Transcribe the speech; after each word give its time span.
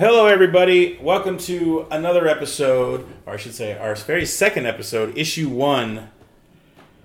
Hello, 0.00 0.24
everybody. 0.24 0.98
Welcome 1.02 1.36
to 1.40 1.86
another 1.90 2.26
episode, 2.26 3.06
or 3.26 3.34
I 3.34 3.36
should 3.36 3.52
say, 3.54 3.76
our 3.76 3.94
very 3.94 4.24
second 4.24 4.64
episode, 4.64 5.18
issue 5.18 5.50
one 5.50 6.08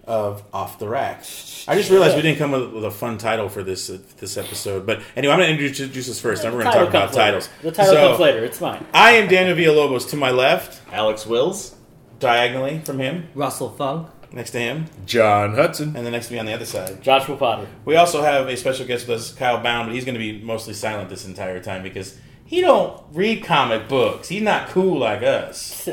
of 0.05 0.45
Off 0.53 0.79
the 0.79 0.87
Rack. 0.87 1.19
I 1.67 1.75
just 1.75 1.89
realized 1.89 2.15
we 2.15 2.21
didn't 2.21 2.37
come 2.37 2.51
with, 2.51 2.71
with 2.71 2.85
a 2.85 2.91
fun 2.91 3.17
title 3.17 3.49
for 3.49 3.63
this 3.63 3.89
uh, 3.89 3.97
this 4.19 4.37
episode, 4.37 4.85
but 4.85 5.01
anyway, 5.17 5.33
I'm 5.33 5.39
going 5.39 5.57
to 5.57 5.65
introduce 5.67 6.07
this 6.07 6.21
first, 6.21 6.45
and 6.45 6.55
we're 6.55 6.63
going 6.63 6.71
to 6.73 6.79
talk 6.79 6.87
about 6.87 7.09
later. 7.09 7.17
titles. 7.17 7.49
The 7.63 7.71
title 7.73 7.93
So, 7.95 8.07
comes 8.07 8.19
later. 8.21 8.45
It's 8.45 8.59
fine. 8.59 8.85
I 8.93 9.11
am 9.17 9.27
Daniel 9.27 9.57
Villalobos. 9.57 10.09
To 10.11 10.15
my 10.15 10.31
left, 10.31 10.81
Alex 10.93 11.25
Wills. 11.25 11.75
diagonally 12.19 12.79
from 12.79 12.99
him, 12.99 13.27
Russell 13.35 13.71
Funk, 13.71 14.07
next 14.31 14.51
to 14.51 14.59
him, 14.59 14.85
John 15.05 15.55
Hudson. 15.55 15.97
and 15.97 16.05
then 16.05 16.13
next 16.13 16.27
to 16.27 16.33
me 16.33 16.39
on 16.39 16.45
the 16.45 16.53
other 16.53 16.63
side. 16.65 17.01
Joshua 17.03 17.35
Potter. 17.35 17.67
We 17.83 17.97
also 17.97 18.21
have 18.21 18.47
a 18.47 18.55
special 18.55 18.87
guest 18.87 19.05
with 19.05 19.19
us, 19.19 19.33
Kyle 19.33 19.61
Bound, 19.61 19.89
but 19.89 19.95
he's 19.95 20.05
going 20.05 20.15
to 20.15 20.19
be 20.19 20.41
mostly 20.41 20.73
silent 20.73 21.09
this 21.09 21.25
entire 21.25 21.59
time 21.59 21.83
because 21.83 22.17
he 22.45 22.61
don't 22.61 23.01
read 23.11 23.43
comic 23.43 23.87
books. 23.87 24.29
He's 24.29 24.41
not 24.43 24.69
cool 24.69 24.99
like 24.99 25.23
us. 25.23 25.87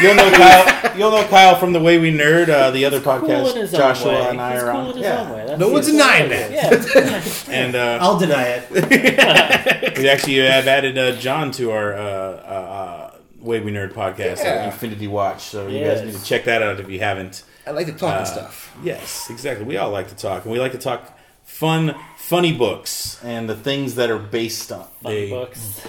You'll 0.00 0.14
know 0.14 0.30
Kyle. 0.32 0.96
You'll 0.98 1.10
know 1.10 1.26
Kyle 1.28 1.56
from 1.56 1.72
the 1.72 1.80
Way 1.80 1.98
We 1.98 2.10
Nerd, 2.12 2.48
uh, 2.48 2.70
the 2.70 2.84
other 2.84 3.00
cool 3.00 3.12
podcast. 3.20 3.54
his 3.54 3.70
Joshua 3.72 4.08
way. 4.12 4.26
and 4.30 4.40
I 4.40 4.54
He's 4.54 4.62
are 4.62 4.72
cool 4.72 4.80
on. 4.80 4.86
in 4.90 4.96
his 4.96 5.02
Yeah. 5.02 5.20
own 5.20 5.30
way. 5.30 5.44
That's 5.46 5.60
No 5.60 5.68
one's 5.68 5.86
denying 5.86 6.30
that. 6.30 6.50
Yeah. 6.50 7.22
And 7.54 7.74
uh, 7.76 7.98
I'll 8.00 8.18
deny 8.18 8.44
it. 8.60 9.98
we 9.98 10.08
actually 10.08 10.36
have 10.38 10.66
added 10.66 10.96
uh, 10.98 11.12
John 11.16 11.50
to 11.52 11.70
our 11.70 11.92
uh, 11.94 12.00
uh, 12.00 12.02
uh, 12.02 13.10
Way 13.40 13.60
We 13.60 13.70
Nerd 13.72 13.92
podcast, 13.92 14.38
Yeah. 14.42 14.64
Infinity 14.66 15.06
Watch. 15.06 15.42
So 15.42 15.66
you 15.68 15.84
guys 15.84 16.02
need 16.02 16.14
to 16.14 16.24
check 16.24 16.44
that 16.44 16.62
out 16.62 16.80
if 16.80 16.88
you 16.88 16.98
haven't. 17.00 17.44
I 17.66 17.70
like 17.70 17.86
to 17.86 17.92
talk 17.92 18.14
Uh, 18.14 18.18
and 18.18 18.26
stuff. 18.26 18.76
Yes, 18.82 19.28
exactly. 19.30 19.64
We 19.66 19.76
all 19.76 19.90
like 19.90 20.08
to 20.08 20.16
talk, 20.16 20.44
and 20.44 20.52
we 20.52 20.58
like 20.58 20.72
to 20.72 20.78
talk 20.78 21.16
fun, 21.44 21.94
funny 22.32 22.52
books 22.54 23.22
and 23.22 23.46
the 23.46 23.54
things 23.54 23.96
that 23.96 24.10
are 24.10 24.18
based 24.18 24.72
on. 24.72 24.86
funny 25.02 25.26
they 25.26 25.30
books. 25.30 25.86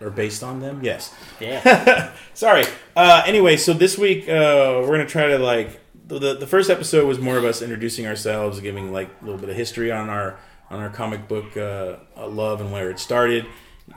are 0.00 0.10
based 0.10 0.42
on 0.42 0.58
them. 0.60 0.80
Yes. 0.82 1.14
Yeah. 1.38 2.12
Sorry. 2.34 2.64
Uh, 2.96 3.22
anyway, 3.24 3.56
so 3.56 3.72
this 3.72 3.96
week 3.96 4.28
uh, 4.28 4.82
we're 4.82 4.88
gonna 4.96 5.06
try 5.06 5.28
to 5.28 5.38
like 5.38 5.80
the, 6.08 6.18
the 6.18 6.34
the 6.34 6.46
first 6.48 6.68
episode 6.68 7.06
was 7.06 7.20
more 7.20 7.36
of 7.36 7.44
us 7.44 7.62
introducing 7.62 8.08
ourselves, 8.08 8.58
giving 8.58 8.92
like 8.92 9.08
a 9.22 9.24
little 9.24 9.38
bit 9.40 9.50
of 9.50 9.54
history 9.56 9.92
on 9.92 10.10
our 10.10 10.36
on 10.68 10.80
our 10.80 10.90
comic 10.90 11.28
book 11.28 11.56
uh, 11.56 11.94
uh, 12.16 12.26
love 12.26 12.60
and 12.60 12.72
where 12.72 12.90
it 12.90 12.98
started. 12.98 13.46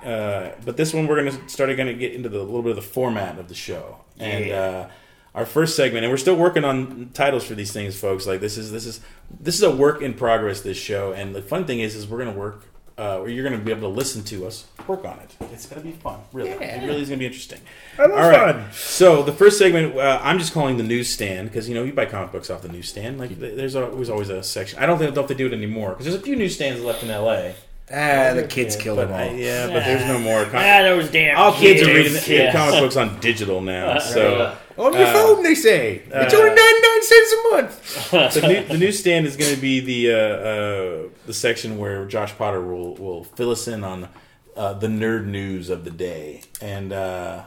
Uh, 0.05 0.51
but 0.65 0.77
this 0.77 0.93
one 0.93 1.07
we're 1.07 1.15
gonna 1.15 1.49
start 1.49 1.75
gonna 1.75 1.95
get 1.95 2.13
into 2.13 2.29
the 2.29 2.39
a 2.39 2.43
little 2.43 2.61
bit 2.61 2.69
of 2.69 2.75
the 2.75 2.89
format 2.93 3.39
of 3.39 3.47
the 3.47 3.55
show 3.55 3.97
and. 4.19 4.51
Uh, 4.51 4.87
our 5.37 5.45
first 5.45 5.75
segment, 5.77 6.03
and 6.03 6.11
we're 6.11 6.17
still 6.17 6.35
working 6.35 6.65
on 6.65 7.11
titles 7.13 7.45
for 7.45 7.55
these 7.55 7.71
things, 7.71 7.97
folks. 7.97 8.27
Like 8.27 8.41
this 8.41 8.57
is 8.57 8.71
this 8.71 8.85
is 8.85 8.99
this 9.39 9.55
is 9.55 9.63
a 9.63 9.71
work 9.73 10.01
in 10.01 10.13
progress. 10.15 10.61
This 10.61 10.77
show, 10.77 11.13
and 11.13 11.33
the 11.33 11.41
fun 11.41 11.65
thing 11.65 11.79
is, 11.79 11.95
is 11.95 12.07
we're 12.07 12.17
gonna 12.19 12.31
work. 12.37 12.65
Uh, 12.99 13.19
or 13.19 13.29
you're 13.29 13.47
going 13.47 13.55
to 13.55 13.63
be 13.63 13.69
able 13.69 13.81
to 13.87 13.95
listen 13.95 14.23
to 14.23 14.47
us 14.47 14.65
work 14.87 15.05
on 15.05 15.19
it. 15.19 15.35
It's 15.53 15.67
going 15.67 15.79
to 15.79 15.87
be 15.87 15.93
fun, 15.93 16.19
really. 16.33 16.49
It 16.49 16.81
really 16.83 17.03
is 17.03 17.09
going 17.09 17.19
to 17.19 17.23
be 17.23 17.27
interesting. 17.27 17.59
I 17.99 18.07
love 18.07 18.11
All 18.13 18.27
right. 18.27 18.55
fun. 18.55 18.71
So 18.73 19.21
the 19.21 19.31
first 19.31 19.59
segment, 19.59 19.95
uh, 19.95 20.19
I'm 20.23 20.39
just 20.39 20.51
calling 20.51 20.77
the 20.77 20.83
newsstand 20.83 21.49
because 21.49 21.69
you 21.69 21.75
know 21.75 21.83
you 21.83 21.93
buy 21.93 22.07
comic 22.07 22.31
books 22.31 22.49
off 22.49 22.63
the 22.63 22.69
newsstand. 22.69 23.19
Like 23.19 23.37
there's 23.39 23.75
always 23.75 24.09
always 24.09 24.29
a 24.29 24.41
section. 24.41 24.79
I 24.79 24.87
don't 24.87 24.97
think 24.97 25.13
know 25.13 25.21
if 25.21 25.27
they 25.27 25.35
do 25.35 25.45
it 25.45 25.53
anymore 25.53 25.89
because 25.91 26.05
there's 26.05 26.15
a 26.15 26.19
few 26.25 26.35
newsstands 26.35 26.81
left 26.81 27.03
in 27.03 27.11
L.A. 27.11 27.53
Ah, 27.91 28.33
the 28.33 28.47
kids 28.49 28.75
killed 28.75 28.97
But 28.97 29.09
them 29.09 29.15
I, 29.15 29.27
all. 29.29 29.35
yeah, 29.35 29.67
but 29.67 29.85
there's 29.85 30.03
no 30.07 30.17
more. 30.17 30.39
ah, 30.39 30.49
Com- 30.49 30.83
those 30.83 31.11
damn 31.11 31.37
all 31.37 31.53
kids 31.53 31.83
are 31.87 31.93
reading 31.93 32.17
Yeah. 32.25 32.51
comic 32.51 32.79
books 32.79 32.95
on 32.97 33.19
digital 33.19 33.61
now. 33.61 33.99
So 33.99 34.57
On 34.77 34.93
your 34.93 35.03
Uh, 35.05 35.13
phone, 35.13 35.43
they 35.43 35.55
say. 35.55 36.01
it's 36.05 36.33
uh, 36.33 36.37
only 36.37 36.49
99 36.49 37.01
cents 37.01 37.33
a 37.33 37.49
month. 37.51 38.11
the, 38.41 38.47
new, 38.47 38.63
the 38.65 38.77
newsstand 38.77 39.25
is 39.25 39.35
going 39.35 39.53
to 39.55 39.59
be 39.59 39.79
the 39.79 40.11
uh, 40.11 40.17
uh, 40.17 41.09
the 41.25 41.33
section 41.33 41.77
where 41.77 42.05
Josh 42.05 42.35
Potter 42.37 42.61
will 42.61 42.95
will 42.95 43.23
fill 43.23 43.51
us 43.51 43.67
in 43.67 43.83
on 43.83 44.07
uh, 44.55 44.73
the 44.73 44.87
nerd 44.87 45.25
news 45.25 45.69
of 45.69 45.83
the 45.83 45.91
day, 45.91 46.41
and 46.61 46.93
uh, 46.93 47.43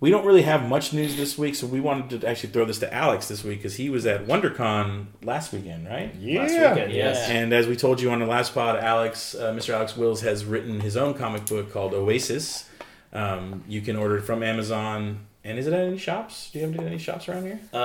we 0.00 0.10
don't 0.10 0.24
really 0.24 0.42
have 0.42 0.68
much 0.68 0.92
news 0.92 1.16
this 1.16 1.36
week, 1.36 1.54
so 1.56 1.66
we 1.66 1.80
wanted 1.80 2.20
to 2.20 2.28
actually 2.28 2.50
throw 2.50 2.64
this 2.64 2.78
to 2.80 2.92
Alex 2.94 3.26
this 3.28 3.42
week 3.42 3.58
because 3.58 3.76
he 3.76 3.90
was 3.90 4.06
at 4.06 4.26
WonderCon 4.26 5.06
last 5.22 5.52
weekend, 5.52 5.88
right? 5.88 6.14
Last 6.14 6.52
weekend, 6.52 6.92
Yeah. 6.92 7.04
yes. 7.12 7.28
And 7.28 7.52
as 7.52 7.66
we 7.66 7.74
told 7.74 8.00
you 8.00 8.10
on 8.10 8.20
the 8.20 8.26
last 8.26 8.54
pod, 8.54 8.76
Alex, 8.76 9.34
uh, 9.34 9.52
Mr. 9.52 9.70
Alex 9.74 9.96
Wills 9.96 10.20
has 10.20 10.44
written 10.44 10.80
his 10.80 10.96
own 10.96 11.14
comic 11.14 11.46
book 11.46 11.72
called 11.72 11.94
Oasis. 11.94 12.68
Um, 13.12 13.64
you 13.66 13.80
can 13.80 13.96
order 13.96 14.18
it 14.18 14.22
from 14.22 14.42
Amazon. 14.42 15.26
And 15.44 15.58
is 15.58 15.66
it 15.66 15.72
at 15.72 15.80
any 15.80 15.98
shops? 15.98 16.50
Do 16.50 16.58
you 16.58 16.66
have 16.70 16.78
any 16.80 16.98
shops 16.98 17.28
around 17.28 17.44
here? 17.44 17.60
Uh, 17.72 17.78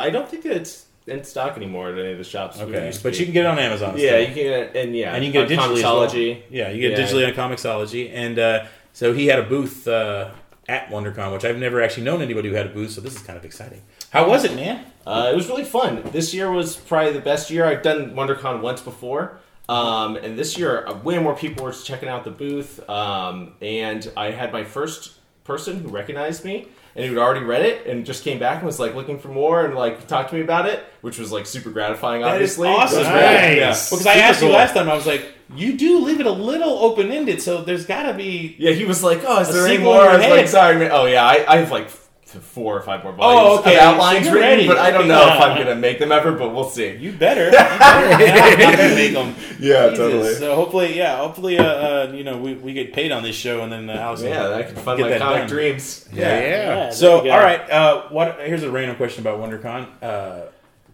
I 0.00 0.10
don't 0.10 0.28
think 0.28 0.42
that 0.42 0.52
it's 0.56 0.86
in 1.06 1.22
stock 1.24 1.56
anymore 1.56 1.90
at 1.92 1.98
any 1.98 2.12
of 2.12 2.18
the 2.18 2.24
shops. 2.24 2.60
Okay, 2.60 2.92
but 3.02 3.18
you 3.18 3.24
can 3.24 3.32
get 3.32 3.44
it 3.44 3.48
on 3.48 3.58
Amazon. 3.58 3.94
Yeah, 3.96 4.08
still. 4.08 4.20
you 4.20 4.26
can 4.26 4.34
get 4.34 4.46
it, 4.46 4.76
and 4.76 4.96
yeah, 4.96 5.14
and 5.14 5.24
you 5.24 5.32
can 5.32 5.42
get 5.46 5.52
it 5.52 5.58
digitally. 5.58 5.82
well. 5.82 6.14
Yeah, 6.50 6.68
you 6.70 6.80
get 6.80 6.92
it 6.92 6.98
Yeah. 6.98 7.06
digitally 7.06 7.26
on 7.28 7.32
Comixology, 7.34 8.10
and 8.12 8.38
uh, 8.38 8.64
so 8.92 9.12
he 9.12 9.26
had 9.28 9.38
a 9.38 9.44
booth 9.44 9.86
uh, 9.86 10.30
at 10.68 10.88
WonderCon, 10.88 11.32
which 11.32 11.44
I've 11.44 11.58
never 11.58 11.80
actually 11.80 12.04
known 12.04 12.22
anybody 12.22 12.48
who 12.48 12.54
had 12.56 12.66
a 12.66 12.70
booth. 12.70 12.90
So 12.90 13.00
this 13.00 13.14
is 13.14 13.22
kind 13.22 13.38
of 13.38 13.44
exciting. 13.44 13.82
How 14.10 14.28
was 14.28 14.44
it, 14.44 14.54
man? 14.56 14.84
Uh, 15.06 15.30
it 15.32 15.36
was 15.36 15.48
really 15.48 15.64
fun. 15.64 16.02
This 16.12 16.34
year 16.34 16.50
was 16.50 16.76
probably 16.76 17.12
the 17.12 17.20
best 17.20 17.50
year. 17.50 17.64
I've 17.64 17.82
done 17.82 18.14
WonderCon 18.14 18.60
once 18.60 18.80
before. 18.80 19.38
Um, 19.68 20.16
and 20.16 20.38
this 20.38 20.56
year, 20.58 20.86
uh, 20.86 20.94
way 20.98 21.18
more 21.18 21.34
people 21.36 21.64
were 21.64 21.72
checking 21.72 22.08
out 22.08 22.24
the 22.24 22.30
booth. 22.30 22.88
Um, 22.88 23.52
and 23.60 24.10
I 24.16 24.30
had 24.30 24.52
my 24.52 24.64
first 24.64 25.12
person 25.44 25.80
who 25.80 25.88
recognized 25.88 26.44
me 26.44 26.68
and 26.96 27.04
who'd 27.06 27.18
already 27.18 27.44
read 27.44 27.62
it 27.64 27.86
and 27.86 28.04
just 28.06 28.24
came 28.24 28.38
back 28.38 28.56
and 28.56 28.66
was 28.66 28.80
like 28.80 28.94
looking 28.94 29.18
for 29.18 29.28
more 29.28 29.64
and 29.64 29.74
like 29.74 30.06
talked 30.08 30.30
to 30.30 30.34
me 30.36 30.40
about 30.40 30.66
it, 30.66 30.84
which 31.02 31.18
was 31.18 31.30
like 31.30 31.46
super 31.46 31.70
gratifying, 31.70 32.22
That 32.22 32.40
is 32.40 32.58
obviously. 32.58 32.68
awesome. 32.68 33.00
It 33.00 33.02
Nice. 33.04 33.12
great. 33.12 33.56
Yeah. 33.58 33.68
Because 33.68 34.06
I 34.06 34.12
Super 34.14 34.24
asked 34.24 34.42
you 34.42 34.48
last 34.48 34.74
time, 34.74 34.88
I 34.90 34.94
was 34.94 35.06
like, 35.06 35.24
you 35.54 35.76
do 35.76 36.00
leave 36.00 36.18
it 36.20 36.26
a 36.26 36.30
little 36.32 36.78
open 36.78 37.12
ended, 37.12 37.40
so 37.42 37.62
there's 37.62 37.86
got 37.86 38.04
to 38.10 38.14
be. 38.14 38.56
Yeah, 38.58 38.72
he 38.72 38.84
was 38.84 39.04
like, 39.04 39.20
"Oh, 39.24 39.42
is 39.42 39.52
there 39.54 39.66
any 39.68 39.78
more?" 39.78 40.00
I 40.00 40.12
your 40.14 40.18
was 40.18 40.26
like, 40.28 40.48
"Sorry, 40.48 40.76
man. 40.76 40.90
Oh 40.92 41.04
yeah, 41.06 41.24
I, 41.24 41.44
I 41.46 41.56
have 41.58 41.70
like 41.70 41.88
f- 42.36 42.42
four 42.42 42.76
or 42.76 42.82
five 42.82 43.02
more 43.02 43.12
volumes. 43.12 43.46
Oh, 43.48 43.58
okay. 43.60 43.76
of 43.76 43.82
outlines 43.82 44.26
So 44.26 44.32
you're 44.32 44.40
written, 44.40 44.56
ready. 44.58 44.66
but 44.68 44.78
I 44.78 44.90
don't 44.90 45.08
know 45.08 45.22
if 45.34 45.40
I'm 45.40 45.56
gonna 45.58 45.74
make 45.76 45.98
them 45.98 46.12
ever. 46.12 46.32
But 46.32 46.50
we'll 46.54 46.68
see." 46.70 46.96
You 46.96 47.12
better. 47.12 47.46
You 47.46 47.52
better. 47.52 48.62
I'm 48.64 48.76
gonna 48.76 48.94
make 48.94 49.14
'em. 49.14 49.34
Yeah, 49.58 49.90
Jesus. 49.90 50.38
So 50.38 50.54
hopefully, 50.54 50.96
yeah, 50.96 51.16
hopefully, 51.18 51.58
uh, 51.58 51.64
uh, 51.64 52.12
you 52.14 52.24
know, 52.24 52.36
we, 52.38 52.54
we 52.54 52.72
get 52.72 52.92
paid 52.92 53.10
on 53.12 53.22
this 53.22 53.34
show, 53.36 53.62
and 53.62 53.72
then 53.72 53.88
uh, 53.90 53.94
Alex. 53.94 54.22
will 54.22 54.28
Yeah, 54.30 54.54
I 54.54 54.62
can 54.62 54.76
fund 54.76 54.98
get 54.98 55.10
my 55.10 55.18
comic 55.18 55.38
done. 55.40 55.48
dreams. 55.48 56.08
Yeah, 56.12 56.22
yeah. 56.38 56.48
Yeah, 56.48 56.90
So, 56.90 57.06
there 57.08 57.16
you 57.18 57.24
go. 57.24 57.30
all 57.36 57.40
right, 57.42 57.70
uh, 57.70 58.02
what? 58.10 58.38
Here's 58.40 58.62
a 58.62 58.70
random 58.70 58.96
question 58.96 59.22
about 59.26 59.40
WonderCon. 59.40 59.86
Uh, 60.02 60.40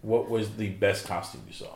what 0.01 0.29
was 0.29 0.49
the 0.57 0.69
best 0.69 1.07
costume 1.07 1.41
you 1.47 1.53
saw? 1.53 1.67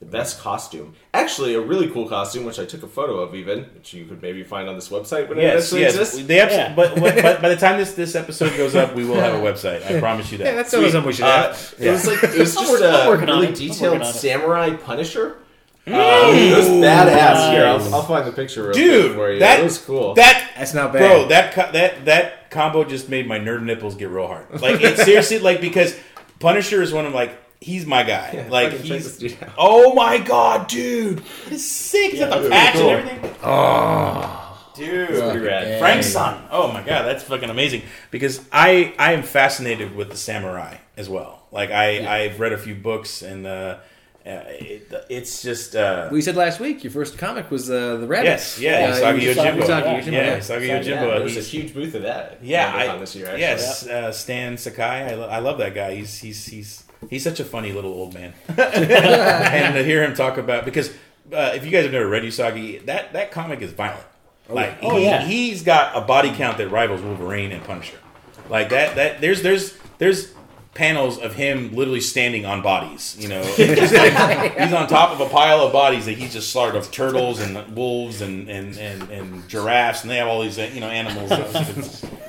The 0.00 0.06
best 0.06 0.40
costume, 0.40 0.94
actually, 1.12 1.54
a 1.54 1.60
really 1.60 1.86
cool 1.90 2.08
costume, 2.08 2.44
which 2.46 2.58
I 2.58 2.64
took 2.64 2.82
a 2.82 2.86
photo 2.88 3.18
of, 3.18 3.34
even, 3.34 3.64
which 3.74 3.92
you 3.92 4.06
could 4.06 4.22
maybe 4.22 4.42
find 4.42 4.66
on 4.66 4.74
this 4.74 4.88
website 4.88 5.28
when 5.28 5.38
it 5.38 5.42
Yes, 5.42 5.70
eventually 5.72 5.80
yes. 5.82 5.94
exists. 5.96 6.26
They 6.26 6.40
abs- 6.40 6.54
Yeah. 6.54 6.74
but, 6.74 6.94
but, 6.98 7.16
but 7.22 7.42
by 7.42 7.50
the 7.50 7.56
time 7.56 7.76
this 7.78 7.92
this 7.92 8.14
episode 8.14 8.56
goes 8.56 8.74
up, 8.74 8.94
we 8.94 9.04
will 9.04 9.16
have 9.20 9.34
a 9.34 9.38
website. 9.38 9.84
I 9.84 10.00
promise 10.00 10.32
you 10.32 10.38
that. 10.38 10.44
Yeah, 10.44 10.54
that's 10.54 10.72
always 10.72 10.92
something 10.92 11.08
we 11.08 11.12
should 11.12 11.26
Uh, 11.26 11.48
have. 11.48 11.74
It 11.78 11.90
was 11.90 12.06
like 12.06 12.24
it 12.24 12.38
was 12.38 12.54
just 12.54 12.82
I'm 12.82 13.06
a 13.06 13.08
working 13.10 13.28
on 13.28 13.40
really 13.40 13.52
it. 13.52 13.56
Detailed 13.56 13.92
working 13.92 14.02
on 14.02 14.08
it. 14.08 14.12
samurai 14.14 14.70
Punisher. 14.76 15.36
Um, 15.86 15.94
it 15.94 16.56
was 16.56 16.68
badass. 16.68 17.50
Here, 17.52 17.66
I'll, 17.66 17.94
I'll 17.94 18.02
find 18.02 18.26
the 18.26 18.32
picture, 18.32 18.62
real 18.64 18.72
Dude, 18.72 19.04
quick 19.06 19.16
for 19.16 19.32
you. 19.32 19.38
that 19.40 19.62
was 19.62 19.76
cool. 19.78 20.14
That 20.14 20.50
That's 20.56 20.72
not 20.72 20.92
bad. 20.94 21.00
bro, 21.00 21.28
that 21.28 21.52
co- 21.52 21.72
that 21.72 22.06
that 22.06 22.50
combo 22.50 22.84
just 22.84 23.08
made 23.10 23.26
my 23.26 23.38
nerd 23.38 23.62
nipples 23.64 23.96
get 23.96 24.08
real 24.08 24.26
hard. 24.28 24.60
Like 24.62 24.80
it 24.80 24.96
seriously, 24.98 25.40
like 25.40 25.60
because 25.60 25.94
Punisher 26.38 26.80
is 26.80 26.90
one 26.92 27.04
of 27.06 27.12
like 27.12 27.36
he's 27.60 27.86
my 27.86 28.02
guy. 28.02 28.30
Yeah, 28.34 28.48
like 28.50 28.72
he's 28.72 29.04
this 29.04 29.18
dude 29.18 29.42
out. 29.42 29.52
oh 29.58 29.94
my 29.94 30.18
god, 30.18 30.68
dude, 30.68 31.22
it's 31.50 31.64
sick. 31.66 32.12
He's 32.12 32.20
got 32.20 32.42
the 32.42 32.48
Yeah, 32.48 32.64
patch 32.64 32.74
cool. 32.74 32.90
and 32.90 33.08
everything. 33.08 33.34
Oh. 33.42 34.36
Dude, 34.76 35.08
Pretty 35.08 35.40
rad. 35.40 35.78
Frank's 35.78 36.06
son. 36.06 36.42
Oh 36.50 36.72
my 36.72 36.80
god, 36.82 37.02
that's 37.04 37.22
fucking 37.24 37.50
amazing. 37.50 37.82
Because 38.10 38.40
I 38.52 38.94
I 38.98 39.12
am 39.12 39.22
fascinated 39.22 39.94
with 39.94 40.10
the 40.10 40.16
samurai 40.16 40.76
as 40.96 41.08
well. 41.08 41.42
Like 41.52 41.70
I 41.70 42.06
I've 42.24 42.40
read 42.40 42.52
a 42.52 42.58
few 42.58 42.74
books 42.76 43.20
and 43.22 43.46
uh, 43.46 43.50
uh, 44.24 44.30
it, 44.48 44.90
it's 45.10 45.42
just 45.42 45.74
uh, 45.76 46.08
We 46.12 46.22
said 46.22 46.36
last 46.36 46.60
week 46.60 46.82
your 46.84 46.92
first 46.92 47.18
comic 47.18 47.50
was 47.50 47.70
uh, 47.70 47.96
the 47.96 48.06
rabbit. 48.06 48.26
yes 48.28 48.58
yeah 48.60 48.90
Uh, 48.92 48.96
Usagi 48.96 49.20
Usagi- 49.20 49.34
Yojimbo 49.34 49.62
Usagi 49.62 49.84
yeah, 49.84 50.00
Yojimbo, 50.00 50.12
yeah 50.12 50.24
yeah. 50.26 50.38
Usagi 50.38 50.66
Yeah, 50.68 50.80
Yojimbo 50.80 50.86
Yeah, 50.86 51.14
there 51.14 51.22
was 51.22 51.36
a 51.36 51.40
huge 51.40 51.74
booth 51.74 51.94
of 51.94 52.02
that. 52.02 52.38
yeah 52.42 52.72
WonderCon 52.72 52.88
I, 52.94 52.98
this 52.98 53.16
year, 53.16 53.26
actually. 53.26 53.40
yes 53.40 53.86
uh, 53.86 54.12
Stan 54.12 54.56
Sakai 54.56 55.10
I, 55.10 55.14
lo- 55.14 55.28
I 55.28 55.38
love 55.40 55.58
that 55.58 55.74
guy 55.74 55.94
he's 55.96 56.16
he's 56.18 56.46
he's 56.46 56.84
he's 57.08 57.24
such 57.24 57.40
a 57.40 57.44
funny 57.44 57.72
little 57.72 57.92
old 57.92 58.12
man. 58.14 58.34
And 58.58 59.74
to 59.74 59.82
hear 59.84 60.02
him 60.04 60.14
talk 60.14 60.36
about 60.38 60.64
because 60.64 60.90
uh, 61.32 61.52
if 61.54 61.64
you 61.64 61.70
guys 61.70 61.84
have 61.84 61.92
never 61.92 62.08
read 62.08 62.22
Usagi 62.24 62.84
that 62.86 63.12
that 63.12 63.30
comic 63.30 63.62
is 63.62 63.72
violent. 63.72 64.04
Like 64.48 64.78
Oh, 64.82 64.96
he, 64.96 65.04
yeah. 65.04 65.22
he's 65.24 65.62
got 65.62 65.96
a 65.96 66.00
body 66.00 66.32
count 66.34 66.58
that 66.58 66.68
rivals 66.68 67.00
Wolverine 67.02 67.52
and 67.52 67.62
Punisher. 67.64 67.98
Like 68.48 68.70
that 68.70 68.96
that 68.96 69.20
there's 69.20 69.42
there's 69.42 69.76
there's 69.98 70.32
panels 70.74 71.18
of 71.18 71.34
him 71.34 71.74
literally 71.74 72.00
standing 72.00 72.46
on 72.46 72.62
bodies 72.62 73.16
you 73.18 73.28
know? 73.28 73.42
He's 73.56 74.72
on 74.72 74.86
top 74.86 75.10
of 75.10 75.20
a 75.20 75.28
pile 75.28 75.60
of 75.62 75.72
bodies 75.72 76.06
that 76.06 76.12
he's 76.16 76.32
just 76.32 76.50
slaughtered 76.52 76.76
of 76.76 76.90
turtles 76.92 77.40
and 77.40 77.76
wolves 77.76 78.20
and 78.20 78.48
and, 78.48 78.76
and, 78.78 79.10
and 79.10 79.48
giraffes 79.48 80.02
and 80.02 80.10
they 80.10 80.16
have 80.16 80.28
all 80.28 80.42
these 80.42 80.58
uh, 80.58 80.70
you 80.72 80.80
know 80.80 80.88
animals. 80.88 81.30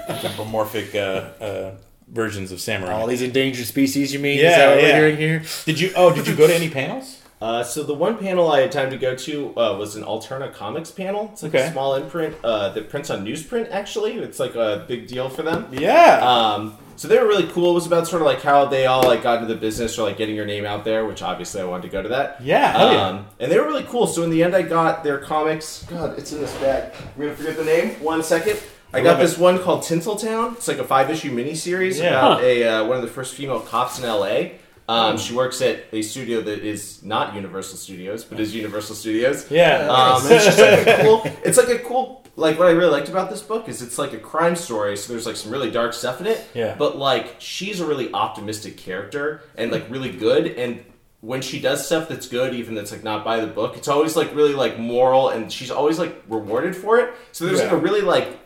Anthropomorphic 0.09 0.95
uh, 0.95 0.99
uh, 1.43 1.71
versions 2.11 2.51
of 2.51 2.59
samurai 2.61 2.93
All 2.93 3.07
these 3.07 3.21
endangered 3.21 3.65
species, 3.65 4.13
you 4.13 4.19
mean? 4.19 4.39
Yeah, 4.39 4.49
Is 4.51 4.55
that 4.57 4.69
what 4.75 4.83
yeah. 4.83 4.89
we're 4.89 4.97
hearing 4.99 5.17
here? 5.17 5.43
did 5.65 5.79
you 5.79 5.91
oh 5.95 6.13
did 6.13 6.27
you 6.27 6.35
go 6.35 6.47
to 6.47 6.53
any 6.55 6.69
panels 6.69 7.17
Uh, 7.41 7.63
so 7.63 7.81
the 7.81 7.91
one 7.95 8.19
panel 8.19 8.51
I 8.51 8.59
had 8.61 8.71
time 8.71 8.91
to 8.91 8.97
go 8.97 9.15
to 9.15 9.49
uh, 9.57 9.75
was 9.75 9.95
an 9.95 10.03
Alterna 10.03 10.53
Comics 10.53 10.91
panel. 10.91 11.29
It's 11.33 11.41
like 11.41 11.55
Okay. 11.55 11.65
a 11.69 11.71
small 11.71 11.95
imprint 11.95 12.35
uh, 12.43 12.69
that 12.73 12.87
prints 12.87 13.09
on 13.09 13.25
newsprint. 13.25 13.71
Actually, 13.71 14.13
it's 14.19 14.39
like 14.39 14.53
a 14.53 14.85
big 14.87 15.07
deal 15.07 15.27
for 15.27 15.41
them. 15.41 15.65
Yeah. 15.71 16.19
Um, 16.21 16.77
so 16.97 17.07
they 17.07 17.17
were 17.17 17.25
really 17.27 17.47
cool. 17.47 17.71
It 17.71 17.73
was 17.73 17.87
about 17.87 18.07
sort 18.07 18.21
of 18.21 18.27
like 18.27 18.43
how 18.43 18.65
they 18.65 18.85
all 18.85 19.01
like 19.01 19.23
got 19.23 19.41
into 19.41 19.51
the 19.51 19.59
business 19.59 19.97
or 19.97 20.03
like 20.07 20.17
getting 20.17 20.35
your 20.35 20.45
name 20.45 20.65
out 20.67 20.85
there, 20.85 21.03
which 21.07 21.23
obviously 21.23 21.61
I 21.61 21.65
wanted 21.65 21.81
to 21.81 21.89
go 21.89 22.03
to 22.03 22.09
that. 22.09 22.39
Yeah, 22.43 22.73
hell 22.77 22.93
yeah. 22.93 23.07
Um, 23.07 23.25
and 23.39 23.51
they 23.51 23.57
were 23.59 23.65
really 23.65 23.85
cool. 23.85 24.05
So 24.05 24.21
in 24.21 24.29
the 24.29 24.43
end, 24.43 24.55
I 24.55 24.61
got 24.61 25.03
their 25.03 25.17
comics. 25.17 25.81
God, 25.89 26.19
it's 26.19 26.31
in 26.33 26.41
this 26.41 26.53
bag. 26.59 26.93
We're 27.17 27.25
gonna 27.25 27.37
forget 27.37 27.57
the 27.57 27.65
name. 27.65 27.89
One 28.03 28.21
second. 28.21 28.61
I 28.93 29.01
got 29.01 29.19
this 29.19 29.37
one 29.37 29.59
called 29.59 29.81
Tinseltown. 29.83 30.53
It's 30.53 30.67
like 30.67 30.77
a 30.79 30.83
five 30.83 31.09
issue 31.09 31.31
miniseries 31.35 31.99
Yeah. 32.01 32.09
about 32.09 32.39
Huh. 32.39 32.45
a 32.45 32.63
uh, 32.67 32.85
one 32.85 32.97
of 32.97 33.01
the 33.03 33.07
first 33.09 33.35
female 33.35 33.59
cops 33.59 33.99
in 33.99 34.05
L.A. 34.05 34.59
Um, 34.89 35.17
She 35.17 35.33
works 35.33 35.61
at 35.61 35.85
a 35.93 36.01
studio 36.01 36.41
that 36.41 36.59
is 36.59 37.01
not 37.03 37.33
Universal 37.35 37.77
Studios, 37.77 38.25
but 38.25 38.39
is 38.39 38.53
Universal 38.53 38.95
Studios. 38.95 39.49
yeah. 39.49 39.87
Um, 39.89 40.21
and 40.23 40.31
it's 40.33 40.45
just 40.45 40.59
like 40.59 40.87
a 40.87 41.03
cool. 41.03 41.21
It's 41.45 41.57
like 41.57 41.69
a 41.69 41.79
cool. 41.79 42.23
Like 42.37 42.57
what 42.57 42.67
I 42.67 42.71
really 42.71 42.91
liked 42.91 43.09
about 43.09 43.29
this 43.29 43.41
book 43.41 43.67
is 43.69 43.81
it's 43.81 43.97
like 43.97 44.13
a 44.13 44.17
crime 44.17 44.55
story. 44.55 44.97
So 44.97 45.11
there's 45.13 45.25
like 45.25 45.35
some 45.35 45.51
really 45.51 45.69
dark 45.69 45.93
stuff 45.93 46.19
in 46.21 46.27
it. 46.27 46.43
Yeah. 46.53 46.75
But 46.77 46.97
like 46.97 47.35
she's 47.39 47.79
a 47.81 47.85
really 47.85 48.11
optimistic 48.13 48.77
character 48.77 49.41
and 49.57 49.71
like 49.71 49.85
really 49.89 50.11
good. 50.11 50.47
And 50.47 50.83
when 51.19 51.41
she 51.41 51.59
does 51.59 51.85
stuff 51.85 52.09
that's 52.09 52.27
good, 52.27 52.53
even 52.55 52.73
that's 52.73 52.91
like 52.91 53.03
not 53.03 53.23
by 53.23 53.39
the 53.41 53.47
book, 53.47 53.77
it's 53.77 53.87
always 53.87 54.15
like 54.15 54.33
really 54.35 54.53
like 54.53 54.79
moral, 54.79 55.29
and 55.29 55.51
she's 55.51 55.69
always 55.71 55.99
like 55.99 56.23
rewarded 56.27 56.75
for 56.75 56.99
it. 56.99 57.13
So 57.31 57.45
there's 57.45 57.61
like 57.61 57.71
a 57.71 57.77
really 57.77 58.01
like 58.01 58.39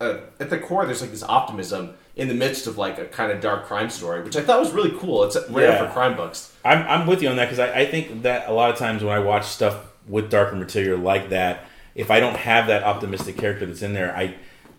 uh, 0.00 0.18
at 0.40 0.50
the 0.50 0.58
core, 0.58 0.84
there's 0.86 1.00
like 1.00 1.10
this 1.10 1.22
optimism 1.22 1.94
in 2.16 2.28
the 2.28 2.34
midst 2.34 2.66
of 2.66 2.78
like 2.78 2.98
a 2.98 3.04
kind 3.06 3.30
of 3.32 3.40
dark 3.40 3.66
crime 3.66 3.90
story, 3.90 4.22
which 4.22 4.36
I 4.36 4.42
thought 4.42 4.60
was 4.60 4.72
really 4.72 4.92
cool. 4.98 5.24
It's 5.24 5.36
rare 5.50 5.70
Yeah. 5.72 5.86
for 5.86 5.92
crime 5.92 6.16
books. 6.16 6.52
I'm, 6.64 6.82
I'm 6.86 7.06
with 7.06 7.22
you 7.22 7.28
on 7.28 7.36
that 7.36 7.44
because 7.46 7.58
I, 7.58 7.80
I 7.80 7.86
think 7.86 8.22
that 8.22 8.48
a 8.48 8.52
lot 8.52 8.70
of 8.70 8.76
times 8.76 9.02
when 9.04 9.14
I 9.14 9.18
watch 9.20 9.44
stuff 9.46 9.76
with 10.08 10.30
darker 10.30 10.56
material 10.56 10.98
like 10.98 11.30
that, 11.30 11.64
if 11.94 12.10
I 12.10 12.20
don't 12.20 12.36
have 12.36 12.66
that 12.68 12.82
optimistic 12.84 13.36
character 13.38 13.64
that's 13.66 13.82
in 13.82 13.92
there, 13.94 14.14
I 14.16 14.34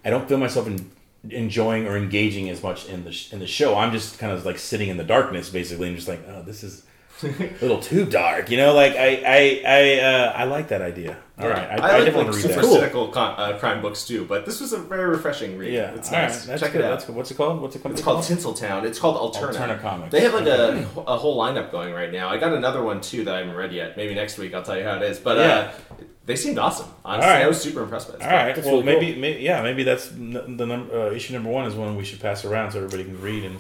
I 0.05 0.09
don't 0.11 0.27
feel 0.29 0.37
myself 0.37 0.67
in, 0.67 0.89
enjoying 1.29 1.87
or 1.87 1.97
engaging 1.97 2.49
as 2.49 2.61
much 2.63 2.87
in 2.87 3.03
the 3.03 3.11
sh- 3.11 3.33
in 3.33 3.39
the 3.39 3.47
show. 3.47 3.75
I'm 3.75 3.91
just 3.91 4.19
kind 4.19 4.31
of 4.31 4.45
like 4.45 4.57
sitting 4.59 4.87
in 4.89 4.97
the 4.97 5.03
darkness 5.03 5.49
basically, 5.49 5.87
and 5.87 5.95
just 5.95 6.07
like, 6.07 6.21
oh, 6.27 6.43
this 6.43 6.63
is 6.63 6.83
little 7.23 7.79
too 7.79 8.05
dark, 8.05 8.49
you 8.49 8.57
know. 8.57 8.73
Like 8.73 8.93
I 8.95 9.23
I 9.25 9.61
I, 9.65 9.99
uh, 10.01 10.33
I 10.35 10.43
like 10.45 10.67
that 10.69 10.81
idea. 10.81 11.17
All 11.39 11.47
right, 11.47 11.57
I, 11.57 11.61
I, 11.61 11.75
I, 11.75 11.77
like 11.77 12.05
definitely 12.05 12.23
like 12.25 12.33
read 12.33 12.41
super 12.41 12.61
that. 12.61 12.65
cynical 12.71 13.07
con- 13.09 13.35
uh, 13.37 13.57
crime 13.59 13.79
books 13.79 14.07
too, 14.07 14.25
but 14.25 14.45
this 14.47 14.59
was 14.59 14.73
a 14.73 14.77
very 14.79 15.05
refreshing 15.07 15.55
read. 15.55 15.71
Yeah, 15.71 15.91
it's 15.93 16.11
all 16.11 16.17
right, 16.17 16.27
nice. 16.29 16.45
that's 16.47 16.61
Check 16.61 16.71
good. 16.71 16.81
it 16.81 16.85
out. 16.85 16.99
That's. 16.99 17.09
What's 17.09 17.29
it 17.29 17.35
called? 17.35 17.61
What's 17.61 17.75
it 17.75 17.83
called? 17.83 17.93
It's 17.93 18.01
called 18.01 18.23
Tinseltown. 18.23 18.85
It's 18.85 18.97
called 18.97 19.17
Alterna. 19.35 19.53
Alterna 19.53 19.79
Comics. 19.81 20.11
They 20.11 20.21
have 20.21 20.33
like 20.33 20.47
a, 20.47 20.87
a 21.05 21.15
whole 21.17 21.37
lineup 21.39 21.71
going 21.71 21.93
right 21.93 22.11
now. 22.11 22.27
I 22.29 22.37
got 22.37 22.53
another 22.53 22.81
one 22.81 23.01
too 23.01 23.23
that 23.25 23.35
I 23.35 23.39
haven't 23.39 23.55
read 23.55 23.71
yet. 23.71 23.95
Maybe 23.97 24.15
next 24.15 24.39
week 24.39 24.55
I'll 24.55 24.63
tell 24.63 24.77
you 24.77 24.83
how 24.83 24.95
it 24.95 25.03
is. 25.03 25.19
But 25.19 25.37
Yeah. 25.37 25.71
uh, 25.91 26.03
they 26.25 26.35
seemed 26.35 26.57
awesome. 26.57 26.87
Honestly, 27.05 27.29
All 27.29 27.35
right. 27.35 27.45
I 27.45 27.47
was 27.47 27.61
super 27.61 27.83
impressed 27.83 28.11
by 28.11 28.17
this. 28.17 28.25
All 28.25 28.33
right. 28.33 28.55
That's 28.55 28.65
well, 28.65 28.81
really 28.81 28.99
maybe, 28.99 29.19
maybe, 29.21 29.43
yeah, 29.43 29.61
maybe 29.61 29.83
that's 29.83 30.11
n- 30.11 30.57
the 30.57 30.65
num- 30.65 30.89
uh, 30.91 31.11
issue 31.11 31.33
number 31.33 31.49
one 31.51 31.65
is 31.65 31.75
one 31.75 31.95
we 31.95 32.03
should 32.03 32.19
pass 32.19 32.43
around 32.45 32.71
so 32.71 32.79
everybody 32.79 33.03
can 33.05 33.21
read 33.21 33.43
and 33.45 33.57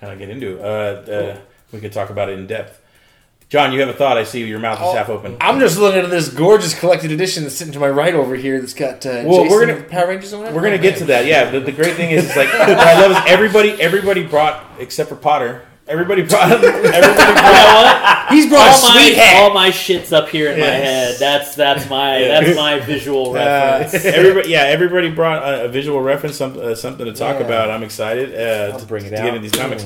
kind 0.00 0.12
of 0.12 0.18
get 0.18 0.28
into. 0.28 0.56
it. 0.58 0.60
Uh, 0.60 1.10
uh, 1.12 1.38
we 1.70 1.78
could 1.78 1.92
talk 1.92 2.10
about 2.10 2.28
it 2.28 2.38
in 2.38 2.48
depth. 2.48 2.80
John, 3.52 3.74
you 3.74 3.80
have 3.80 3.90
a 3.90 3.92
thought? 3.92 4.16
I 4.16 4.24
see 4.24 4.42
your 4.46 4.58
mouth 4.58 4.78
is 4.78 4.86
Oh, 4.86 4.94
half 4.94 5.10
open. 5.10 5.36
I'm 5.38 5.60
just 5.60 5.76
looking 5.78 6.00
at 6.00 6.08
this 6.08 6.30
gorgeous 6.30 6.72
collected 6.78 7.12
edition 7.12 7.42
that's 7.42 7.54
sitting 7.54 7.74
to 7.74 7.78
my 7.80 7.90
right 7.90 8.14
over 8.14 8.34
here. 8.34 8.58
That's 8.58 8.72
got 8.72 9.04
uh, 9.04 9.24
Well, 9.26 9.42
Jason 9.42 9.48
we're 9.50 9.66
gonna- 9.66 9.78
the 9.80 9.84
Power 9.84 10.08
Rangers. 10.08 10.32
Or 10.32 10.38
whatever. 10.38 10.56
We're 10.56 10.62
gonna 10.62 10.78
get 10.78 10.96
to 11.00 11.04
that. 11.04 11.26
Yeah, 11.26 11.50
the, 11.50 11.60
the 11.60 11.70
great 11.70 11.94
thing 11.96 12.12
is, 12.12 12.30
is 12.30 12.34
like 12.34 12.50
what 12.50 12.62
I 12.78 12.98
love 12.98 13.10
is 13.10 13.18
everybody. 13.26 13.72
Everybody 13.72 14.22
brought 14.22 14.64
except 14.78 15.10
for 15.10 15.16
Potter. 15.16 15.66
Everybody 15.86 16.22
brought. 16.22 16.50
Everybody 16.50 16.88
brought. 17.34 18.26
He's 18.32 18.48
brought 18.48 18.68
all 18.70 18.88
a 18.90 18.94
my 18.94 19.02
sweet 19.02 19.16
hat. 19.16 19.42
all 19.42 19.52
my 19.52 19.70
shit's 19.70 20.14
up 20.14 20.30
here 20.30 20.50
in 20.50 20.58
my 20.58 20.64
head. 20.64 21.16
That's 21.20 21.54
that's 21.54 21.90
my 21.90 22.20
Yeah. 22.20 22.40
that's 22.40 22.56
my 22.56 22.78
visual 22.80 23.32
Uh, 23.32 23.80
reference. 23.82 24.02
everybody, 24.06 24.48
yeah, 24.48 24.62
everybody 24.62 25.10
brought 25.10 25.42
a, 25.42 25.64
a 25.64 25.68
visual 25.68 26.00
reference, 26.00 26.36
some, 26.36 26.58
uh, 26.58 26.74
something 26.74 27.04
to 27.04 27.12
talk 27.12 27.38
Yeah. 27.38 27.44
about. 27.46 27.70
I'm 27.70 27.82
excited 27.82 28.34
uh, 28.34 28.72
I'll 28.72 28.80
to, 28.80 28.86
bring 28.86 29.04
it 29.04 29.10
to 29.10 29.16
out. 29.18 29.24
get 29.24 29.34
into 29.34 29.40
these 29.50 29.60
comics. 29.60 29.84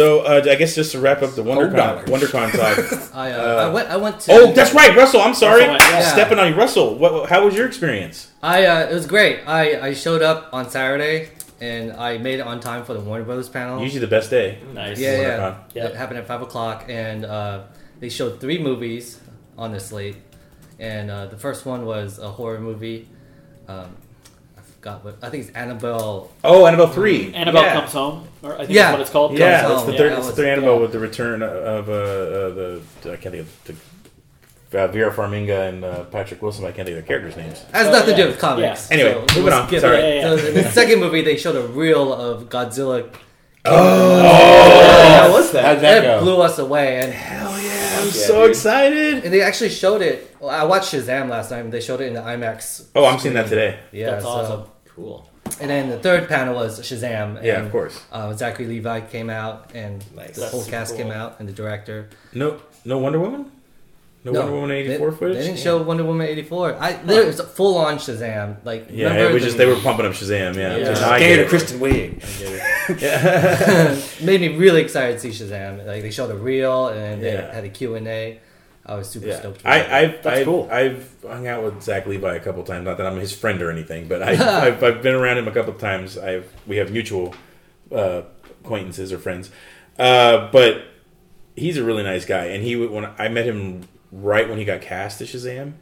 So 0.00 0.20
uh, 0.20 0.42
I 0.50 0.54
guess 0.54 0.74
just 0.74 0.92
to 0.92 0.98
wrap 0.98 1.20
up 1.20 1.34
the 1.34 1.42
WonderCon, 1.44 1.76
dollar. 1.76 2.04
WonderCon 2.04 2.52
talk. 2.52 3.10
I, 3.14 3.32
uh, 3.32 3.36
Uh, 3.36 3.68
I 3.68 3.70
went. 3.70 3.88
I 3.90 3.96
went 3.98 4.20
to. 4.20 4.32
Oh, 4.32 4.52
that's 4.52 4.72
right, 4.72 4.96
Russell. 4.96 5.20
I'm 5.20 5.34
sorry, 5.34 5.60
Russell 5.66 5.72
went- 5.72 5.82
yeah. 5.82 6.12
stepping 6.12 6.38
on 6.38 6.48
you, 6.50 6.54
Russell. 6.58 6.94
What, 6.96 7.28
how 7.28 7.44
was 7.44 7.54
your 7.54 7.66
experience? 7.66 8.32
I. 8.42 8.64
Uh, 8.64 8.86
it 8.90 8.94
was 8.94 9.04
great. 9.04 9.40
I, 9.46 9.88
I 9.88 9.92
showed 9.92 10.22
up 10.22 10.48
on 10.54 10.70
Saturday 10.70 11.28
and 11.60 11.92
I 11.92 12.16
made 12.16 12.38
it 12.40 12.46
on 12.46 12.60
time 12.60 12.86
for 12.86 12.94
the 12.94 13.00
Warner 13.00 13.24
Brothers 13.24 13.50
panel. 13.50 13.82
Usually 13.82 14.00
the 14.00 14.06
best 14.06 14.30
day. 14.30 14.58
nice. 14.72 14.98
yeah, 14.98 15.20
yeah. 15.20 15.58
Yep. 15.74 15.90
It 15.90 15.96
happened 15.96 16.18
at 16.18 16.26
five 16.26 16.40
o'clock, 16.40 16.86
and 16.88 17.26
uh, 17.26 17.64
they 17.98 18.08
showed 18.08 18.40
three 18.40 18.58
movies 18.58 19.20
on 19.58 19.72
the 19.72 19.80
slate. 19.80 20.16
And 20.78 21.10
uh, 21.10 21.26
the 21.26 21.36
first 21.36 21.66
one 21.66 21.84
was 21.84 22.18
a 22.18 22.30
horror 22.30 22.58
movie. 22.58 23.06
Um, 23.68 23.94
I 24.80 24.82
forgot 24.82 25.04
what. 25.04 25.18
I 25.22 25.28
think 25.28 25.44
it's 25.46 25.54
Annabelle. 25.56 26.30
Oh, 26.42 26.66
Annabelle 26.66 26.88
three. 26.88 27.34
Annabelle 27.34 27.62
yeah. 27.64 27.80
comes 27.80 27.92
home, 27.92 28.26
or 28.42 28.54
I 28.54 28.58
think 28.58 28.70
Yeah. 28.70 28.82
that's 28.84 28.92
what 28.92 29.00
it's 29.02 29.10
called. 29.10 29.38
Yeah, 29.38 29.60
Comes 29.60 29.68
that's 29.74 29.82
Home. 29.82 29.90
the 29.92 29.98
third. 29.98 30.10
Yeah, 30.12 30.18
it's 30.18 30.26
the 30.28 30.32
third 30.32 30.42
was- 30.42 30.52
Annabelle 30.52 30.74
yeah. 30.76 30.80
with 30.80 30.92
the 30.92 30.98
return 30.98 31.42
of 31.42 31.88
uh, 31.88 31.92
uh, 31.92 32.48
the 32.50 32.80
I 33.04 33.16
can't 33.16 33.34
think 33.34 33.36
of 33.40 33.78
the, 34.70 34.80
uh, 34.82 34.86
Vera 34.88 35.12
Farmiga 35.12 35.68
and 35.68 35.84
uh, 35.84 36.04
Patrick 36.04 36.40
Wilson. 36.40 36.64
I 36.64 36.68
can't 36.72 36.86
think 36.86 36.96
of 36.98 37.06
their 37.06 37.18
characters' 37.18 37.36
names. 37.36 37.62
Has 37.72 37.88
Oh, 37.88 37.92
nothing 37.92 38.16
to 38.16 38.22
do 38.22 38.28
with 38.28 38.38
comics. 38.38 38.88
Yeah. 38.90 38.96
Anyway, 38.96 39.24
So 39.28 39.36
moving 39.40 39.52
on. 39.52 39.66
skip 39.68 39.80
Sorry. 39.82 39.96
it. 39.98 40.00
Yeah, 40.22 40.30
yeah, 40.34 40.36
So 40.40 40.46
in 40.46 40.54
the 40.54 40.70
second 40.70 41.00
movie, 41.00 41.20
they 41.22 41.36
showed 41.36 41.56
a 41.56 41.66
reel 41.68 42.12
of 42.14 42.44
Godzilla. 42.48 43.12
Oh, 43.66 44.22
how 45.18 45.30
was 45.32 45.52
that? 45.52 45.64
How'd 45.64 45.76
that 45.80 46.00
That 46.00 46.02
go? 46.02 46.20
blew 46.22 46.40
us 46.40 46.58
away, 46.58 47.00
and 47.02 47.12
hell 47.12 47.50
yeah! 47.52 47.59
I'm 48.00 48.06
Yeah, 48.06 48.12
so 48.12 48.40
dude. 48.42 48.50
excited. 48.50 49.24
and 49.24 49.32
they 49.32 49.42
actually 49.42 49.70
showed 49.70 50.02
it. 50.02 50.34
Well, 50.40 50.50
I 50.50 50.64
watched 50.64 50.92
Shazam 50.92 51.28
last 51.28 51.50
night. 51.50 51.60
and 51.60 51.72
They 51.72 51.80
showed 51.80 52.00
it 52.00 52.06
in 52.06 52.14
the 52.14 52.20
IMAX. 52.22 52.86
Oh, 52.94 53.04
I'm 53.04 53.18
seeing 53.18 53.34
that 53.34 53.48
today. 53.48 53.78
Yeah, 53.92 54.10
That's 54.10 54.24
so- 54.24 54.30
awesome. 54.30 54.62
Cool. 54.96 55.26
And 55.60 55.68
then 55.70 55.88
the 55.90 55.98
third 55.98 56.28
panel 56.28 56.54
was 56.54 56.80
Shazam. 56.80 57.36
And, 57.36 57.44
Yeah, 57.44 57.60
of 57.64 57.70
course. 57.72 58.00
Uh, 58.12 58.32
Zachary 58.34 58.66
Levi 58.66 59.00
came 59.02 59.28
out, 59.30 59.70
and 59.74 60.04
Nice. 60.14 60.36
the 60.36 60.46
whole 60.46 60.60
super 60.60 60.70
cast 60.76 60.94
cool. 60.96 61.04
came 61.04 61.12
out, 61.12 61.36
and 61.38 61.48
the 61.48 61.52
director. 61.52 62.08
No, 62.32 62.56
no 62.84 62.98
Wonder 62.98 63.18
Woman. 63.18 63.50
No, 64.22 64.32
Wonder 64.32 64.52
Woman 64.52 64.70
eighty 64.72 64.98
four 64.98 65.10
they, 65.10 65.16
footage. 65.16 65.36
They 65.38 65.44
didn't 65.44 65.58
show 65.60 65.82
Wonder 65.82 66.04
Woman 66.04 66.26
eighty 66.26 66.42
four. 66.42 66.74
I 66.74 66.92
there 66.92 67.24
was 67.24 67.40
full 67.40 67.78
on 67.78 67.96
Shazam. 67.96 68.62
Like 68.64 68.88
Yeah, 68.90 69.08
remember 69.08 69.30
it 69.30 69.32
was 69.34 69.42
the- 69.42 69.48
just 69.48 69.56
they 69.58 69.64
were 69.66 69.76
pumping 69.76 70.04
up 70.04 70.12
Shazam. 70.12 70.56
Yeah, 70.56 70.76
Yeah. 70.76 70.94
So 70.94 71.00
now 71.00 71.10
I 71.12 71.18
get 71.20 71.26
Gay 71.28 71.36
to 71.36 71.42
it. 71.42 71.48
Kristen 71.48 71.80
Wiig. 71.80 72.90
I 72.90 72.92
get 72.92 74.20
made 74.22 74.40
me 74.42 74.56
really 74.56 74.82
excited 74.82 75.18
to 75.18 75.32
see 75.32 75.44
Shazam. 75.44 75.86
Like 75.86 76.02
they 76.02 76.10
showed 76.10 76.26
the 76.28 76.36
reel, 76.36 76.88
and 76.88 77.22
they 77.22 77.32
Yeah. 77.32 77.54
had 77.54 77.64
a 77.64 77.68
Q 77.70 77.94
and 77.94 78.06
A. 78.08 78.40
I 78.84 78.94
was 78.96 79.08
super 79.08 79.28
Yeah, 79.28 79.38
stoked. 79.38 79.64
I. 79.64 80.00
I've, 80.02 80.22
That's 80.22 80.38
I've, 80.40 80.44
cool. 80.46 80.68
I've 80.70 81.14
hung 81.26 81.46
out 81.46 81.62
with 81.62 81.82
Zach 81.82 82.06
Levi 82.06 82.34
a 82.34 82.40
couple 82.40 82.62
times. 82.64 82.84
Not 82.86 82.96
that 82.98 83.06
I'm 83.06 83.18
his 83.18 83.32
friend 83.32 83.62
or 83.62 83.70
anything, 83.70 84.08
but 84.08 84.22
I, 84.22 84.32
I've, 84.66 84.82
I've 84.82 85.02
been 85.02 85.14
around 85.14 85.38
him 85.38 85.48
a 85.48 85.52
couple 85.52 85.72
times. 85.74 86.18
I've 86.18 86.50
we 86.66 86.76
have 86.78 86.90
mutual 86.90 87.34
uh, 87.94 88.22
acquaintances 88.64 89.12
or 89.12 89.18
friends, 89.18 89.50
uh, 89.98 90.50
but 90.50 90.82
he's 91.56 91.76
a 91.76 91.84
really 91.84 92.02
nice 92.02 92.24
guy. 92.24 92.46
And 92.46 92.62
he 92.64 92.74
when 92.76 93.06
I 93.18 93.28
met 93.28 93.44
him 93.46 93.82
right 94.12 94.48
when 94.48 94.58
he 94.58 94.64
got 94.64 94.80
cast 94.80 95.20
as 95.20 95.32
Shazam, 95.32 95.74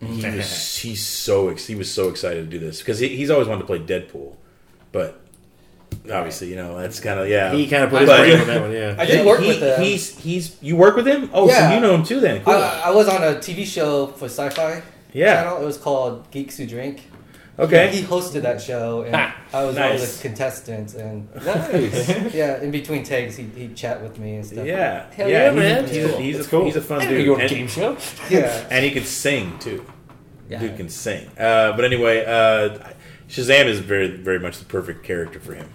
he 0.00 0.06
mm-hmm. 0.06 0.36
was 0.36 0.76
he's 0.78 1.04
so 1.04 1.48
ex- 1.48 1.66
he 1.66 1.74
was 1.74 1.92
so 1.92 2.08
excited 2.08 2.50
to 2.50 2.58
do 2.58 2.64
this 2.64 2.80
because 2.80 2.98
he, 2.98 3.08
he's 3.08 3.30
always 3.30 3.48
wanted 3.48 3.60
to 3.60 3.66
play 3.66 3.78
Deadpool, 3.78 4.36
but 4.92 5.20
obviously 6.12 6.50
you 6.50 6.56
know 6.56 6.78
that's 6.78 7.00
kind 7.00 7.20
of 7.20 7.28
yeah. 7.28 7.52
He 7.52 7.66
kind 7.66 7.84
of 7.84 7.90
put 7.90 8.02
his 8.02 8.10
But- 8.10 8.20
brain 8.20 8.40
on 8.40 8.46
that 8.46 8.60
one. 8.60 8.72
Yeah. 8.72 8.96
I 8.98 9.06
did 9.06 9.26
work 9.26 9.40
He- 9.40 9.48
with 9.48 9.60
him. 9.60 9.80
He's 9.80 10.18
he's 10.18 10.56
you 10.62 10.76
work 10.76 10.96
with 10.96 11.06
him? 11.06 11.30
Oh, 11.32 11.48
Yeah. 11.48 11.68
so 11.68 11.74
you 11.74 11.80
know 11.80 11.94
him 11.94 12.04
too 12.04 12.20
then? 12.20 12.42
Cool. 12.44 12.54
I, 12.54 12.82
I 12.86 12.90
was 12.90 13.08
on 13.08 13.22
a 13.22 13.36
TV 13.36 13.64
show 13.64 14.08
for 14.08 14.26
Sci-Fi 14.26 14.82
yeah. 15.12 15.42
channel. 15.42 15.62
It 15.62 15.64
was 15.64 15.78
called 15.78 16.30
Geeks 16.30 16.56
Who 16.56 16.66
Drink. 16.66 17.08
Okay. 17.56 17.88
He 17.94 18.02
hosted 18.02 18.42
that 18.42 18.60
show, 18.60 19.02
and 19.02 19.14
Ha, 19.14 19.36
I 19.52 19.64
was 19.64 19.76
one 19.76 19.92
of 19.92 20.00
the 20.00 20.18
contestants. 20.22 20.94
And 20.94 21.32
Nice. 21.44 22.34
yeah, 22.34 22.60
in 22.60 22.70
between 22.72 23.04
takes, 23.04 23.36
he 23.36 23.44
he'd 23.44 23.76
chat 23.76 24.02
with 24.02 24.18
me 24.18 24.36
and 24.36 24.46
stuff. 24.46 24.66
Yeah, 24.66 25.08
Hell 25.12 25.28
yeah, 25.28 25.44
yeah, 25.44 25.50
he's, 25.52 25.58
man. 25.60 25.88
He's, 25.88 26.06
Cool. 26.10 26.18
he's, 26.18 26.36
That's 26.36 26.46
a, 26.46 26.50
cool. 26.50 26.64
he's 26.64 26.76
a 26.76 26.80
fun 26.80 27.00
I 27.02 27.08
dude, 27.08 27.10
didn't 27.10 27.26
go 27.26 27.34
to 27.34 27.40
a 27.40 27.42
and, 27.44 27.50
game 27.50 27.68
show. 27.68 27.96
yeah. 28.30 28.66
and 28.70 28.84
he 28.84 28.90
can 28.90 29.04
sing 29.04 29.56
too. 29.60 29.86
yeah. 30.48 30.58
Dude 30.58 30.76
can 30.76 30.88
sing. 30.88 31.28
Uh, 31.38 31.72
but 31.76 31.84
anyway, 31.84 32.24
uh, 32.24 32.78
Shazam 33.28 33.66
is 33.66 33.78
very, 33.78 34.08
very 34.08 34.40
much 34.40 34.58
the 34.58 34.64
perfect 34.64 35.04
character 35.04 35.38
for 35.38 35.54
him. 35.54 35.68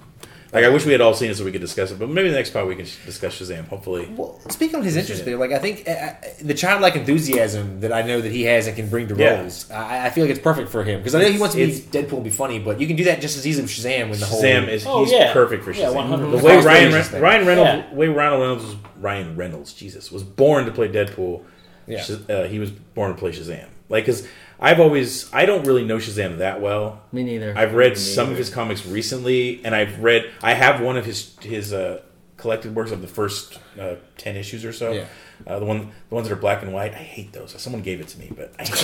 Like 0.51 0.65
I 0.65 0.69
wish 0.69 0.83
we 0.83 0.91
had 0.93 1.01
all 1.01 1.13
seen 1.13 1.29
it 1.29 1.37
so 1.37 1.45
we 1.45 1.51
could 1.51 1.61
discuss 1.61 1.91
it, 1.91 1.99
but 1.99 2.09
maybe 2.09 2.29
the 2.29 2.35
next 2.35 2.49
part 2.51 2.65
we 2.67 2.75
can 2.75 2.85
discuss 3.05 3.39
Shazam. 3.39 3.67
Hopefully, 3.67 4.11
Well, 4.15 4.39
speaking 4.49 4.79
of 4.79 4.83
his 4.83 4.95
interest 4.95 5.23
there, 5.23 5.37
like 5.37 5.51
I 5.51 5.59
think 5.59 5.87
uh, 5.87 5.91
uh, 5.91 6.13
the 6.41 6.55
childlike 6.55 6.95
enthusiasm 6.95 7.81
that 7.81 7.93
I 7.93 8.01
know 8.01 8.19
that 8.19 8.31
he 8.31 8.43
has 8.45 8.65
and 8.65 8.75
can 8.75 8.89
bring 8.89 9.07
to 9.09 9.15
Yeah. 9.15 9.41
roles, 9.41 9.69
I, 9.69 10.07
I 10.07 10.09
feel 10.09 10.23
like 10.23 10.31
it's 10.31 10.41
perfect 10.43 10.69
for 10.71 10.83
him 10.83 10.99
because 11.01 11.13
I 11.13 11.21
know 11.21 11.29
he 11.29 11.37
wants 11.37 11.53
to 11.53 11.63
be 11.63 11.71
It's- 11.71 11.81
Deadpool 11.81 12.13
and 12.15 12.23
be 12.23 12.29
funny, 12.31 12.57
but 12.57 12.81
you 12.81 12.87
can 12.87 12.95
do 12.95 13.03
that 13.03 13.21
just 13.21 13.37
as 13.37 13.45
easily 13.45 13.63
with 13.63 13.71
Shazam 13.71 14.09
when 14.09 14.19
the 14.19 14.25
whole 14.25 14.41
Shazam 14.41 14.67
is 14.69 14.85
Oh, 14.87 15.03
he's 15.03 15.11
yeah. 15.13 15.33
perfect 15.33 15.63
for 15.63 15.71
Shazam. 15.73 15.93
100%. 15.93 16.31
the 16.39 16.45
way 16.45 16.57
Ryan 16.61 16.93
Re- 16.93 17.19
Ryan 17.19 17.45
Reynolds, 17.47 17.69
Yeah. 17.91 17.93
way 17.95 18.07
Ryan 18.07 18.39
Reynolds 18.39 18.65
was 18.65 18.75
Ryan 18.99 19.35
Reynolds, 19.35 19.73
Jesus, 19.73 20.11
was 20.11 20.23
born 20.23 20.65
to 20.65 20.71
play 20.71 20.87
Deadpool. 20.89 21.43
Yeah. 21.85 22.03
Uh, 22.27 22.43
he 22.47 22.57
was 22.59 22.71
born 22.71 23.11
to 23.13 23.17
play 23.17 23.31
Shazam. 23.31 23.65
Like, 23.89 24.05
because 24.05 24.27
I've 24.61 24.79
always 24.79 25.31
I 25.33 25.45
don't 25.45 25.65
really 25.65 25.85
know 25.85 25.97
Shazam 25.97 26.39
that 26.39 26.61
well. 26.61 27.01
Me 27.11 27.23
neither. 27.23 27.53
I've 27.57 27.73
read 27.73 27.97
some 27.97 28.29
of 28.29 28.37
his 28.37 28.49
comics 28.49 28.85
recently, 28.85 29.63
and 29.63 29.73
I've 29.73 30.01
read 30.01 30.29
I 30.41 30.53
have 30.53 30.81
one 30.81 30.97
of 30.97 31.05
his 31.05 31.37
his 31.39 31.73
uh, 31.73 32.01
collected 32.37 32.75
works 32.75 32.91
of 32.91 33.01
the 33.01 33.07
first 33.07 33.59
uh, 33.79 33.95
ten 34.17 34.35
issues 34.35 34.65
or 34.65 34.73
so. 34.73 34.91
Yeah. 34.91 35.05
Uh, 35.47 35.57
the 35.57 35.65
one, 35.65 35.91
the 36.09 36.15
ones 36.15 36.27
that 36.27 36.33
are 36.33 36.39
black 36.39 36.61
and 36.63 36.73
white. 36.73 36.93
I 36.93 36.97
hate 36.97 37.31
those. 37.31 37.59
Someone 37.61 37.81
gave 37.81 38.01
it 38.01 38.09
to 38.09 38.19
me, 38.19 38.31
but 38.35 38.53
I 38.59 38.63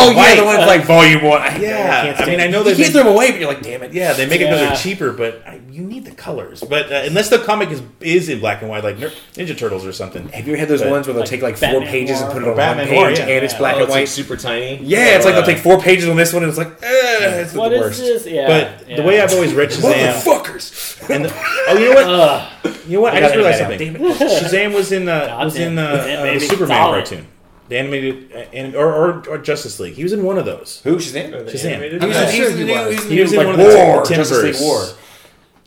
oh 0.00 0.12
yeah, 0.12 0.36
the 0.36 0.44
one's 0.44 0.66
like 0.66 0.84
volume 0.84 1.24
one. 1.24 1.42
I, 1.42 1.58
yeah. 1.58 2.02
can't 2.02 2.20
I 2.20 2.26
mean, 2.26 2.40
I 2.40 2.46
know 2.46 2.58
you 2.58 2.72
they 2.72 2.76
can't 2.76 2.92
throw 2.92 3.02
them 3.02 3.12
away, 3.12 3.32
but 3.32 3.40
you're 3.40 3.48
like, 3.48 3.62
damn 3.62 3.82
it. 3.82 3.92
yeah 3.92 4.12
they 4.12 4.26
make 4.26 4.40
it 4.40 4.44
because 4.44 4.60
they're 4.60 4.76
cheaper, 4.76 5.12
but 5.12 5.44
I, 5.46 5.55
you 5.76 5.82
need 5.82 6.04
the 6.04 6.10
colors. 6.12 6.62
But 6.68 6.90
uh, 6.90 7.02
unless 7.06 7.28
the 7.28 7.38
comic 7.38 7.70
is 7.70 7.82
is 8.00 8.28
in 8.28 8.40
black 8.40 8.62
and 8.62 8.70
white, 8.70 8.82
like 8.82 8.98
Nin- 8.98 9.10
Ninja 9.34 9.56
Turtles 9.56 9.84
or 9.84 9.92
something. 9.92 10.28
Have 10.30 10.46
you 10.46 10.54
ever 10.54 10.60
had 10.60 10.68
those 10.68 10.80
But- 10.82 10.90
ones 10.90 11.06
where 11.06 11.14
they'll 11.14 11.20
Like 11.22 11.28
take 11.30 11.42
like 11.42 11.60
Batman 11.60 11.82
four 11.82 11.90
pages 11.90 12.20
and 12.20 12.32
put 12.32 12.42
it 12.42 12.48
on 12.48 12.56
Batman 12.56 12.86
one 12.88 12.94
Noir, 12.96 13.08
page 13.10 13.18
yeah. 13.18 13.26
and 13.26 13.44
it's 13.44 13.54
black 13.54 13.74
oh, 13.74 13.76
and 13.76 13.82
it's 13.84 13.90
like 13.92 14.00
white? 14.02 14.08
super 14.08 14.36
tiny. 14.36 14.76
yeah, 14.82 15.16
it's 15.16 15.24
like 15.24 15.34
Uh, 15.34 15.36
they'll 15.42 15.46
take 15.54 15.58
four 15.62 15.80
pages 15.80 16.08
on 16.08 16.16
this 16.16 16.32
one 16.32 16.42
and 16.42 16.48
it's 16.50 16.58
like, 16.58 16.82
eh, 16.82 17.42
it's 17.42 17.52
What 17.54 17.68
the 17.68 17.74
is 17.76 17.80
worst. 17.82 18.00
this? 18.00 18.26
Yeah. 18.26 18.46
But 18.48 18.88
yeah. 18.88 18.96
the 18.96 19.02
way 19.02 19.20
I've 19.20 19.32
always 19.34 19.52
read 19.54 19.68
Shazam, 19.76 20.12
Motherfuckers! 20.12 21.10
and 21.10 21.24
the, 21.26 21.32
oh, 21.68 21.78
you 21.78 21.88
know 21.90 21.94
what? 21.94 22.06
Ugh. 22.08 22.76
You 22.88 22.92
know 22.96 23.00
what? 23.02 23.14
I, 23.14 23.18
I 23.18 23.20
just 23.20 23.34
realized 23.36 23.58
something. 23.58 23.94
Shazam 24.40 24.74
was 24.74 24.92
in 24.92 25.08
uh, 25.08 25.26
God 25.26 25.44
was 25.44 25.56
in 25.56 25.78
uh, 25.78 25.82
uh, 25.82 26.32
the. 26.34 26.40
Superman 26.40 26.68
Solid. 26.68 27.04
cartoon, 27.04 27.26
the 27.68 27.78
animated, 27.78 28.32
uh, 28.32 28.38
anim- 28.52 28.74
or, 28.76 28.86
or 28.92 29.28
or 29.28 29.38
Justice 29.38 29.78
League. 29.80 29.94
He 29.94 30.02
was 30.04 30.12
in 30.12 30.22
one 30.24 30.38
of 30.38 30.44
those. 30.44 30.80
Who? 30.84 30.96
Shazam? 30.96 31.32
Shazam. 31.48 31.64
animated 31.72 32.00
He 32.02 32.08
was, 32.08 32.16
I'm 32.16 32.30
he 32.32 32.40
was 32.42 32.50
in 32.60 32.66
he 32.68 32.72
was. 32.72 32.88
he 32.88 32.94
was 32.94 33.04
He 33.08 33.20
was 33.22 33.32
new, 33.32 33.40
in 33.40 33.46
one 33.46 33.54
of 33.60 33.66
the 33.66 33.74
War, 33.76 34.02
Tim 34.04 34.16
Justice 34.18 34.42
League 34.42 34.60
War. 34.68 34.84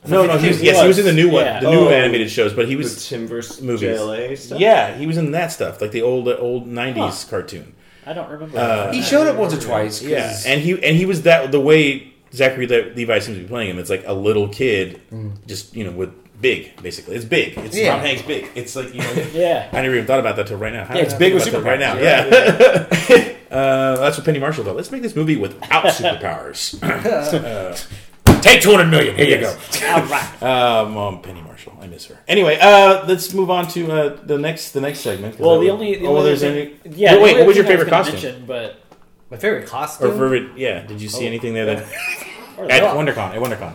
No, 0.08 0.26
no, 0.26 0.38
he 0.38 0.48
was, 0.48 0.62
yes, 0.62 0.80
he 0.82 0.88
was 0.88 0.98
was. 0.98 1.06
in 1.06 1.14
the 1.16 1.22
new 1.22 1.30
one, 1.30 1.44
Yeah. 1.46 1.60
the 1.60 1.70
new 1.72 1.88
Oh. 1.88 1.90
animated 1.90 2.32
shows. 2.32 2.54
But 2.54 2.68
he 2.68 2.76
The 2.76 2.78
was 2.84 3.08
Tim 3.10 3.28
versus 3.28 3.62
movies. 3.62 3.82
JLA 4.00 4.36
stuff. 4.38 4.60
yeah, 4.60 4.96
he 4.98 5.06
was 5.06 5.18
in 5.18 5.32
that 5.32 5.52
stuff, 5.52 5.82
like 5.82 5.92
the 5.92 6.02
old 6.02 6.28
uh, 6.30 6.36
old 6.38 6.68
'90s 6.68 7.30
cartoon. 7.30 7.74
I 8.06 8.14
don't 8.14 8.30
remember. 8.30 8.58
Uh, 8.58 8.92
He 8.94 9.02
showed 9.02 9.28
up 9.28 9.36
once 9.36 9.54
or 9.54 9.60
twice. 9.60 10.00
'cause- 10.00 10.08
Yeah, 10.10 10.36
and 10.46 10.62
he 10.62 10.72
and 10.84 10.96
he 10.96 11.06
was 11.06 11.24
that 11.24 11.52
the 11.52 11.60
way 11.60 12.14
Zachary 12.34 12.66
Le- 12.68 12.94
Levi 12.96 13.20
seems 13.20 13.38
to 13.38 13.44
be 13.44 13.48
playing 13.50 13.72
him. 13.72 13.78
It's 13.80 13.90
like 13.90 14.04
a 14.08 14.14
little 14.14 14.48
kid, 14.48 15.02
just 15.48 15.76
you 15.76 15.84
know, 15.84 15.92
with 15.92 16.10
big 16.42 16.82
basically. 16.82 17.16
It's 17.18 17.26
big. 17.26 17.58
It's 17.58 17.76
Yeah. 17.76 17.92
Tom 17.92 18.00
Hanks 18.00 18.22
big. 18.22 18.48
It's 18.56 18.76
like 18.78 18.94
you 18.94 19.02
know. 19.02 19.12
yeah. 19.34 19.68
I 19.74 19.82
never 19.82 19.94
even 19.96 20.08
thought 20.08 20.20
about 20.22 20.38
that 20.38 20.48
till 20.48 20.56
right 20.58 20.72
now. 20.72 20.86
How 20.86 20.96
Yeah, 20.96 21.02
it's 21.02 21.14
big 21.14 21.34
with 21.34 21.46
about 21.48 21.64
that 21.64 21.70
right 21.70 21.80
now. 21.80 21.96
superpowers. 21.96 23.10
Yeah, 23.10 23.26
uh, 23.58 23.98
that's 23.98 24.18
what 24.18 24.26
Penny 24.26 24.40
Marshall 24.40 24.64
thought. 24.64 24.78
Let's 24.78 24.92
make 24.92 25.02
this 25.02 25.16
movie 25.16 25.36
without 25.36 25.84
superpowers. 26.00 26.80
Take 28.42 28.62
200 28.62 28.86
million. 28.86 29.16
Here 29.16 29.26
you 29.28 29.42
go. 29.42 29.50
All 29.50 30.02
right. 30.06 30.44
Uh, 30.44 30.86
Mom, 30.90 31.22
Penny 31.22 31.42
Marshall, 31.42 31.78
I 31.82 31.88
miss 31.88 32.06
her. 32.06 32.18
Anyway, 32.28 32.58
uh, 32.62 33.06
let's 33.08 33.34
move 33.34 33.50
on 33.50 33.68
to 33.70 33.92
uh, 33.92 34.16
the 34.24 34.38
next 34.38 34.72
the 34.72 34.82
next 34.82 35.00
segment. 35.00 35.34
'cause 35.38 35.46
Well, 35.46 35.60
the 35.60 35.70
only 35.70 35.96
the 35.96 36.06
oh, 36.08 36.18
only 36.18 36.24
there's 36.24 36.44
any. 36.44 36.76
yeah. 36.86 37.14
Wait, 37.16 37.22
wait, 37.24 37.38
what 37.40 37.48
was 37.48 37.56
your 37.58 37.66
favorite 37.66 37.90
gonna 37.90 38.04
costume? 38.04 38.22
mention, 38.32 38.46
but 38.46 38.82
My 39.30 39.38
favorite 39.38 39.68
costume. 39.68 40.08
Or 40.10 40.12
favorite? 40.12 40.58
Yeah. 40.58 40.82
Did 40.86 41.02
you 41.02 41.10
see 41.10 41.26
Oh. 41.26 41.28
anything 41.28 41.54
there 41.54 41.66
that 41.66 41.78
at 42.60 42.84
WonderCon? 42.96 43.36
At 43.36 43.42
WonderCon. 43.42 43.74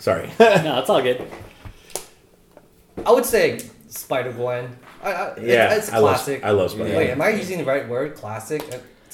Sorry. 0.00 0.28
no, 0.40 0.78
it's 0.80 0.90
all 0.90 1.00
good. 1.02 1.22
I 3.06 3.12
would 3.12 3.24
say 3.24 3.60
Spider 3.88 4.32
Gwen. 4.32 4.76
I, 5.02 5.12
I, 5.12 5.36
Yeah, 5.40 5.74
it's 5.74 5.88
a 5.90 5.96
I 5.96 6.00
classic. 6.00 6.44
I 6.44 6.50
love 6.50 6.70
Spider-Gwen. 6.70 6.96
Wait, 6.96 7.10
am 7.10 7.20
I 7.22 7.28
using 7.30 7.58
the 7.58 7.64
right 7.64 7.86
word, 7.88 8.14
classic, 8.16 8.62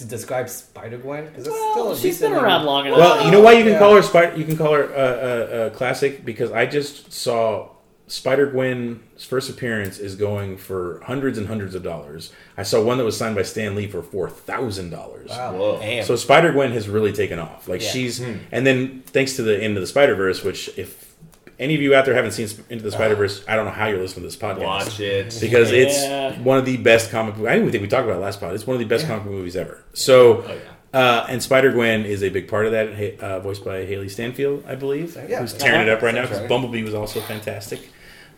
to 0.00 0.04
describe 0.06 0.48
Spider 0.48 0.98
Gwen? 0.98 1.26
Because 1.26 1.46
it's 1.46 1.56
still 1.56 1.74
Well, 1.84 1.92
a 1.92 1.96
she's 1.96 2.20
been 2.20 2.30
decent- 2.32 2.44
around 2.44 2.64
long 2.66 2.86
enough. 2.86 2.98
Well, 2.98 3.24
you 3.24 3.30
know 3.30 3.40
why 3.40 3.52
you 3.52 3.62
can 3.64 3.72
Yeah. 3.74 3.78
call 3.78 3.94
her 3.94 4.02
Spider? 4.02 4.36
You 4.36 4.44
can 4.44 4.56
call 4.56 4.72
her 4.74 4.84
uh, 4.92 4.98
uh, 4.98 5.56
uh, 5.66 5.70
classic 5.70 6.24
because 6.24 6.50
I 6.52 6.66
just 6.66 7.12
saw 7.12 7.68
Spider 8.08 8.46
Gwen's 8.46 9.24
first 9.24 9.48
appearance 9.48 9.98
is 9.98 10.16
going 10.16 10.56
for 10.56 11.00
hundreds 11.06 11.38
and 11.38 11.46
hundreds 11.46 11.76
of 11.76 11.84
dollars. 11.84 12.32
I 12.56 12.64
saw 12.64 12.82
one 12.82 12.98
that 12.98 13.04
was 13.04 13.16
signed 13.16 13.36
by 13.36 13.42
Stan 13.42 13.76
Lee 13.76 13.86
for 13.86 14.02
four 14.02 14.28
thousand 14.28 14.90
dollars. 14.90 15.30
Wow. 15.30 15.54
Whoa. 15.56 15.78
Damn. 15.80 16.04
So 16.04 16.16
Spider 16.16 16.50
Gwen 16.52 16.72
has 16.72 16.88
really 16.88 17.12
taken 17.12 17.38
off. 17.38 17.68
Like 17.68 17.82
Yeah. 17.82 17.90
she's, 17.90 18.20
and 18.20 18.66
then 18.66 19.02
thanks 19.06 19.36
to 19.36 19.42
the 19.42 19.62
end 19.62 19.76
of 19.76 19.80
the 19.80 19.86
Spider 19.86 20.16
Verse, 20.16 20.42
which 20.42 20.70
if 20.76 21.09
any 21.60 21.76
of 21.76 21.80
you 21.82 21.94
out 21.94 22.04
there 22.06 22.14
haven't 22.14 22.32
seen 22.32 22.48
Into 22.70 22.82
the 22.82 22.90
Spider 22.90 23.14
Verse, 23.14 23.44
I 23.46 23.54
don't 23.54 23.66
know 23.66 23.70
how 23.70 23.86
you're 23.86 24.00
listening 24.00 24.28
to 24.28 24.28
this 24.28 24.36
podcast 24.36 24.64
Watch 24.64 24.98
it. 24.98 25.38
because 25.40 25.70
Yeah. 25.70 25.78
it's 26.30 26.38
one 26.40 26.58
of 26.58 26.64
the 26.64 26.76
best 26.78 27.10
comic. 27.12 27.36
book 27.36 27.46
I 27.46 27.50
didn't 27.50 27.62
even 27.68 27.72
think 27.72 27.82
we 27.82 27.88
talked 27.88 28.06
about 28.06 28.16
it 28.16 28.20
last 28.20 28.40
pod. 28.40 28.54
It's 28.54 28.66
one 28.66 28.74
of 28.74 28.80
the 28.80 28.86
best 28.86 29.06
comic 29.06 29.24
movies 29.26 29.54
ever. 29.54 29.84
So, 29.92 30.42
Oh, 30.92 30.98
uh, 30.98 31.26
and 31.28 31.40
Spider 31.42 31.70
Gwen 31.70 32.04
is 32.04 32.22
a 32.24 32.30
big 32.30 32.48
part 32.48 32.66
of 32.66 32.72
that. 32.72 32.94
ha- 32.94 33.16
Uh, 33.24 33.38
voiced 33.40 33.64
by 33.64 33.84
Hailee 33.86 34.10
Steinfeld, 34.10 34.64
I 34.66 34.74
believe, 34.74 35.16
Yeah. 35.28 35.38
who's 35.40 35.52
tearing 35.52 35.82
it 35.82 35.88
up 35.88 36.02
right 36.02 36.14
now 36.14 36.22
because. 36.22 36.40
Bumblebee 36.48 36.82
was 36.82 36.94
also 36.94 37.20
fantastic. 37.20 37.80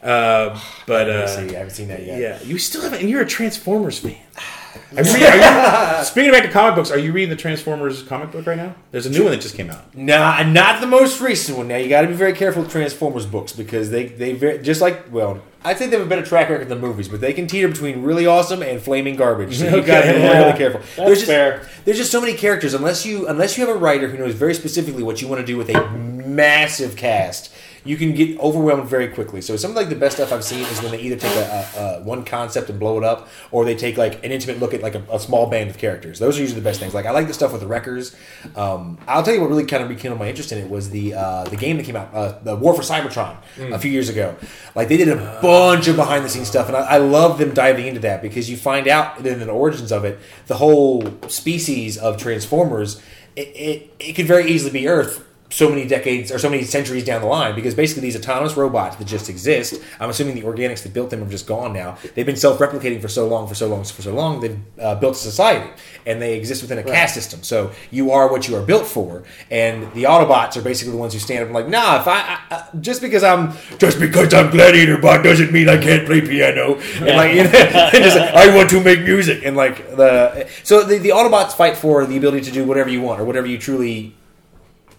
Uh, 0.02 0.58
but 0.86 1.08
I 1.08 1.14
uh, 1.14 1.26
haven't 1.28 1.28
seen- 1.48 1.54
I 1.56 1.58
haven't 1.58 1.74
seen 1.74 1.88
that 1.88 2.04
yet. 2.04 2.18
yeah, 2.20 2.38
you 2.44 2.58
still 2.58 2.82
haven't, 2.82 3.00
and 3.00 3.08
you're 3.08 3.22
a 3.22 3.26
Transformers 3.26 4.00
fan. 4.00 4.16
Are 4.96 5.02
you, 5.02 5.12
reading, 5.12 5.28
are 5.28 5.98
you, 5.98 6.04
speaking 6.04 6.32
back 6.32 6.42
to 6.44 6.50
comic 6.50 6.74
books, 6.76 6.90
are 6.90 6.98
you 6.98 7.12
reading 7.12 7.30
the 7.30 7.36
Transformers 7.36 8.02
comic 8.02 8.30
book 8.30 8.46
right 8.46 8.56
now? 8.56 8.74
There's 8.90 9.06
a 9.06 9.10
new 9.10 9.22
one 9.22 9.32
that 9.32 9.40
just 9.40 9.54
came 9.54 9.70
out. 9.70 9.94
Nah, 9.96 10.42
not 10.44 10.80
the 10.80 10.86
most 10.86 11.20
recent 11.20 11.58
one. 11.58 11.68
Now 11.68 11.76
you 11.76 11.88
got 11.88 12.02
to 12.02 12.08
be 12.08 12.14
very 12.14 12.32
careful 12.32 12.62
with 12.62 12.70
Transformers 12.72 13.26
books 13.26 13.52
because 13.52 13.90
they 13.90 14.06
they 14.06 14.32
very, 14.32 14.62
just 14.62 14.80
like 14.80 15.12
well, 15.12 15.42
I 15.64 15.74
think 15.74 15.90
they 15.90 15.98
have 15.98 16.06
a 16.06 16.08
better 16.08 16.24
track 16.24 16.48
record 16.48 16.68
than 16.68 16.80
movies, 16.80 17.08
but 17.08 17.20
they 17.20 17.32
can 17.32 17.46
teeter 17.46 17.68
between 17.68 18.02
really 18.02 18.26
awesome 18.26 18.62
and 18.62 18.80
flaming 18.80 19.16
garbage. 19.16 19.58
So 19.58 19.64
you 19.76 19.82
got 19.82 20.02
to 20.02 20.12
be 20.12 20.18
Yeah. 20.20 20.38
really 20.46 20.58
careful. 20.58 20.80
That's 20.80 20.96
there's 20.96 21.18
just, 21.20 21.30
fair. 21.30 21.68
There's 21.84 21.98
just 21.98 22.10
so 22.10 22.20
many 22.20 22.34
characters 22.34 22.74
unless 22.74 23.04
you 23.06 23.28
unless 23.28 23.56
you 23.58 23.66
have 23.66 23.74
a 23.74 23.78
writer 23.78 24.08
who 24.08 24.18
knows 24.18 24.34
very 24.34 24.54
specifically 24.54 25.02
what 25.02 25.20
you 25.22 25.28
want 25.28 25.40
to 25.40 25.46
do 25.46 25.56
with 25.56 25.68
a 25.68 25.90
massive 25.98 26.96
cast. 26.96 27.52
You 27.84 27.96
can 27.96 28.14
get 28.14 28.38
overwhelmed 28.38 28.88
very 28.88 29.08
quickly. 29.08 29.40
So 29.40 29.56
some 29.56 29.72
of 29.72 29.76
like 29.76 29.88
the 29.88 29.96
best 29.96 30.16
stuff 30.16 30.32
I've 30.32 30.44
seen 30.44 30.60
is 30.66 30.80
when 30.82 30.92
they 30.92 31.00
either 31.00 31.16
take 31.16 31.34
a, 31.36 31.68
a, 31.76 31.80
a 31.80 32.02
one 32.02 32.24
concept 32.24 32.70
and 32.70 32.78
blow 32.78 32.96
it 32.98 33.04
up, 33.04 33.28
or 33.50 33.64
they 33.64 33.74
take 33.74 33.96
like 33.96 34.24
an 34.24 34.30
intimate 34.30 34.60
look 34.60 34.72
at 34.72 34.82
like 34.82 34.94
a, 34.94 35.02
a 35.10 35.18
small 35.18 35.48
band 35.50 35.70
of 35.70 35.78
characters. 35.78 36.18
Those 36.18 36.38
are 36.38 36.42
usually 36.42 36.60
the 36.60 36.64
best 36.64 36.78
things. 36.78 36.94
Like 36.94 37.06
I 37.06 37.10
like 37.10 37.26
the 37.26 37.34
stuff 37.34 37.52
with 37.52 37.60
the 37.60 37.66
Wreckers. 37.66 38.14
Um, 38.54 38.98
I'll 39.08 39.22
tell 39.22 39.34
you 39.34 39.40
what 39.40 39.50
really 39.50 39.64
kind 39.64 39.82
of 39.82 39.88
rekindled 39.88 40.20
my 40.20 40.28
interest 40.28 40.52
in 40.52 40.58
it 40.58 40.70
was 40.70 40.90
the 40.90 41.14
uh, 41.14 41.44
the 41.44 41.56
game 41.56 41.76
that 41.78 41.86
came 41.86 41.96
out, 41.96 42.14
uh, 42.14 42.38
the 42.42 42.56
War 42.56 42.74
for 42.74 42.82
Cybertron, 42.82 43.36
a 43.58 43.78
few 43.78 43.90
years 43.90 44.08
ago. 44.08 44.36
Like 44.74 44.88
they 44.88 44.96
did 44.96 45.08
a 45.08 45.38
bunch 45.42 45.88
of 45.88 45.96
behind 45.96 46.24
the 46.24 46.28
scenes 46.28 46.48
stuff, 46.48 46.68
and 46.68 46.76
I, 46.76 46.80
I 46.82 46.96
love 46.98 47.38
them 47.38 47.52
diving 47.52 47.86
into 47.86 48.00
that 48.00 48.22
because 48.22 48.48
you 48.48 48.56
find 48.56 48.86
out 48.86 49.26
in 49.26 49.40
the 49.40 49.50
origins 49.50 49.90
of 49.90 50.04
it, 50.04 50.18
the 50.46 50.56
whole 50.56 51.04
species 51.28 51.98
of 51.98 52.16
Transformers, 52.16 53.02
it, 53.36 53.48
it, 53.48 53.94
it 53.98 54.12
could 54.14 54.26
very 54.26 54.50
easily 54.50 54.70
be 54.70 54.86
Earth 54.86 55.26
so 55.52 55.68
many 55.68 55.86
decades 55.86 56.32
or 56.32 56.38
so 56.38 56.48
many 56.48 56.64
centuries 56.64 57.04
down 57.04 57.20
the 57.20 57.26
line 57.26 57.54
because 57.54 57.74
basically 57.74 58.02
these 58.02 58.16
autonomous 58.16 58.56
robots 58.56 58.96
that 58.96 59.06
just 59.06 59.28
exist 59.28 59.80
i'm 60.00 60.10
assuming 60.10 60.34
the 60.34 60.42
organics 60.42 60.82
that 60.82 60.92
built 60.92 61.10
them 61.10 61.20
have 61.20 61.30
just 61.30 61.46
gone 61.46 61.72
now. 61.72 61.96
They've 62.14 62.26
been 62.26 62.36
self-replicating 62.36 63.00
for 63.00 63.08
so 63.08 63.26
long 63.28 63.46
for 63.46 63.54
so 63.54 63.68
long 63.68 63.84
for 63.84 64.02
so 64.02 64.14
long 64.14 64.40
they've 64.40 64.58
uh, 64.80 64.94
built 64.96 65.14
a 65.14 65.18
society 65.18 65.70
and 66.06 66.20
they 66.20 66.36
exist 66.36 66.62
within 66.62 66.78
a 66.78 66.82
caste 66.82 67.14
system. 67.14 67.42
So 67.42 67.70
you 67.90 68.10
are 68.10 68.30
what 68.30 68.48
you 68.48 68.56
are 68.56 68.62
built 68.62 68.86
for 68.86 69.24
and 69.50 69.92
the 69.92 70.04
autobots 70.04 70.56
are 70.56 70.62
basically 70.62 70.92
the 70.92 70.98
ones 70.98 71.12
who 71.12 71.18
stand 71.18 71.40
up 71.40 71.46
and 71.46 71.54
like 71.54 71.68
nah 71.68 72.00
if 72.00 72.08
i, 72.08 72.18
I, 72.20 72.38
I 72.50 72.76
just 72.80 73.00
because 73.00 73.22
i'm 73.22 73.52
just 73.78 73.98
because 74.00 74.32
i'm 74.34 74.50
gladiator 74.50 74.98
bot 74.98 75.22
doesn't 75.22 75.52
mean 75.52 75.68
i 75.68 75.78
can't 75.78 76.06
play 76.06 76.20
piano. 76.20 76.78
And 76.96 77.16
like 77.16 77.34
you 77.36 77.44
know, 77.44 77.50
and 77.94 78.04
just 78.04 78.16
like, 78.16 78.34
i 78.34 78.54
want 78.54 78.70
to 78.70 78.82
make 78.82 79.00
music. 79.00 79.42
And 79.44 79.56
like 79.56 79.96
the 79.96 80.48
so 80.62 80.82
the, 80.82 80.98
the 80.98 81.10
autobots 81.10 81.52
fight 81.52 81.76
for 81.76 82.06
the 82.06 82.16
ability 82.16 82.44
to 82.46 82.50
do 82.50 82.64
whatever 82.64 82.88
you 82.88 83.02
want 83.02 83.20
or 83.20 83.24
whatever 83.24 83.46
you 83.46 83.58
truly 83.58 84.14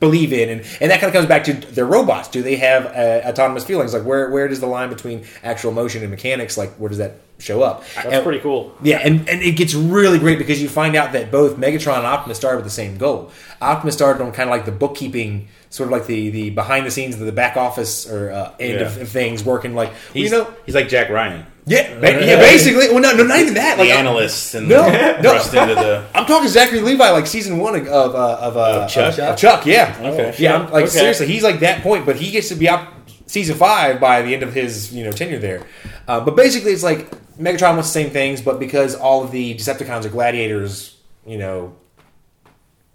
believe 0.05 0.31
in, 0.33 0.49
and, 0.49 0.59
and 0.81 0.91
that 0.91 0.99
kind 0.99 1.09
of 1.09 1.13
comes 1.13 1.27
back 1.27 1.43
to 1.45 1.53
their 1.53 1.85
robots. 1.85 2.27
Do 2.29 2.41
they 2.43 2.57
have 2.57 2.85
uh, 2.87 3.27
autonomous 3.29 3.63
feelings? 3.63 3.93
Like 3.93 4.03
where 4.03 4.29
where 4.29 4.47
does 4.47 4.59
the 4.59 4.67
line 4.77 4.89
between 4.89 5.23
actual 5.43 5.71
motion 5.71 6.01
and 6.01 6.11
mechanics? 6.11 6.57
Like 6.57 6.71
where 6.79 6.89
does 6.89 6.97
that 6.99 7.13
show 7.39 7.61
up? 7.63 7.83
That's 7.95 8.07
And- 8.07 8.23
pretty 8.23 8.39
cool. 8.39 8.75
Yeah, 8.81 8.97
and, 9.07 9.27
and 9.27 9.41
it 9.41 9.53
gets 9.57 9.73
really 9.73 10.19
great 10.19 10.37
because 10.37 10.61
you 10.61 10.69
find 10.69 10.95
out 10.95 11.13
that 11.13 11.31
both 11.31 11.57
Megatron 11.57 11.97
and 11.97 12.05
Optimus 12.05 12.37
started 12.37 12.57
with 12.57 12.65
the 12.65 12.71
same 12.83 12.97
goal. 12.97 13.31
Optimus 13.61 13.95
started 13.95 14.23
on 14.23 14.31
kind 14.31 14.49
of 14.49 14.51
like 14.55 14.65
the 14.65 14.71
bookkeeping, 14.71 15.47
sort 15.69 15.87
of 15.87 15.91
like 15.91 16.05
the, 16.05 16.29
the 16.29 16.49
behind 16.51 16.85
the 16.85 16.91
scenes, 16.91 17.17
the 17.17 17.31
back 17.31 17.57
office 17.57 18.09
or 18.09 18.31
uh, 18.31 18.53
end 18.59 18.81
of, 18.81 18.95
Yeah. 18.95 19.01
of 19.03 19.09
things, 19.09 19.43
working 19.43 19.73
like 19.75 19.91
He's, 20.13 20.31
you 20.31 20.37
know. 20.37 20.53
he's 20.65 20.75
like 20.75 20.87
Jack 20.89 21.09
Ryan, 21.09 21.45
Yeah, 21.65 21.97
ba- 21.99 22.25
yeah, 22.25 22.35
basically. 22.37 22.89
Well, 22.89 22.99
no, 22.99 23.13
no, 23.13 23.23
not 23.23 23.39
even 23.39 23.53
that. 23.53 23.77
the 23.77 23.83
Like, 23.83 23.91
I'm- 23.93 24.05
analyst, 24.05 24.53
and 24.55 24.67
No, 24.67 24.83
the, 24.83 25.21
no. 25.21 25.31
thrust 25.31 25.53
into 25.53 25.75
the. 25.75 26.05
I'm 26.13 26.25
talking 26.25 26.49
Zachary 26.49 26.81
Levi, 26.81 27.09
like 27.11 27.25
season 27.25 27.57
one 27.57 27.75
of 27.75 27.87
of, 27.87 28.15
uh, 28.15 28.37
of, 28.41 28.57
uh, 28.57 28.81
Of 28.83 28.89
Chuck? 28.89 29.17
of 29.17 29.37
Chuck, 29.37 29.65
yeah, 29.65 29.95
Okay. 30.01 30.35
yeah. 30.39 30.55
I'm, 30.57 30.63
like 30.71 30.83
Okay. 30.83 30.87
seriously, 30.87 31.27
he's 31.27 31.41
like 31.43 31.61
that 31.61 31.81
point, 31.81 32.05
but 32.05 32.17
he 32.17 32.31
gets 32.31 32.49
to 32.49 32.55
be 32.55 32.67
out 32.67 32.87
season 33.27 33.55
five 33.55 33.99
by 34.01 34.21
the 34.21 34.33
end 34.33 34.43
of 34.43 34.53
his 34.53 34.93
you 34.93 35.05
know 35.05 35.11
tenure 35.13 35.39
there. 35.39 35.61
Uh, 36.07 36.19
but 36.19 36.35
basically, 36.35 36.73
it's 36.73 36.83
like 36.83 37.09
Megatron 37.37 37.75
wants 37.75 37.87
the 37.93 37.93
same 37.93 38.09
things, 38.09 38.41
but 38.41 38.59
because 38.59 38.93
all 38.93 39.23
of 39.23 39.31
the 39.31 39.55
Decepticons 39.55 40.03
are 40.03 40.09
gladiators, 40.09 40.97
you 41.25 41.37
know, 41.37 41.73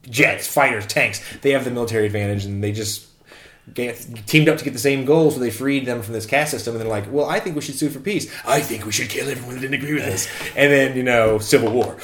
jets, 0.08 0.46
fighters, 0.46 0.86
tanks, 0.86 1.22
they 1.40 1.52
have 1.52 1.64
the 1.64 1.70
military 1.70 2.04
advantage, 2.06 2.44
and 2.44 2.62
they 2.62 2.72
just. 2.72 3.06
Get, 3.74 4.26
teamed 4.26 4.48
up 4.48 4.58
to 4.58 4.64
get 4.64 4.72
the 4.72 4.78
same 4.78 5.04
goal, 5.04 5.30
so 5.30 5.40
they 5.40 5.50
freed 5.50 5.86
them 5.86 6.02
from 6.02 6.14
this 6.14 6.26
caste 6.26 6.50
system. 6.50 6.74
And 6.74 6.80
they're 6.80 6.88
like, 6.88 7.10
"Well, 7.10 7.26
I 7.26 7.40
think 7.40 7.56
we 7.56 7.62
should 7.62 7.74
sue 7.74 7.90
for 7.90 8.00
peace. 8.00 8.32
I 8.46 8.60
think 8.60 8.86
we 8.86 8.92
should 8.92 9.08
kill 9.08 9.28
everyone 9.28 9.54
that 9.54 9.60
didn't 9.60 9.74
agree 9.82 9.94
with 9.94 10.04
us." 10.04 10.28
And 10.56 10.72
then, 10.72 10.96
you 10.96 11.02
know, 11.02 11.38
civil 11.38 11.70
war. 11.70 11.96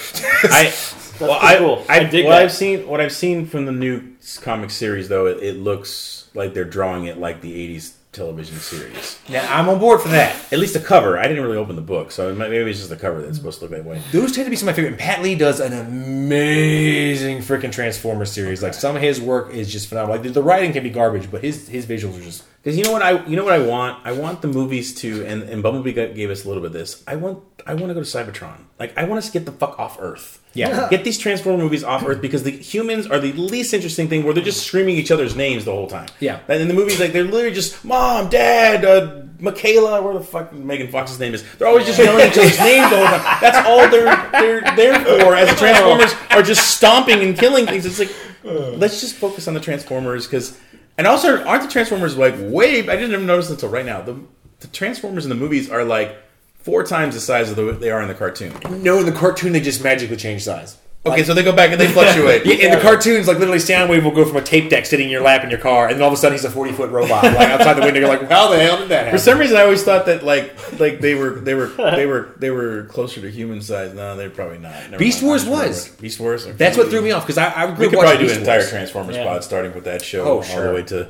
I 0.44 0.72
well, 1.20 1.38
I, 1.40 1.56
cool. 1.56 1.84
I, 1.88 2.00
I 2.00 2.04
dig 2.04 2.24
what 2.24 2.32
that. 2.32 2.42
I've 2.42 2.52
seen, 2.52 2.86
what 2.86 3.00
I've 3.00 3.12
seen 3.12 3.46
from 3.46 3.66
the 3.66 3.72
new 3.72 4.02
comic 4.42 4.70
series, 4.70 5.08
though, 5.08 5.26
it, 5.26 5.42
it 5.42 5.56
looks 5.56 6.28
like 6.34 6.54
they're 6.54 6.64
drawing 6.64 7.06
it 7.06 7.18
like 7.18 7.40
the 7.40 7.52
'80s 7.76 7.94
television 8.14 8.56
series. 8.56 9.18
now, 9.28 9.46
I'm 9.52 9.68
on 9.68 9.78
board 9.78 10.00
for 10.00 10.08
that. 10.08 10.52
At 10.52 10.58
least 10.58 10.74
the 10.74 10.80
cover. 10.80 11.18
I 11.18 11.26
didn't 11.28 11.42
really 11.42 11.56
open 11.56 11.76
the 11.76 11.82
book, 11.82 12.10
so 12.10 12.34
maybe 12.34 12.56
it's 12.56 12.78
just 12.78 12.90
the 12.90 12.96
cover 12.96 13.20
that's 13.20 13.36
supposed 13.36 13.58
to 13.58 13.64
look 13.66 13.72
that 13.72 13.84
way. 13.84 14.00
Those 14.12 14.32
tend 14.32 14.46
to 14.46 14.50
be 14.50 14.56
some 14.56 14.68
of 14.68 14.72
my 14.72 14.76
favorite. 14.76 14.92
And 14.92 14.98
Pat 14.98 15.22
Lee 15.22 15.34
does 15.34 15.60
an 15.60 15.72
amazing 15.72 17.38
freaking 17.38 17.72
Transformers 17.72 18.32
series. 18.32 18.62
Like 18.62 18.74
some 18.74 18.96
of 18.96 19.02
his 19.02 19.20
work 19.20 19.52
is 19.52 19.70
just 19.70 19.88
phenomenal. 19.88 20.16
Like 20.16 20.22
the, 20.24 20.30
the 20.30 20.42
writing 20.42 20.72
can 20.72 20.82
be 20.82 20.90
garbage, 20.90 21.30
but 21.30 21.42
his 21.42 21.68
his 21.68 21.86
visuals 21.86 22.18
are 22.18 22.22
just 22.24 22.44
Because 22.64 22.78
you 22.78 22.84
know 22.84 22.92
what 22.92 23.02
I 23.02 23.22
you 23.26 23.36
know 23.36 23.44
what 23.44 23.52
I 23.52 23.58
want? 23.58 24.06
I 24.06 24.12
want 24.12 24.40
the 24.40 24.48
movies 24.48 24.94
to 25.02 25.22
and, 25.26 25.42
and 25.42 25.62
Bumblebee 25.62 25.92
gave 25.92 26.30
us 26.30 26.46
a 26.46 26.48
little 26.48 26.62
bit 26.62 26.68
of 26.68 26.72
this. 26.72 27.04
I 27.06 27.16
want 27.16 27.42
I 27.66 27.74
want 27.74 27.88
to 27.88 27.94
go 27.94 28.02
to 28.02 28.06
Cybertron. 28.06 28.56
Like 28.80 28.96
I 28.96 29.04
want 29.04 29.18
us 29.18 29.26
to 29.26 29.32
get 29.32 29.44
the 29.44 29.52
fuck 29.52 29.78
off 29.78 29.98
Earth. 30.00 30.42
Yeah. 30.54 30.88
get 30.88 31.04
these 31.04 31.18
Transformer 31.18 31.62
movies 31.62 31.84
off 31.84 32.02
Earth 32.06 32.22
because 32.22 32.42
the 32.42 32.52
humans 32.52 33.06
are 33.06 33.18
the 33.18 33.32
least 33.32 33.74
interesting 33.74 34.08
thing 34.08 34.24
where 34.24 34.32
they're 34.32 34.42
just 34.42 34.66
screaming 34.66 34.96
each 34.96 35.10
other's 35.10 35.36
names 35.36 35.66
the 35.66 35.72
whole 35.72 35.88
time. 35.88 36.08
Yeah. 36.20 36.40
and 36.48 36.62
in 36.62 36.68
the 36.68 36.74
movies 36.74 36.98
like 36.98 37.12
they're 37.12 37.24
literally 37.24 37.54
just 37.54 37.84
mom 37.84 38.30
dad 38.30 38.82
uh, 38.82 39.20
Mikaela 39.38 40.02
where 40.02 40.14
the 40.14 40.24
fuck 40.24 40.54
Megan 40.54 40.88
Fox's 40.90 41.20
name 41.20 41.34
is. 41.34 41.44
They're 41.58 41.68
always 41.68 41.84
just 41.84 41.98
yelling 41.98 42.28
each 42.28 42.38
other's 42.38 42.58
names 42.60 42.88
the 42.88 42.96
whole 42.96 43.06
time. 43.06 43.38
That's 43.42 43.68
all 43.68 43.88
they're 43.90 44.30
they're 44.32 44.76
there 44.76 45.04
for 45.04 45.34
as 45.34 45.50
the 45.50 45.56
Transformers 45.56 46.14
are 46.30 46.42
just 46.42 46.74
stomping 46.74 47.20
and 47.20 47.36
killing 47.36 47.66
things. 47.66 47.84
It's 47.84 47.98
like 47.98 48.14
let's 48.44 49.00
just 49.00 49.16
focus 49.16 49.48
on 49.48 49.54
the 49.54 49.60
Transformers 49.60 50.26
because, 50.26 50.58
and 50.96 51.06
also 51.06 51.44
aren't 51.44 51.62
the 51.62 51.68
Transformers 51.68 52.16
like 52.16 52.34
way? 52.38 52.80
I 52.80 52.96
didn't 52.96 53.12
even 53.12 53.26
notice 53.26 53.50
until 53.50 53.68
right 53.68 53.86
now. 53.86 54.02
The 54.02 54.20
the 54.60 54.66
Transformers 54.68 55.24
in 55.24 55.28
the 55.28 55.34
movies 55.34 55.70
are 55.70 55.84
like 55.84 56.16
four 56.60 56.84
times 56.84 57.14
the 57.14 57.20
size 57.20 57.50
of 57.50 57.56
the 57.56 57.72
they 57.72 57.90
are 57.90 58.00
in 58.02 58.08
the 58.08 58.14
cartoon. 58.14 58.54
No, 58.82 58.98
in 58.98 59.06
the 59.06 59.12
cartoon 59.12 59.52
they 59.52 59.60
just 59.60 59.82
magically 59.82 60.16
change 60.16 60.44
size. 60.44 60.78
Okay, 61.06 61.22
so 61.22 61.34
they 61.34 61.42
go 61.42 61.52
back 61.52 61.70
and 61.70 61.78
they 61.80 61.86
fluctuate. 61.88 62.46
Yeah, 62.46 62.54
in 62.66 62.70
the 62.70 62.80
cartoons, 62.80 63.28
like 63.28 63.38
literally, 63.38 63.58
Soundwave 63.58 64.02
will 64.04 64.10
go 64.10 64.24
from 64.24 64.36
a 64.38 64.42
tape 64.42 64.70
deck 64.70 64.86
sitting 64.86 65.06
in 65.06 65.10
your 65.12 65.20
lap 65.22 65.44
in 65.44 65.50
your 65.50 65.58
car, 65.58 65.86
and 65.88 65.96
then 65.96 66.02
all 66.02 66.08
of 66.08 66.14
a 66.14 66.16
sudden 66.16 66.34
he's 66.36 66.44
a 66.46 66.50
forty 66.50 66.72
foot 66.72 66.90
robot, 66.90 67.24
like 67.24 67.36
outside 67.50 67.74
the 67.74 67.82
window. 67.82 68.00
You're 68.00 68.08
like, 68.08 68.28
how 68.30 68.48
the 68.48 68.58
hell 68.58 68.78
did 68.78 68.88
that 68.88 69.04
happen? 69.04 69.18
For 69.18 69.22
some 69.22 69.38
reason, 69.38 69.56
I 69.56 69.62
always 69.62 69.82
thought 69.82 70.06
that 70.06 70.22
like 70.24 70.54
like 70.80 71.00
they 71.00 71.14
were 71.14 71.30
they 71.40 71.52
were 71.54 71.66
they 71.66 72.06
were 72.06 72.30
they 72.38 72.50
were 72.50 72.84
closer 72.84 73.20
to 73.20 73.30
human 73.30 73.60
size. 73.60 73.92
No, 73.92 74.16
they're 74.16 74.30
probably 74.30 74.58
not. 74.58 74.72
Never 74.72 74.98
Beast 74.98 75.18
mind. 75.22 75.28
Wars 75.28 75.46
was. 75.46 75.88
Beast 75.90 76.20
Wars. 76.20 76.46
That's 76.46 76.76
what 76.78 76.88
threw 76.88 77.02
me 77.02 77.10
off 77.10 77.24
because 77.24 77.36
I, 77.38 77.50
I 77.50 77.66
We 77.66 77.88
could 77.88 77.98
probably 77.98 78.16
do 78.16 78.22
Beast 78.24 78.34
an 78.36 78.40
entire 78.40 78.58
Wars. 78.60 78.70
Transformers 78.70 79.16
Yeah. 79.16 79.24
pod 79.24 79.44
starting 79.44 79.74
with 79.74 79.84
that 79.84 80.00
show 80.02 80.24
Oh, 80.24 80.36
all 80.36 80.42
sure. 80.42 80.68
the 80.68 80.74
way 80.74 80.82
to 80.84 81.08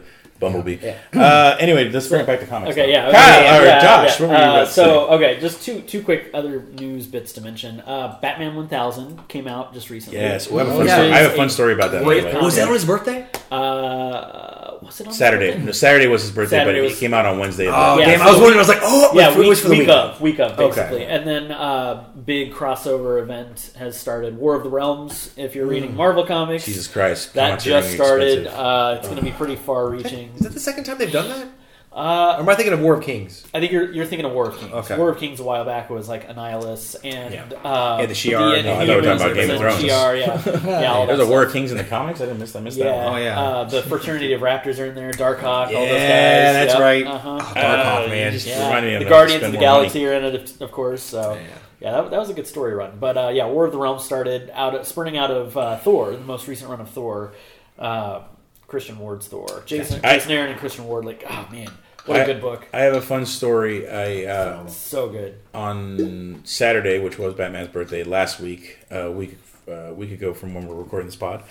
Bumblebee. 0.52 0.78
Uh, 1.14 1.56
anyway, 1.60 1.88
let's 1.90 2.08
bring 2.08 2.20
it 2.22 2.26
back 2.26 2.40
to 2.40 2.46
comics. 2.46 2.72
Okay, 2.72 2.92
now. 2.92 3.08
yeah. 3.08 3.12
Kyle, 3.12 3.40
okay, 3.40 3.62
or 3.62 3.66
yeah, 3.66 3.80
Josh, 3.82 4.20
yeah. 4.20 4.26
what 4.26 4.32
were 4.38 4.44
you 4.44 4.50
Uh, 4.62 4.66
so, 4.66 4.82
say? 5.08 5.14
okay, 5.14 5.40
just 5.40 5.62
two 5.62 5.80
two 5.82 6.02
quick 6.02 6.30
other 6.34 6.62
news 6.78 7.06
bits 7.06 7.32
to 7.32 7.40
mention. 7.40 7.80
Uh, 7.80 8.18
Batman 8.20 8.54
1000 8.56 9.28
came 9.28 9.46
out 9.48 9.72
just 9.74 9.90
recently. 9.90 10.18
Yes, 10.20 10.50
we 10.50 10.58
have 10.58 10.68
a 10.68 10.70
fun 10.70 10.78
Which 10.80 10.90
story. 10.90 11.12
I 11.12 11.16
have 11.18 11.30
a 11.30 11.32
is 11.32 11.36
fun 11.38 11.50
story 11.50 11.72
about 11.74 11.90
that. 11.92 12.00
by 12.00 12.04
great 12.04 12.20
the 12.20 12.26
way. 12.26 12.32
comic. 12.32 12.44
Was 12.44 12.56
that 12.56 12.68
on 12.68 12.74
his 12.74 12.84
birthday? 12.84 13.26
Uh, 13.50 14.63
was 14.84 15.00
it 15.00 15.06
on 15.08 15.12
Saturday. 15.12 15.48
Saturday? 15.50 15.64
No, 15.66 15.72
Saturday 15.72 16.06
was 16.06 16.22
his 16.22 16.30
birthday, 16.30 16.58
Saturday 16.58 16.78
but 16.80 16.84
was- 16.84 16.92
it 16.96 17.00
came 17.00 17.14
out 17.14 17.26
on 17.26 17.38
Wednesday. 17.38 17.68
Oh 17.68 17.98
Yeah, 17.98 18.06
damn! 18.06 18.18
so 18.20 18.24
I 18.24 18.30
was 18.30 18.36
wondering. 18.40 18.56
I 18.56 18.58
was 18.60 18.68
like, 18.68 18.78
oh, 18.82 19.10
Yeah, 19.14 19.30
it 19.32 19.38
week, 19.38 19.48
was 19.48 19.60
for 19.60 19.68
the 19.68 19.72
week 19.72 19.80
week. 19.80 19.88
of, 19.88 20.20
week 20.20 20.40
of, 20.40 20.52
Okay. 20.58 20.66
basically. 20.68 21.04
And 21.06 21.26
then 21.26 21.52
uh, 21.52 22.04
big 22.24 22.52
crossover 22.52 23.20
event 23.22 23.72
has 23.78 23.98
started. 23.98 24.36
War 24.38 24.54
of 24.54 24.62
the 24.62 24.70
Realms. 24.70 25.32
If 25.36 25.54
you're 25.54 25.66
Mm. 25.66 25.70
reading 25.70 25.96
Marvel 25.96 26.24
comics, 26.24 26.64
Jesus 26.66 26.86
Christ, 26.86 27.34
that 27.34 27.60
just 27.60 27.92
started. 27.94 28.46
Uh, 28.46 28.96
it's 28.98 29.08
going 29.08 29.18
to 29.18 29.24
be 29.24 29.32
pretty 29.32 29.56
far-reaching. 29.56 30.30
Is 30.36 30.40
that 30.42 30.52
the 30.52 30.60
second 30.60 30.84
time 30.84 30.98
they've 30.98 31.10
done 31.12 31.28
that? 31.28 31.48
Uh, 31.94 32.34
Or 32.38 32.40
am 32.40 32.48
I 32.48 32.56
thinking 32.56 32.72
of 32.72 32.80
War 32.80 32.94
of 32.94 33.04
Kings? 33.04 33.44
I 33.54 33.60
think 33.60 33.70
you're 33.70 33.88
you're 33.92 34.04
thinking 34.04 34.26
of 34.26 34.32
War 34.32 34.48
of 34.48 34.58
Kings. 34.58 34.72
Okay. 34.72 34.98
War 34.98 35.10
of 35.10 35.18
Kings 35.18 35.38
a 35.38 35.44
while 35.44 35.64
back 35.64 35.90
was 35.90 36.08
like 36.08 36.28
Annihilus 36.28 36.96
and 37.04 37.32
Yeah. 37.32 37.44
uh, 37.64 37.98
Yeah, 38.00 38.06
the 38.06 38.14
Shi'ar 38.14 38.56
and- 38.58 38.66
the 38.66 38.70
oh, 38.72 38.74
I 38.74 38.78
thought 38.78 38.88
we 38.88 38.94
were 38.96 39.02
talking 39.02 39.20
about 39.26 39.34
Game 39.36 39.50
of 39.50 39.58
Thrones. 39.58 39.82
Shi'ar, 39.82 40.18
yeah, 40.18 40.66
yeah. 40.80 40.92
all 40.92 41.06
There's 41.06 41.20
a 41.20 41.26
War 41.26 41.44
of 41.44 41.52
Kings 41.52 41.70
in 41.70 41.78
the 41.78 41.84
comics. 41.84 42.20
I 42.20 42.24
didn't 42.24 42.40
miss. 42.40 42.56
I 42.56 42.60
missed 42.60 42.78
Yeah, 42.78 42.86
that. 42.86 43.04
One. 43.04 43.14
Oh, 43.14 43.24
yeah. 43.24 43.40
Uh, 43.40 43.64
the 43.64 43.82
Fraternity 43.90 44.32
of 44.32 44.40
Raptors 44.40 44.80
are 44.80 44.86
in 44.86 44.96
there. 44.96 45.12
Darkhawk, 45.12 45.44
all 45.44 45.66
those 45.68 45.72
guys. 45.88 45.90
Yeah, 45.92 46.52
that's 46.52 46.72
Yep. 46.72 46.82
right. 46.82 47.06
Uh-huh. 47.06 47.30
Oh, 47.30 47.38
Darkhawk, 47.54 48.06
Uh, 48.06 48.08
man. 48.08 48.32
just 48.32 48.46
Yeah. 48.48 48.66
reminded 48.66 48.88
me 48.88 48.94
of 48.96 49.04
the. 49.04 49.08
Guardians 49.08 49.42
of 49.44 49.52
the 49.52 49.58
more 49.58 49.70
money. 49.70 49.78
Galaxy 49.82 50.06
are 50.06 50.12
in 50.14 50.24
it, 50.24 50.60
of 50.60 50.72
course. 50.72 51.02
So 51.02 51.34
Yeah. 51.34 51.40
yeah, 51.80 51.90
that, 51.92 52.10
that 52.10 52.18
was 52.18 52.28
a 52.28 52.34
good 52.34 52.48
story 52.48 52.74
run. 52.74 52.94
But 52.98 53.16
uh, 53.16 53.28
yeah, 53.32 53.46
War 53.46 53.66
of 53.66 53.70
the 53.72 53.78
Realms 53.78 54.02
started 54.04 54.50
out 54.52 54.74
of, 54.74 54.84
spurning 54.84 55.16
out 55.16 55.30
of 55.30 55.56
uh, 55.56 55.76
Thor, 55.76 56.10
the 56.10 56.18
most 56.18 56.48
recent 56.48 56.70
run 56.70 56.80
of 56.80 56.90
Thor. 56.90 57.34
Uh, 57.78 58.22
Christian 58.66 58.98
Ward's 58.98 59.28
Thor. 59.28 59.62
Jason, 59.66 60.00
I- 60.02 60.14
Jason 60.14 60.32
Aaron 60.32 60.50
and 60.50 60.58
Christian 60.58 60.86
Ward. 60.86 61.04
Like, 61.04 61.22
oh 61.30 61.46
man, 61.52 61.68
what 62.06 62.18
a 62.18 62.22
I- 62.22 62.26
good 62.26 62.40
book. 62.40 62.66
I 62.72 62.80
have 62.80 62.94
a 62.94 63.00
fun 63.02 63.26
story. 63.26 63.88
I 63.88 64.24
uh, 64.24 64.66
So 64.66 65.08
good. 65.08 65.38
on 65.54 66.40
Saturday, 66.44 66.98
which 66.98 67.18
was 67.18 67.34
Batman's 67.34 67.68
birthday 67.68 68.04
last 68.04 68.40
week, 68.40 68.78
a 68.90 69.10
week 69.10 69.38
uh, 69.70 69.92
week 69.94 70.12
ago 70.12 70.34
from 70.34 70.54
when 70.54 70.66
we're 70.66 70.74
recording 70.74 71.06
this 71.06 71.16
pod. 71.16 71.42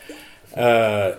Uh, 0.56 1.14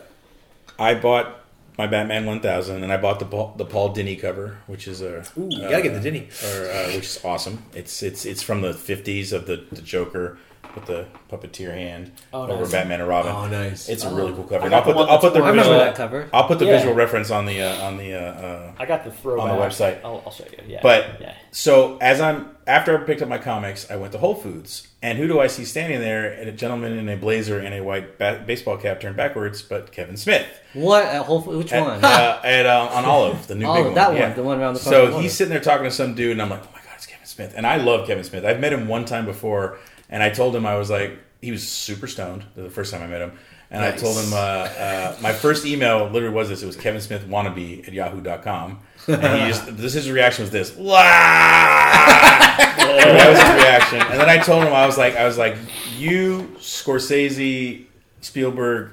I 0.79 0.95
bought 0.95 1.41
my 1.77 1.87
Batman 1.89 2.25
1000, 2.27 2.85
and 2.85 2.93
I 2.93 2.97
bought 2.97 3.19
the 3.19 3.25
Paul, 3.25 3.55
the 3.57 3.65
Paul 3.65 3.93
Dini 3.95 4.21
cover, 4.21 4.59
which 4.69 4.87
is 4.87 5.01
a 5.03 5.25
Ooh, 5.37 5.49
you 5.51 5.61
gotta 5.63 5.83
get 5.83 6.01
the 6.01 6.09
Dini. 6.11 6.29
or, 6.45 6.71
uh, 6.71 6.87
which 6.95 7.07
is 7.07 7.25
awesome. 7.25 7.65
It's 7.75 8.03
it's 8.03 8.25
it's 8.25 8.43
from 8.43 8.61
the 8.63 8.73
50s 8.73 9.33
of 9.33 9.47
the, 9.47 9.65
the 9.73 9.83
Joker 9.83 10.39
with 10.75 10.87
the 10.87 11.07
puppeteer 11.31 11.73
hand 11.73 12.11
Oh, 12.33 12.43
over 12.43 12.63
nice. 12.63 12.73
Batman 12.73 13.01
and 13.01 13.09
Robin. 13.09 13.33
Oh, 13.33 13.47
nice. 13.47 13.89
It's 13.89 14.05
a 14.05 14.15
really 14.15 14.33
cool 14.33 14.45
cover. 14.45 14.63
I 14.63 14.67
And 14.67 14.75
I'll 14.75 14.83
put 14.83 14.97
the, 14.97 15.03
I'll 15.03 15.19
put 15.19 15.33
the 15.33 15.41
that's 15.41 15.47
I 15.47 15.51
remember 15.51 15.63
visual, 15.71 15.79
that 15.79 15.95
cover. 15.95 16.29
I'll 16.33 16.47
put 16.49 16.59
the 16.59 16.67
Yeah. 16.67 16.77
visual 16.77 16.95
reference 16.95 17.31
on 17.31 17.47
the 17.47 17.61
uh, 17.63 17.83
on 17.85 17.97
the 17.97 18.15
uh, 18.15 18.19
uh, 18.21 18.73
I 18.79 18.87
got 18.87 19.05
the 19.05 19.11
throwback 19.11 19.51
On 19.51 19.57
the 19.59 19.63
website. 19.65 20.01
I'll, 20.05 20.23
I'll 20.27 20.33
show 20.33 20.45
you. 20.45 20.59
Yeah, 20.67 20.81
But 20.83 21.21
yeah. 21.21 21.35
so 21.53 21.99
as 22.01 22.21
I'm 22.21 22.51
after 22.67 22.99
I 22.99 23.05
picked 23.05 23.21
up 23.23 23.29
my 23.29 23.39
comics, 23.39 23.91
I 23.91 23.97
went 23.97 24.13
to 24.13 24.19
Whole 24.19 24.35
Foods, 24.35 24.89
and 25.03 25.19
who 25.19 25.29
do 25.29 25.39
I 25.39 25.49
see 25.49 25.65
standing 25.67 26.01
there? 26.01 26.33
And 26.33 26.49
a 26.49 26.53
gentleman 26.53 26.97
in 26.97 27.09
a 27.11 27.17
blazer 27.17 27.59
and 27.59 27.75
a 27.75 27.83
white 27.83 28.19
ba- 28.19 28.43
baseball 28.47 28.79
cap 28.79 29.01
turned 29.01 29.17
backwards, 29.17 29.61
but 29.61 29.93
Kevin 29.93 30.17
Smith 30.17 30.47
What? 30.73 31.05
At 31.05 31.27
Whole 31.27 31.43
Foods? 31.43 31.59
Which 31.59 31.73
at, 31.75 31.83
one? 31.85 32.03
uh, 32.05 32.41
at 32.45 32.65
uh, 32.67 32.89
on 32.93 33.05
Olive, 33.05 33.47
the 33.47 33.55
new 33.55 33.67
Oh, 33.67 33.75
big 33.75 33.85
one. 33.85 33.95
that 33.95 34.09
one, 34.09 34.17
yeah. 34.17 34.33
the 34.33 34.43
one 34.43 34.59
around 34.61 34.75
the 34.75 34.81
So 34.81 35.19
he's 35.21 35.35
sitting 35.35 35.51
there 35.53 35.61
talking 35.61 35.85
to 35.85 35.91
some 35.91 36.15
dude, 36.15 36.33
and 36.33 36.41
I'm 36.43 36.49
like, 36.49 36.63
oh 36.63 36.71
my 36.73 36.79
god, 36.81 36.95
it's 36.97 37.05
Kevin 37.07 37.27
Smith, 37.27 37.53
and 37.55 37.67
I 37.67 37.77
love 37.77 38.07
Kevin 38.07 38.25
Smith. 38.25 38.47
I've 38.47 38.61
met 38.61 38.73
him 38.73 38.89
one 38.89 39.05
time 39.05 39.27
before, 39.27 39.79
and 40.09 40.23
I 40.23 40.31
told 40.31 40.55
him 40.55 40.67
I 40.67 40.77
was 40.77 40.91
like, 40.91 41.19
he 41.41 41.51
was 41.51 41.69
super 41.69 42.07
stoned 42.07 42.45
the 42.57 42.71
first 42.71 42.93
time 42.93 43.03
I 43.03 43.07
met 43.07 43.21
him. 43.21 43.33
And 43.71 43.85
I 43.85 43.91
told 43.91 44.17
him 44.17 44.33
uh, 44.33 44.37
uh, 44.37 45.17
my 45.21 45.33
first 45.33 45.67
email 45.67 46.09
literally 46.09 46.35
was 46.35 46.49
this. 46.49 46.63
It 46.63 46.67
was 46.67 46.77
Kevin 46.77 47.01
Smith 47.01 47.27
wannabe 47.27 47.87
at 47.89 47.93
yahoo.com. 47.93 48.79
And 49.09 49.43
he 49.43 49.49
just, 49.49 49.77
this, 49.77 49.95
his 49.95 50.11
reaction 50.11 50.45
was 50.45 50.51
this. 50.51 50.75
"Wah!" 50.77 51.03
that 51.03 53.27
was 53.29 53.39
his 53.39 53.63
reaction. 53.63 54.01
And 54.13 54.21
then 54.21 54.29
I 54.29 54.39
told 54.39 54.65
him, 54.65 54.73
I 54.73 54.87
was 54.87 54.97
like, 54.97 55.17
I 55.17 55.27
was 55.27 55.39
like, 55.39 55.57
you, 55.97 56.55
Scorsese, 56.59 57.87
Spielberg, 58.21 58.93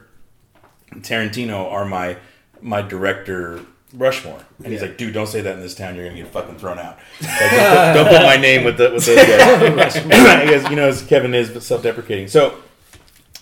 Tarantino 0.95 1.71
are 1.71 1.86
my 1.86 2.17
my 2.62 2.82
director 2.82 3.62
Rushmore. 3.93 4.39
And 4.63 4.71
he's 4.71 4.82
like, 4.82 4.97
dude, 4.97 5.13
don't 5.13 5.27
say 5.27 5.41
that 5.41 5.54
in 5.56 5.62
this 5.62 5.75
town. 5.75 5.95
You're 5.95 6.06
gonna 6.08 6.21
get 6.21 6.32
fucking 6.32 6.58
thrown 6.58 6.80
out. 6.80 6.97
Like, 7.21 7.51
don't, 7.51 8.06
put, 8.06 8.12
don't 8.12 8.19
put 8.19 8.25
my 8.25 8.38
name 8.38 8.63
with 8.63 8.77
the 8.77 8.91
with 8.91 9.06
those 9.06 9.15
guys. 9.17 9.95
he 10.43 10.49
goes, 10.49 10.69
you 10.69 10.75
know, 10.75 10.88
as 10.88 11.04
Kevin 11.04 11.34
is, 11.34 11.49
but 11.49 11.63
self-deprecating. 11.63 12.27
So 12.27 12.58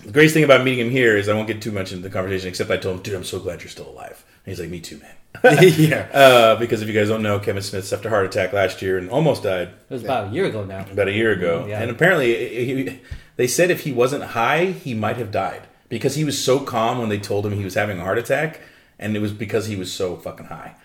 the 0.03 0.12
greatest 0.12 0.33
thing 0.33 0.43
about 0.43 0.63
meeting 0.63 0.85
him 0.88 0.91
here 0.91 1.17
is 1.17 1.29
I 1.29 1.33
won't 1.33 1.47
get 1.47 1.62
too 1.62 1.71
much 1.71 1.91
into 1.91 2.03
the 2.03 2.09
conversation, 2.09 2.47
except 2.49 2.71
I 2.71 2.77
told 2.77 2.97
him, 2.97 3.03
dude, 3.03 3.15
I'm 3.15 3.23
so 3.23 3.39
glad 3.39 3.62
you're 3.62 3.69
still 3.69 3.89
alive. 3.89 4.23
And 4.45 4.51
he's 4.51 4.59
like, 4.59 4.69
me 4.69 4.79
too, 4.79 4.99
man. 4.99 5.15
yeah. 5.62 6.07
Uh, 6.12 6.55
because 6.55 6.81
if 6.81 6.88
you 6.88 6.93
guys 6.93 7.09
don't 7.09 7.21
know, 7.21 7.39
Kevin 7.39 7.62
Smith 7.62 7.85
suffered 7.85 8.07
a 8.07 8.09
heart 8.09 8.25
attack 8.25 8.51
last 8.53 8.81
year 8.81 8.97
and 8.97 9.09
almost 9.09 9.43
died 9.43 9.67
It 9.89 9.93
was 9.93 10.03
about 10.03 10.29
a 10.29 10.31
year 10.31 10.45
ago 10.45 10.63
now. 10.65 10.85
about 10.91 11.07
a 11.07 11.12
year 11.13 11.31
ago. 11.31 11.65
Yeah. 11.67 11.81
And 11.81 11.91
apparently, 11.91 12.65
he, 12.65 12.99
they 13.35 13.45
said 13.47 13.69
if 13.69 13.81
he 13.81 13.91
wasn't 13.91 14.23
high, 14.23 14.65
he 14.67 14.93
might 14.93 15.17
have 15.17 15.31
died 15.31 15.63
because 15.89 16.15
he 16.15 16.23
was 16.23 16.43
so 16.43 16.59
calm 16.62 16.97
when 16.97 17.09
they 17.09 17.19
told 17.19 17.45
him 17.45 17.53
he 17.53 17.63
was 17.63 17.75
having 17.75 17.99
a 17.99 18.03
heart 18.03 18.17
attack, 18.17 18.62
and 18.99 19.15
it 19.15 19.19
was 19.19 19.31
because 19.31 19.67
he 19.67 19.75
was 19.75 19.91
so 19.91 20.15
fucking 20.17 20.47
high. 20.47 20.75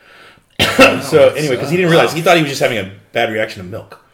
so 1.02 1.28
anyway, 1.34 1.56
because 1.56 1.70
he 1.70 1.76
didn't 1.76 1.90
realize 1.90 2.12
he 2.12 2.22
thought 2.22 2.36
he 2.36 2.42
was 2.42 2.50
just 2.52 2.62
having 2.62 2.78
a 2.78 2.92
bad 3.12 3.30
reaction 3.32 3.62
to 3.64 3.68
milk. 3.68 4.04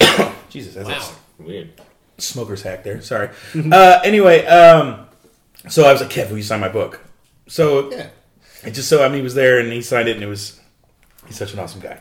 Jesus, 0.50 0.74
that's 0.74 0.88
Wow. 0.88 1.16
Weird. 1.38 1.70
smoker's 2.18 2.62
hack 2.62 2.84
there. 2.84 3.00
Sorry. 3.00 3.30
uh, 3.72 4.00
anyway, 4.04 4.44
um, 4.46 5.06
so 5.68 5.84
I 5.84 5.92
was 5.92 6.00
like, 6.02 6.10
Kev, 6.10 6.28
will 6.30 6.36
you 6.36 6.42
sign 6.42 6.60
my 6.60 6.68
book? 6.68 7.00
So 7.48 7.90
Yeah. 7.90 8.08
it 8.64 8.72
just 8.72 8.88
so 8.88 9.02
I 9.04 9.08
mean 9.08 9.16
he 9.18 9.22
was 9.22 9.34
there 9.34 9.58
and 9.58 9.72
he 9.72 9.82
signed 9.82 10.08
it 10.08 10.14
and 10.16 10.22
it 10.22 10.28
was 10.28 10.60
he's 11.26 11.36
such 11.36 11.52
an 11.52 11.58
awesome 11.58 11.80
guy. 11.80 11.98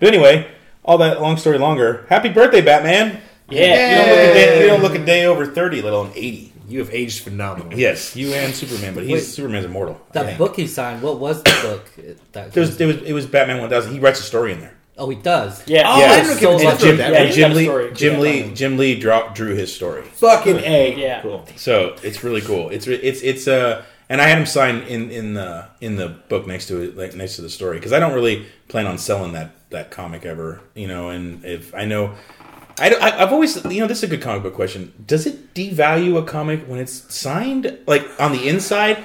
But 0.00 0.08
anyway, 0.08 0.48
all 0.84 0.98
that 0.98 1.20
long 1.20 1.36
story 1.36 1.58
longer. 1.58 2.06
Happy 2.08 2.28
birthday, 2.28 2.60
Batman! 2.60 3.20
Yeah. 3.48 4.00
You 4.00 4.06
don't 4.06 4.10
look 4.10 4.24
a 4.30 4.34
day, 4.34 4.60
you 4.62 4.66
don't 4.68 4.82
look 4.82 4.94
a 4.94 5.04
day 5.04 5.26
over 5.26 5.46
thirty, 5.46 5.80
let 5.82 5.92
alone 5.92 6.12
eighty. 6.16 6.51
You 6.72 6.78
have 6.80 6.92
aged 6.92 7.20
phenomenally. 7.22 7.76
Yes, 7.76 8.16
you 8.16 8.32
and 8.32 8.54
Superman, 8.54 8.94
but 8.94 9.04
he's 9.04 9.12
Wait. 9.12 9.20
Superman's 9.22 9.66
immortal. 9.66 10.00
I 10.10 10.22
That 10.22 10.38
book 10.38 10.56
he 10.56 10.66
signed, 10.66 11.02
what 11.02 11.18
was 11.20 11.42
the 11.42 11.50
book? 11.62 12.16
That 12.32 12.56
It 12.56 12.60
was, 12.60 12.80
it 12.80 12.86
was 12.86 12.96
it 13.02 13.12
was 13.12 13.26
Batman 13.26 13.60
one 13.60 13.70
thousand. 13.70 13.92
He 13.92 14.00
writes 14.00 14.20
a 14.20 14.24
story 14.24 14.52
in 14.52 14.60
there. 14.60 14.74
oh, 14.98 15.08
he 15.08 15.16
does. 15.16 15.66
Yeah. 15.66 15.82
Oh, 15.86 15.98
Yeah. 16.00 16.06
I 16.06 16.16
didn't 16.22 16.28
know 16.28 16.34
So 16.34 16.58
Smith 16.58 16.64
lucky. 16.74 16.88
wrote 16.90 16.96
that. 16.98 17.12
Yeah, 17.12 17.30
Jim 17.30 17.52
Lee, 17.54 17.64
story. 17.64 17.92
Jim 17.94 18.12
Yeah. 18.14 18.20
Lee, 18.20 18.54
Jim 18.54 18.76
Lee 18.78 18.98
draw, 19.00 19.28
drew 19.32 19.54
his 19.54 19.74
story. 19.74 20.02
Fucking 20.02 20.56
A. 20.58 20.94
Yeah. 21.00 21.22
Cool. 21.22 21.44
So 21.56 21.96
it's 22.02 22.22
really 22.24 22.40
cool. 22.40 22.70
It's 22.70 22.86
it's 22.86 23.22
it's 23.22 23.46
uh 23.48 23.84
and 24.08 24.20
I 24.20 24.26
had 24.28 24.38
him 24.38 24.46
sign 24.46 24.82
in 24.94 25.10
in 25.10 25.34
the 25.34 25.66
in 25.80 25.96
the 25.96 26.08
book 26.08 26.46
next 26.46 26.66
to 26.68 26.80
it, 26.82 26.96
like 26.96 27.14
next 27.14 27.36
to 27.36 27.42
the 27.42 27.48
story, 27.50 27.78
because 27.78 27.92
I 27.92 27.98
don't 28.00 28.12
really 28.14 28.46
plan 28.68 28.86
on 28.86 28.98
selling 28.98 29.32
that 29.32 29.50
that 29.70 29.90
comic 29.90 30.24
ever, 30.26 30.60
you 30.74 30.86
know. 30.88 31.08
And 31.08 31.44
if 31.44 31.74
I 31.74 31.84
know, 31.86 32.14
I, 32.78 33.22
I've 33.22 33.32
always 33.32 33.62
you 33.66 33.80
know 33.80 33.86
this 33.86 33.98
is 33.98 34.04
a 34.04 34.06
good 34.08 34.22
comic 34.22 34.42
book 34.42 34.54
question. 34.54 34.92
Does 35.06 35.26
it 35.26 35.54
devalue 35.54 36.18
a 36.20 36.24
comic 36.24 36.64
when 36.66 36.78
it's 36.80 37.12
signed 37.14 37.78
like 37.86 38.06
on 38.20 38.32
the 38.32 38.48
inside? 38.48 39.02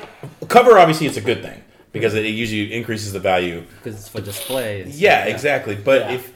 Cover 0.47 0.77
obviously 0.77 1.07
it's 1.07 1.17
a 1.17 1.21
good 1.21 1.41
thing 1.41 1.61
because 1.91 2.13
it 2.13 2.25
usually 2.25 2.73
increases 2.73 3.13
the 3.13 3.19
value 3.19 3.63
Because 3.83 3.99
it's 3.99 4.07
for 4.07 4.21
display. 4.21 4.85
yeah, 4.87 5.25
exactly. 5.25 5.75
But 5.75 6.01
Yeah. 6.01 6.11
if 6.15 6.33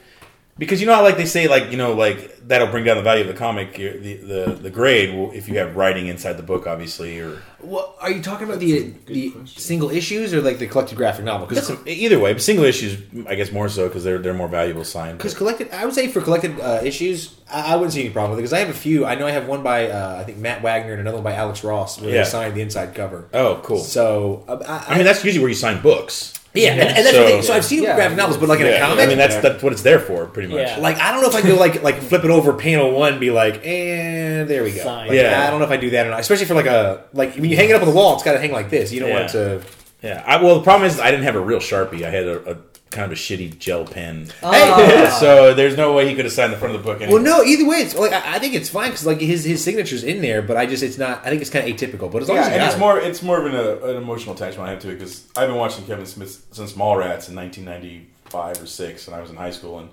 because 0.62 0.80
you 0.80 0.86
know 0.86 0.94
how 0.94 1.02
like 1.02 1.16
they 1.16 1.26
say 1.26 1.48
like 1.48 1.72
you 1.72 1.76
know 1.76 1.92
like 1.94 2.38
that'll 2.46 2.68
bring 2.68 2.84
down 2.84 2.96
the 2.96 3.02
value 3.02 3.22
of 3.22 3.26
the 3.26 3.34
comic, 3.34 3.74
the 3.74 4.14
the, 4.32 4.58
the 4.62 4.70
grade 4.70 5.12
will, 5.12 5.32
if 5.32 5.48
you 5.48 5.58
have 5.58 5.74
writing 5.74 6.06
inside 6.06 6.34
the 6.34 6.42
book, 6.44 6.68
obviously, 6.68 7.18
or 7.18 7.42
Well, 7.60 7.96
are 8.00 8.10
you 8.12 8.22
talking 8.22 8.46
about 8.46 8.60
the 8.60 8.92
the 9.06 9.32
single 9.44 9.90
issues 9.90 10.32
or 10.32 10.40
like 10.40 10.58
the 10.60 10.68
collected 10.68 10.96
graphic 10.96 11.24
novel? 11.24 11.48
Because 11.48 11.68
either 11.86 12.20
way. 12.20 12.32
But 12.32 12.42
single 12.42 12.64
issues, 12.64 12.96
I 13.26 13.34
guess 13.34 13.50
more 13.50 13.68
so 13.68 13.88
because 13.88 14.04
they're 14.04 14.18
they're 14.18 14.34
more 14.34 14.46
valuable 14.48 14.84
signed. 14.84 15.18
Because 15.18 15.34
collected, 15.34 15.70
I 15.72 15.84
would 15.84 15.94
say 15.94 16.06
for 16.06 16.20
collected 16.20 16.60
uh, 16.60 16.80
issues, 16.84 17.34
I, 17.50 17.72
I 17.72 17.76
wouldn't 17.76 17.92
see 17.94 18.02
any 18.04 18.10
problem 18.10 18.30
with 18.30 18.38
it. 18.38 18.42
Because 18.42 18.52
I 18.52 18.60
have 18.60 18.68
a 18.70 18.72
few. 18.86 19.04
I 19.04 19.16
know 19.16 19.26
I 19.26 19.32
have 19.32 19.48
one 19.48 19.64
by 19.64 19.90
uh, 19.90 20.18
I 20.20 20.22
think 20.24 20.38
Matt 20.38 20.62
Wagner 20.62 20.92
and 20.92 21.00
another 21.00 21.16
one 21.16 21.24
by 21.24 21.34
Alex 21.34 21.64
Ross 21.64 22.00
where 22.00 22.10
Yeah. 22.10 22.22
they 22.22 22.28
signed 22.30 22.54
the 22.54 22.60
inside 22.62 22.94
cover. 22.94 23.28
Oh, 23.34 23.60
cool. 23.64 23.78
So 23.78 24.44
uh, 24.46 24.62
I, 24.66 24.92
I 24.92 24.96
mean, 24.96 25.04
that's 25.04 25.24
usually 25.24 25.42
where 25.42 25.48
you 25.50 25.56
sign 25.56 25.82
books. 25.82 26.34
Yeah, 26.54 26.70
and, 26.72 26.80
and 26.80 26.96
that's 27.06 27.10
So- 27.12 27.22
the 27.22 27.28
thing. 27.28 27.42
So 27.42 27.52
I've 27.54 27.64
seen 27.64 27.82
Yeah. 27.82 27.94
graphic 27.94 28.16
novels, 28.16 28.36
but 28.38 28.48
like 28.48 28.60
in 28.60 28.66
a 28.66 28.78
comic, 28.78 28.98
I 29.00 29.06
mean 29.06 29.18
that's 29.18 29.36
that's 29.36 29.62
what 29.62 29.72
it's 29.72 29.82
there 29.82 29.98
for, 29.98 30.26
pretty 30.26 30.48
much. 30.48 30.58
Yeah. 30.68 30.78
like 30.78 30.98
I 30.98 31.10
don't 31.12 31.22
know 31.22 31.28
if 31.28 31.34
I 31.34 31.46
go 31.46 31.54
like 31.56 31.82
like 31.82 31.96
flip 32.02 32.24
it 32.24 32.30
over 32.30 32.52
panel 32.52 32.90
one, 32.92 33.18
be 33.18 33.30
like, 33.30 33.64
and 33.66 34.48
there 34.48 34.62
we 34.62 34.72
go. 34.72 34.84
Like, 34.84 35.10
Yeah. 35.12 35.44
I 35.46 35.50
don't 35.50 35.58
know 35.60 35.64
if 35.66 35.70
I 35.72 35.76
do 35.78 35.90
that 35.90 36.06
or 36.06 36.10
not. 36.10 36.20
Especially 36.20 36.46
for 36.46 36.54
like 36.54 36.66
a 36.66 37.04
like 37.12 37.34
when 37.36 37.46
you 37.50 37.56
hang 37.56 37.68
it 37.70 37.74
up 37.74 37.82
on 37.82 37.88
the 37.88 37.94
wall, 37.94 38.14
it's 38.14 38.22
got 38.22 38.32
to 38.32 38.38
hang 38.40 38.52
like 38.52 38.70
this. 38.70 38.92
You 38.92 39.00
don't 39.00 39.10
want 39.10 39.34
it 39.34 39.34
Yeah. 39.34 39.44
to. 39.58 39.62
Yeah. 40.02 40.22
I, 40.26 40.42
well, 40.42 40.56
the 40.56 40.62
problem 40.62 40.88
is 40.90 40.98
I 40.98 41.10
didn't 41.12 41.24
have 41.24 41.36
a 41.36 41.40
real 41.40 41.60
sharpie. 41.60 42.02
I 42.04 42.10
had 42.10 42.24
a, 42.26 42.50
a 42.52 42.56
kind 42.92 43.04
of 43.04 43.12
a 43.12 43.20
shitty 43.20 43.58
gel 43.58 43.84
pen. 43.84 44.28
Hey, 44.40 45.10
so 45.20 45.54
there's 45.54 45.76
no 45.76 45.92
way 45.92 46.08
he 46.08 46.14
could 46.14 46.24
have 46.24 46.32
signed 46.34 46.52
the 46.52 46.56
front 46.56 46.74
of 46.74 46.82
the 46.82 46.84
book. 46.86 47.00
Anyway. 47.00 47.14
well, 47.20 47.22
no. 47.22 47.42
Either 47.44 47.66
way, 47.68 47.76
it's 47.78 47.94
like 47.94 48.12
I, 48.12 48.36
I 48.36 48.38
think 48.38 48.54
it's 48.54 48.68
fine 48.68 48.90
because 48.90 49.06
like 49.06 49.20
his 49.20 49.44
his 49.44 49.62
signature's 49.62 50.04
in 50.04 50.20
there, 50.22 50.42
but 50.42 50.56
I 50.56 50.66
just 50.66 50.82
it's 50.82 50.98
not. 50.98 51.24
I 51.26 51.30
think 51.30 51.40
it's 51.42 51.50
kind 51.50 51.68
of 51.68 51.74
atypical. 51.76 52.10
But 52.10 52.22
as 52.22 52.28
long 52.28 52.36
Yeah, 52.38 52.46
as 52.46 52.52
and 52.52 52.62
it's 52.64 52.74
it. 52.74 52.78
more 52.78 52.98
it's 52.98 53.22
more 53.22 53.38
of 53.44 53.46
an, 53.46 53.54
uh, 53.54 53.86
an 53.88 53.96
emotional 53.96 54.34
attachment 54.34 54.68
I 54.68 54.70
have 54.72 54.80
to 54.80 54.90
it 54.90 54.94
because 54.98 55.26
I've 55.36 55.48
been 55.48 55.56
watching 55.58 55.84
Kevin 55.86 56.06
Smith 56.06 56.46
since 56.52 56.72
Mallrats 56.74 57.28
in 57.28 57.34
1995 57.36 58.62
or 58.62 58.66
six, 58.66 59.06
and 59.06 59.16
I 59.16 59.20
was 59.20 59.30
in 59.30 59.36
high 59.36 59.50
school, 59.50 59.78
and 59.78 59.90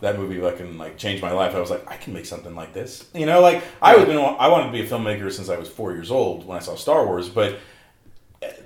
that 0.00 0.18
movie 0.18 0.40
fucking 0.40 0.76
like 0.76 0.98
changed 0.98 1.22
my 1.22 1.32
life. 1.32 1.54
I 1.54 1.60
was 1.60 1.70
like, 1.70 1.88
I 1.90 1.96
can 1.96 2.12
make 2.12 2.26
something 2.26 2.54
like 2.54 2.72
this, 2.72 3.08
you 3.14 3.26
know. 3.26 3.40
Like 3.40 3.62
I 3.80 3.96
was 3.96 4.04
been 4.06 4.18
I 4.18 4.48
wanted 4.48 4.66
to 4.66 4.72
be 4.72 4.80
a 4.80 4.86
filmmaker 4.86 5.30
since 5.32 5.48
I 5.48 5.56
was 5.56 5.68
four 5.68 5.92
years 5.92 6.10
old 6.10 6.46
when 6.46 6.56
I 6.56 6.60
saw 6.60 6.74
Star 6.74 7.06
Wars, 7.06 7.28
but 7.28 7.58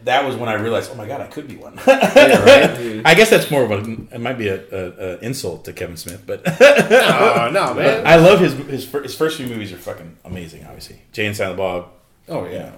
that 0.04 0.24
was 0.24 0.36
when 0.36 0.48
I 0.48 0.54
realized, 0.54 0.90
oh 0.92 0.94
my 0.94 1.06
god, 1.06 1.20
I 1.20 1.26
could 1.26 1.48
be 1.48 1.56
one. 1.56 1.78
I 1.86 3.14
guess 3.16 3.30
that's 3.30 3.50
more 3.50 3.62
of 3.64 3.70
a 3.70 3.78
it 4.14 4.20
might 4.20 4.38
be 4.38 4.48
a, 4.48 4.60
a, 4.72 4.90
a 5.14 5.18
insult 5.18 5.64
to 5.66 5.72
Kevin 5.72 5.96
Smith, 5.96 6.22
but 6.26 6.42
Oh 6.46 7.50
no, 7.52 7.74
man. 7.78 8.06
I 8.06 8.16
love 8.16 8.40
his 8.40 8.54
his 8.54 8.84
fir- 8.84 9.02
his 9.02 9.14
first 9.14 9.36
few 9.36 9.46
movies 9.46 9.72
are 9.72 9.76
fucking 9.78 10.18
amazing. 10.24 10.64
Obviously, 10.64 11.00
Jay 11.12 11.26
and 11.26 11.36
Silent 11.36 11.58
Bob, 11.58 11.88
Oh 12.28 12.44
you 12.46 12.52
yeah. 12.52 12.58
know, 12.70 12.72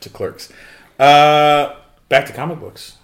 to 0.00 0.08
Clerks. 0.10 0.52
Uh, 0.98 1.76
back 2.08 2.26
to 2.26 2.32
comic 2.32 2.60
books. 2.60 2.96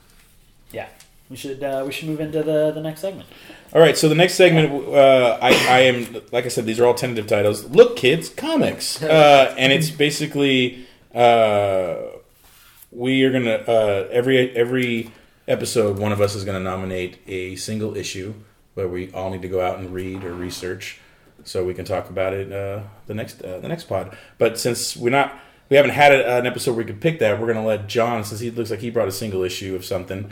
Yeah, 0.72 0.88
we 1.28 1.36
should 1.36 1.62
uh, 1.62 1.82
we 1.86 1.92
should 1.92 2.08
move 2.08 2.20
into 2.20 2.42
the 2.42 2.70
the 2.72 2.80
next 2.80 3.00
segment. 3.00 3.28
All 3.72 3.80
right, 3.80 3.96
so 3.96 4.08
the 4.08 4.16
next 4.16 4.34
segment, 4.34 4.72
uh, 4.88 5.38
I, 5.40 5.50
I 5.68 5.78
am 5.82 6.22
like 6.32 6.44
I 6.44 6.48
said, 6.48 6.66
these 6.66 6.80
are 6.80 6.86
all 6.86 6.94
tentative 6.94 7.28
titles. 7.28 7.64
Look, 7.66 7.96
kids, 7.96 8.28
comics, 8.28 9.00
uh, 9.02 9.54
and 9.56 9.72
it's 9.72 9.90
basically 9.90 10.86
uh, 11.14 11.94
we 12.90 13.24
are 13.24 13.32
gonna 13.32 13.56
uh, 13.66 14.08
every 14.10 14.54
every 14.56 15.12
episode, 15.46 15.98
one 15.98 16.12
of 16.12 16.20
us 16.20 16.34
is 16.34 16.44
gonna 16.44 16.60
nominate 16.60 17.18
a 17.26 17.56
single 17.56 17.96
issue, 17.96 18.34
where 18.74 18.88
we 18.88 19.10
all 19.12 19.30
need 19.30 19.42
to 19.42 19.48
go 19.48 19.60
out 19.60 19.78
and 19.78 19.92
read 19.92 20.24
or 20.24 20.32
research, 20.32 20.98
so 21.44 21.64
we 21.64 21.74
can 21.74 21.84
talk 21.84 22.10
about 22.10 22.32
it 22.32 22.52
uh, 22.52 22.82
the 23.06 23.14
next 23.14 23.42
uh, 23.42 23.58
the 23.58 23.68
next 23.68 23.84
pod. 23.84 24.16
But 24.38 24.58
since 24.58 24.96
we're 24.96 25.10
not 25.10 25.38
we 25.68 25.76
haven't 25.76 25.92
had 25.92 26.12
a, 26.12 26.38
an 26.38 26.46
episode 26.46 26.72
where 26.72 26.84
we 26.84 26.92
could 26.92 27.00
pick 27.00 27.18
that, 27.20 27.40
we're 27.40 27.46
gonna 27.46 27.66
let 27.66 27.86
John, 27.88 28.24
since 28.24 28.40
he 28.40 28.50
looks 28.50 28.70
like 28.70 28.80
he 28.80 28.90
brought 28.90 29.08
a 29.08 29.12
single 29.12 29.42
issue 29.42 29.74
of 29.74 29.84
something. 29.84 30.30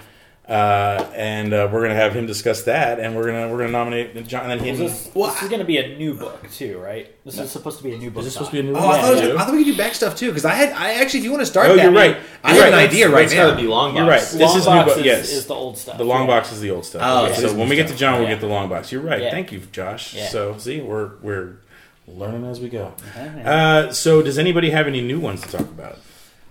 Uh, 0.49 1.07
and 1.15 1.53
uh, 1.53 1.69
we're 1.71 1.83
gonna 1.83 1.95
have 1.95 2.15
him 2.15 2.25
discuss 2.25 2.63
that, 2.63 2.99
and 2.99 3.15
we're 3.15 3.27
gonna 3.27 3.49
we're 3.53 3.59
gonna 3.59 3.71
nominate 3.71 4.27
John. 4.27 4.51
And 4.51 4.59
then 4.59 4.67
Is 4.67 4.79
him. 4.81 4.87
this, 4.87 5.05
this 5.09 5.43
is 5.43 5.49
going 5.51 5.59
to 5.61 5.67
be 5.67 5.77
a 5.77 5.99
new 5.99 6.15
book 6.15 6.51
too, 6.51 6.79
right? 6.79 7.15
This 7.27 7.39
is 7.39 7.51
supposed 7.51 7.77
to 7.77 7.85
be 7.85 7.93
a 7.93 7.99
new 7.99 8.11
book. 8.11 8.25
This 8.25 8.33
is 8.33 8.39
this 8.41 8.49
supposed 8.49 8.51
to 8.53 8.63
be 8.63 8.67
a 8.67 8.73
new? 8.73 8.79
Oh, 8.79 8.87
one? 8.87 8.99
I 8.99 9.03
thought, 9.03 9.15
it 9.25 9.33
was, 9.35 9.37
I 9.43 9.45
thought 9.45 9.53
we 9.53 9.65
could 9.65 9.73
do 9.73 9.77
back 9.77 9.95
stuff 9.95 10.17
too 10.17 10.29
because 10.29 10.47
I 10.47 10.55
had 10.55 10.73
I 10.73 10.95
actually 10.95 11.19
if 11.19 11.25
you 11.25 11.33
want 11.33 11.43
to 11.43 11.47
start. 11.47 11.69
Oh, 11.71 11.75
you're 11.75 11.93
right. 11.93 12.17
I 12.43 12.55
You're 12.55 12.65
have 12.65 12.73
right. 12.73 12.83
an 12.83 12.89
idea 12.89 13.11
right 13.11 13.25
It's 13.27 13.35
now. 13.35 13.51
gotta 13.51 13.61
be 13.61 13.69
long 13.69 13.95
You're 13.95 14.07
box. 14.07 14.33
right. 14.33 14.39
This 14.39 14.49
Long 14.49 14.57
is 14.59 14.65
new 14.65 14.71
box 14.73 14.89
book. 14.91 14.99
is, 15.01 15.05
Yes, 15.05 15.33
is 15.33 15.47
the 15.47 15.55
old 15.55 15.77
stuff. 15.77 15.99
the 15.99 16.05
long 16.05 16.23
yeah. 16.23 16.27
box 16.39 16.51
is 16.53 16.61
the 16.63 16.71
old 16.71 16.87
stuff. 16.87 17.03
Oh, 17.05 17.25
Okay, 17.27 17.35
so 17.35 17.41
so 17.49 17.55
this 17.55 17.69
we 17.69 17.77
get 17.77 17.83
to 17.83 17.89
stuff. 17.89 17.99
John, 17.99 18.15
we'll 18.15 18.23
Yeah. 18.29 18.35
get 18.37 18.41
the 18.41 18.47
long 18.47 18.71
box. 18.71 18.91
You're 18.91 19.03
right. 19.03 19.21
Yeah. 19.21 19.31
Thank 19.31 19.53
you, 19.53 19.61
Josh. 19.71 20.15
Yeah. 20.15 20.29
So 20.29 20.57
see, 20.57 20.81
we're 20.81 21.11
we're 21.21 21.57
learning 22.07 22.47
as 22.47 22.59
we 22.59 22.71
go. 22.71 22.95
Uh, 23.45 23.93
so 23.93 24.23
does 24.23 24.39
anybody 24.39 24.71
have 24.71 24.87
any 24.87 25.03
new 25.03 25.21
ones 25.21 25.43
to 25.43 25.49
talk 25.49 25.61
about? 25.67 25.99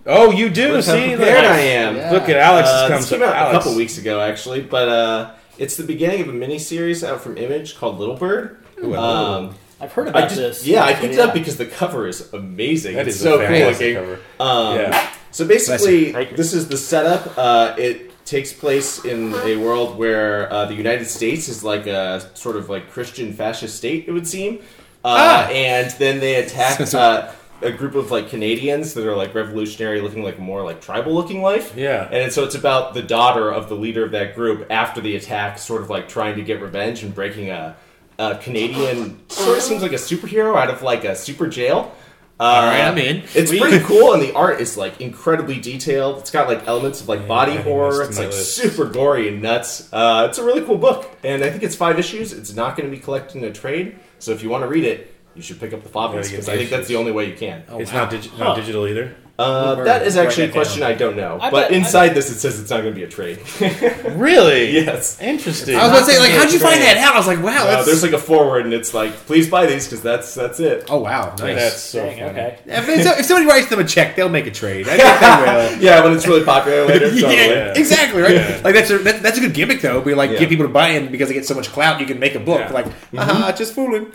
Oh, 0.07 0.31
you 0.31 0.49
do. 0.49 0.73
Look 0.73 0.85
how 0.85 0.93
see, 0.93 1.15
prepared 1.15 1.43
look, 1.43 1.51
I 1.51 1.59
am. 1.59 1.95
Yeah. 1.97 2.11
look 2.11 2.29
at 2.29 2.37
Alex 2.37 2.69
Uh, 2.69 2.71
has 2.81 2.89
come. 2.89 3.01
this 3.01 3.09
came 3.09 3.23
out 3.23 3.35
Alex, 3.35 3.55
a 3.55 3.59
couple 3.59 3.75
weeks 3.75 3.97
ago, 3.97 4.21
actually, 4.21 4.61
but 4.61 4.87
uh, 4.89 5.31
it's 5.57 5.75
the 5.75 5.83
beginning 5.83 6.21
of 6.21 6.29
a 6.29 6.33
mini 6.33 6.57
series 6.59 7.03
out 7.03 7.21
from 7.21 7.37
Image 7.37 7.77
called 7.77 7.99
Little 7.99 8.15
Bird. 8.15 8.57
Ooh, 8.83 8.93
I 8.93 8.97
love 8.97 9.43
Um, 9.51 9.55
I've 9.81 9.91
heard 9.91 10.07
about 10.07 10.23
I 10.23 10.27
just, 10.27 10.37
this. 10.37 10.65
yeah, 10.67 10.83
I 10.83 10.91
actually, 10.91 11.09
picked 11.09 11.19
it 11.19 11.27
up 11.27 11.33
because 11.33 11.57
the 11.57 11.65
cover 11.65 12.07
is 12.07 12.31
amazing. 12.33 12.95
That 12.95 13.07
it's 13.07 13.17
is 13.17 13.21
so 13.21 13.39
a 13.41 13.47
cool 13.47 13.59
looking. 13.59 13.95
cover. 13.95 14.19
Um, 14.39 14.75
Yeah. 14.75 15.09
So 15.31 15.45
basically, 15.45 16.11
this 16.35 16.53
is 16.53 16.67
the 16.67 16.77
setup. 16.77 17.37
Uh, 17.37 17.75
it 17.77 18.25
takes 18.25 18.51
place 18.53 19.03
in 19.05 19.33
a 19.43 19.55
world 19.57 19.97
where 19.97 20.51
uh, 20.51 20.65
the 20.65 20.73
United 20.73 21.05
States 21.05 21.47
is 21.47 21.63
like 21.63 21.85
a 21.85 22.31
sort 22.33 22.55
of 22.55 22.69
like 22.69 22.89
Christian 22.89 23.33
fascist 23.33 23.75
state, 23.77 24.05
it 24.07 24.11
would 24.13 24.27
seem. 24.27 24.59
Uh, 25.05 25.15
Ah. 25.19 25.47
And 25.49 25.91
then 25.99 26.19
they 26.19 26.35
attack 26.35 26.81
uh, 26.93 27.31
a 27.61 27.71
group 27.71 27.95
of 27.95 28.11
like 28.11 28.29
Canadians 28.29 28.93
that 28.93 29.05
are 29.07 29.15
like 29.15 29.33
revolutionary, 29.33 30.01
looking 30.01 30.23
like 30.23 30.39
more 30.39 30.63
like 30.63 30.81
tribal 30.81 31.13
looking 31.13 31.41
life. 31.41 31.73
Yeah. 31.75 32.07
And 32.11 32.31
so 32.31 32.43
it's 32.43 32.55
about 32.55 32.93
the 32.93 33.01
daughter 33.01 33.51
of 33.51 33.69
the 33.69 33.75
leader 33.75 34.05
of 34.05 34.11
that 34.11 34.35
group 34.35 34.67
after 34.69 35.01
the 35.01 35.15
attack, 35.15 35.57
sort 35.57 35.81
of 35.81 35.89
like 35.89 36.07
trying 36.07 36.35
to 36.35 36.43
get 36.43 36.61
revenge 36.61 37.03
and 37.03 37.13
breaking 37.13 37.49
a, 37.49 37.75
a 38.19 38.37
Canadian, 38.37 39.27
sort 39.29 39.57
of 39.57 39.63
seems 39.63 39.81
like 39.81 39.93
a 39.93 39.95
superhero 39.95 40.55
out 40.55 40.69
of 40.69 40.81
like 40.81 41.03
a 41.03 41.15
super 41.15 41.47
jail. 41.47 41.95
Uh, 42.39 42.43
All 42.43 42.65
right, 42.65 42.81
I'm 42.81 42.97
in. 42.99 43.23
It's 43.33 43.49
Sweet. 43.49 43.61
pretty 43.61 43.79
cool, 43.85 44.13
and 44.13 44.21
the 44.21 44.31
art 44.33 44.61
is 44.61 44.77
like 44.77 45.01
incredibly 45.01 45.59
detailed. 45.59 46.19
It's 46.19 46.29
got 46.29 46.47
like 46.47 46.67
elements 46.67 47.01
of 47.01 47.09
like 47.09 47.27
body 47.27 47.55
horror. 47.55 48.03
It's 48.03 48.19
like 48.19 48.27
list. 48.27 48.55
super 48.55 48.85
gory 48.85 49.27
and 49.29 49.41
nuts. 49.41 49.91
Uh, 49.91 50.27
it's 50.29 50.37
a 50.37 50.43
really 50.43 50.63
cool 50.63 50.77
book, 50.77 51.09
and 51.23 51.43
I 51.43 51.49
think 51.49 51.63
it's 51.63 51.75
five 51.75 51.97
issues. 51.97 52.33
It's 52.33 52.53
not 52.53 52.77
going 52.77 52.87
to 52.87 52.95
be 52.95 53.01
collected 53.01 53.37
in 53.37 53.43
a 53.45 53.51
trade, 53.51 53.97
so 54.19 54.33
if 54.33 54.43
you 54.43 54.49
want 54.49 54.61
to 54.63 54.67
read 54.67 54.83
it, 54.83 55.15
you 55.37 55.43
should 55.43 55.59
pick 55.59 55.71
up 55.73 55.83
the 55.83 55.89
Gotta 55.89 56.17
because 56.21 56.49
I 56.49 56.57
think 56.57 56.69
that's 56.69 56.87
the 56.87 56.95
only 56.97 57.11
way 57.11 57.29
you 57.29 57.35
can. 57.35 57.63
Oh, 57.69 57.79
it's 57.79 57.93
wow. 57.93 58.05
not, 58.05 58.11
digi- 58.11 58.29
Huh. 58.31 58.43
not 58.43 58.55
digital 58.57 58.87
either. 58.87 59.15
Uh, 59.39 59.83
that 59.83 60.01
is 60.07 60.17
actually 60.17 60.45
a 60.45 60.51
question. 60.51 60.81
I 60.81 60.93
don't 60.93 61.15
know, 61.15 61.37
I 61.39 61.51
but 61.51 61.69
bet- 61.69 61.77
inside 61.77 62.09
this 62.15 62.31
it 62.31 62.39
says 62.39 62.59
it's 62.59 62.71
not 62.71 62.77
going 62.81 62.91
to 62.91 62.95
be 62.99 63.03
a 63.03 63.07
trade. 63.07 63.37
Really? 64.17 64.71
yes. 64.83 65.21
Interesting. 65.21 65.75
I 65.75 65.83
was 65.83 65.91
about 65.91 65.99
to 66.07 66.11
say 66.11 66.19
like 66.19 66.31
how'd 66.31 66.51
you 66.51 66.57
find 66.57 66.81
that 66.81 66.97
out? 66.97 67.13
I 67.13 67.17
was 67.17 67.27
like 67.27 67.43
wow. 67.43 67.51
Uh, 67.51 67.65
That's, 67.65 67.85
there's 67.85 68.01
like 68.01 68.13
a 68.13 68.17
forward, 68.17 68.65
and 68.65 68.73
it's 68.73 68.95
like, 68.95 69.13
please 69.27 69.47
buy 69.47 69.67
these 69.67 69.85
because 69.85 70.01
that's 70.01 70.33
that's 70.33 70.59
it. 70.59 70.85
oh 70.89 70.97
wow, 70.97 71.35
nice. 71.37 71.55
That's 71.55 71.79
so 71.81 72.03
Dang, 72.03 72.17
funny. 72.17 72.29
okay. 72.31 72.57
If, 72.65 72.89
if 73.19 73.25
somebody 73.27 73.45
writes 73.45 73.67
them 73.69 73.79
a 73.79 73.83
check, 73.83 74.15
they'll 74.15 74.27
make 74.29 74.47
a 74.47 74.51
trade. 74.51 74.87
I 74.89 74.97
think 74.97 75.19
they 75.19 75.75
will. 75.77 75.81
Yeah, 75.87 76.03
when 76.03 76.13
it's 76.13 76.25
really 76.25 76.43
popular 76.43 76.85
later. 76.87 77.11
totally. 77.11 77.35
yeah, 77.35 77.73
exactly 77.77 78.21
right. 78.23 78.33
Yeah. 78.35 78.61
Like 78.63 78.73
that's 78.73 78.89
a 78.89 78.97
that, 78.99 79.21
that's 79.21 79.37
a 79.37 79.41
good 79.41 79.53
gimmick 79.53 79.81
though. 79.81 80.01
Be 80.01 80.15
like 80.15 80.31
Yeah. 80.31 80.39
get 80.39 80.49
people 80.49 80.65
to 80.65 80.73
buy 80.73 80.89
in 80.89 81.11
because 81.11 81.27
they 81.27 81.35
get 81.35 81.45
so 81.45 81.53
much 81.53 81.67
clout. 81.69 81.99
You 81.99 82.07
can 82.07 82.17
make 82.19 82.33
a 82.33 82.39
book. 82.39 82.61
Yeah. 82.61 82.71
Like, 82.71 82.87
haha, 83.13 83.51
just 83.51 83.75
fooling. 83.75 84.11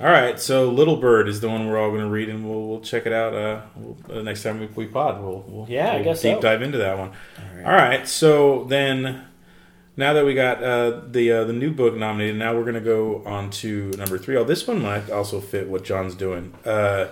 All 0.00 0.06
right, 0.06 0.40
so 0.40 0.70
Little 0.70 0.96
Bird 0.96 1.28
is 1.28 1.40
the 1.40 1.48
one 1.50 1.68
we're 1.68 1.78
all 1.78 1.90
going 1.90 2.00
to 2.00 2.08
read, 2.08 2.30
and 2.30 2.48
we'll, 2.48 2.66
we'll 2.66 2.80
check 2.80 3.04
it 3.04 3.12
out 3.12 3.34
uh, 3.34 3.60
we'll, 3.76 3.98
uh, 4.10 4.22
next 4.22 4.42
time 4.42 4.58
we, 4.58 4.66
we 4.68 4.86
pod. 4.86 5.20
We'll, 5.20 5.44
we'll 5.46 5.66
Yeah, 5.68 5.90
I 5.90 5.94
we'll 5.96 6.04
guess 6.04 6.22
deep 6.22 6.36
so. 6.36 6.40
dive 6.40 6.62
into 6.62 6.78
that 6.78 6.96
one. 6.96 7.12
All 7.66 7.72
right. 7.72 8.08
so 8.08 8.64
then 8.64 9.26
now 9.98 10.14
that 10.14 10.24
we 10.24 10.32
got 10.32 10.62
uh, 10.62 11.02
the 11.06 11.30
uh, 11.30 11.44
the 11.44 11.52
new 11.52 11.70
book 11.70 11.94
nominated, 11.96 12.36
now 12.36 12.54
we're 12.54 12.62
going 12.62 12.74
to 12.76 12.80
go 12.80 13.22
on 13.26 13.50
to 13.50 13.90
number 13.98 14.16
three. 14.16 14.38
Oh, 14.38 14.44
this 14.44 14.66
one 14.66 14.80
might 14.80 15.10
also 15.10 15.38
fit 15.38 15.68
what 15.68 15.84
John's 15.84 16.14
doing. 16.14 16.54
Uh, 16.64 17.08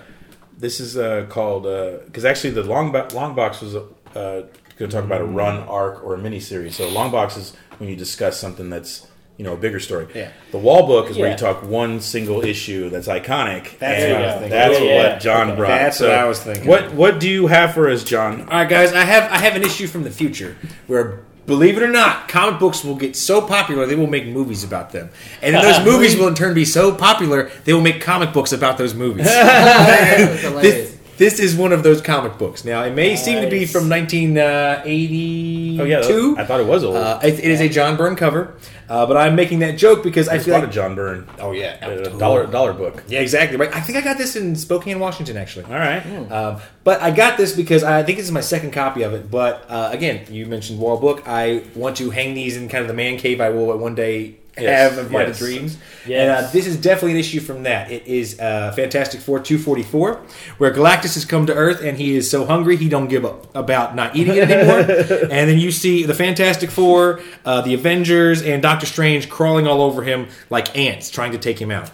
this 0.57 0.81
is 0.81 0.97
uh, 0.97 1.27
called 1.29 1.65
because 2.07 2.25
actually 2.25 2.51
the 2.51 2.63
long 2.63 2.91
bo- 2.91 3.09
long 3.13 3.35
box 3.35 3.61
was 3.61 3.77
uh, 3.77 3.83
going 4.15 4.47
to 4.79 4.89
talk 4.89 5.05
about 5.05 5.21
a 5.21 5.27
run 5.27 5.59
arc 5.69 6.03
or 6.03 6.15
a 6.15 6.19
mini 6.19 6.41
series. 6.41 6.77
So 6.77 6.89
long 6.89 7.11
box 7.11 7.37
is 7.37 7.55
when 7.77 7.91
you 7.91 7.97
discuss 7.97 8.41
something 8.41 8.71
that's 8.71 9.07
you 9.39 9.45
know 9.45 9.55
a 9.55 9.57
bigger 9.57 9.81
story. 9.81 10.07
Yeah. 10.15 10.33
The 10.51 10.59
wall 10.59 10.87
book 10.87 11.09
is 11.09 11.17
where 11.17 11.31
you 11.31 11.37
talk 11.37 11.63
one 11.63 12.01
single 12.01 12.45
issue 12.45 12.91
that's 12.91 13.09
iconic. 13.09 13.79
That's 13.79 14.03
and 14.03 14.13
what 14.13 14.23
I 14.23 14.27
was 14.27 14.35
thinking. 14.35 14.51
That's 14.51 14.81
Yeah, 14.81 14.85
yeah. 14.85 15.13
what 15.13 15.21
John 15.21 15.47
Okay. 15.49 15.57
brought. 15.57 15.69
That's 15.69 16.01
what 16.01 16.11
I 16.11 16.25
was 16.25 16.41
thinking. 16.41 16.67
What 16.67 16.93
What 16.93 17.19
do 17.21 17.29
you 17.31 17.47
have 17.47 17.73
for 17.73 17.89
us, 17.89 18.05
John? 18.05 18.43
All 18.43 18.47
right, 18.49 18.69
guys, 18.69 18.93
I 18.93 19.05
have 19.05 19.31
I 19.33 19.39
have 19.39 19.57
an 19.57 19.63
issue 19.63 19.87
from 19.87 20.03
the 20.05 20.11
future 20.11 20.57
where. 20.87 21.21
Believe 21.47 21.79
it 21.79 21.83
or 21.83 21.89
not, 21.89 22.29
comic 22.29 22.61
books 22.61 22.85
will 22.85 22.95
get 22.95 23.17
so 23.17 23.41
popular 23.41 23.87
they 23.87 23.95
will 23.95 24.07
make 24.07 24.27
movies 24.27 24.65
about 24.65 24.93
them, 24.93 25.09
and 25.41 25.55
then 25.55 25.63
those 25.63 25.83
movies 25.93 26.15
will 26.15 26.29
in 26.29 26.35
turn 26.35 26.53
be 26.53 26.67
so 26.67 26.93
popular 26.95 27.51
they 27.65 27.73
will 27.73 27.81
make 27.81 28.03
comic 28.03 28.35
books 28.35 28.53
about 28.53 28.77
those 28.77 28.93
movies. 28.93 29.25
That's 29.25 30.61
this, 30.61 30.98
this 31.19 31.39
is 31.39 31.55
one 31.57 31.73
of 31.73 31.83
those 31.83 32.01
comic 32.01 32.39
books. 32.39 32.65
Now, 32.65 32.83
it 32.85 32.95
may 32.95 33.17
seem 33.17 33.43
to 33.43 33.51
be 33.51 33.67
from 33.67 33.89
1982. 33.89 35.81
Oh 35.81 35.85
yeah, 35.85 36.01
I 36.41 36.45
thought 36.47 36.61
it 36.61 36.67
was 36.67 36.85
old. 36.85 36.97
Uh, 36.97 37.21
it, 37.23 37.35
it 37.39 37.45
is 37.45 37.61
a 37.61 37.69
John 37.69 37.97
Byrne 37.97 38.17
cover, 38.17 38.55
uh, 38.89 39.07
but 39.07 39.17
I'm 39.17 39.35
making 39.37 39.59
that 39.61 39.77
joke 39.79 40.03
because 40.03 40.29
I 40.29 40.33
There's 40.33 40.43
a 40.43 40.45
feel 40.47 40.55
lot 40.55 40.61
like 40.61 40.69
of 40.69 40.75
John 40.75 40.95
Byrne. 40.95 41.29
oh 41.39 41.53
yeah, 41.53 41.85
A 41.87 42.11
dollar 42.19 42.47
dollar 42.47 42.73
book. 42.73 43.03
yeah, 43.09 43.21
exactly 43.21 43.57
right. 43.57 43.75
I 43.75 43.81
think 43.81 43.99
I 43.99 44.01
got 44.01 44.19
this 44.19 44.37
in 44.37 44.57
Spokane, 44.57 44.99
Washington, 44.99 45.37
actually. 45.37 45.65
All 45.67 45.73
right. 45.73 46.01
Um, 46.33 46.61
but 46.85 47.01
I 47.03 47.11
got 47.11 47.37
this 47.37 47.55
because 47.55 47.85
I 47.85 48.03
think 48.03 48.19
this 48.19 48.27
is 48.27 48.33
my 48.33 48.41
second 48.41 48.73
copy 48.73 49.03
of 49.03 49.13
it. 49.13 49.31
But 49.31 49.65
uh, 49.69 49.91
again, 49.93 50.25
you 50.33 50.47
mentioned 50.47 50.79
wall 50.79 50.97
book. 50.99 51.23
I 51.27 51.65
want 51.75 51.97
to 51.99 52.11
hang 52.11 52.35
these 52.35 52.57
in 52.57 52.69
kind 52.69 52.83
of 52.83 52.89
the 52.89 52.95
man 52.95 53.19
cave. 53.19 53.41
I 53.41 53.51
will 53.51 53.77
one 53.77 53.95
day 53.95 54.37
Yes, 54.63 54.91
have 54.97 55.05
of 55.07 55.11
Might 55.13 55.23
of 55.23 55.29
yes. 55.29 55.39
Dreams. 55.39 55.79
Yes. 56.07 56.21
And 56.21 56.31
uh, 56.47 56.51
this 56.51 56.67
is 56.67 56.77
definitely 56.77 57.13
an 57.13 57.19
issue 57.19 57.41
from 57.41 57.63
that. 57.65 57.91
It 57.91 58.07
is 58.07 58.39
uh, 58.41 58.73
Fantastic 58.73 59.21
Four 59.21 59.41
244, 59.41 60.21
where 60.59 60.73
Galactus 60.73 61.15
has 61.15 61.25
come 61.25 61.47
to 61.47 61.55
Earth 61.55 61.83
and 61.83 61.99
he 61.99 62.17
is 62.17 62.31
so 62.31 62.45
hungry 62.47 62.77
he 62.77 62.89
don't 62.89 63.09
give 63.09 63.25
up 63.25 63.55
about 63.55 63.95
not 63.95 64.17
eating 64.17 64.37
it 64.37 64.51
anymore. 64.51 64.79
and 65.31 65.49
then 65.51 65.59
you 65.59 65.71
see 65.71 66.05
the 66.05 66.15
Fantastic 66.15 66.71
Four, 66.71 67.21
uh, 67.45 67.61
the 67.61 67.75
Avengers, 67.75 68.43
and 68.43 68.63
Doctor 68.63 68.87
Strange 68.87 69.29
crawling 69.29 69.67
all 69.67 69.83
over 69.83 70.03
him 70.03 70.29
like 70.51 70.77
ants, 70.77 71.11
trying 71.11 71.33
to 71.33 71.39
take 71.39 71.61
him 71.61 71.71
out. 71.71 71.91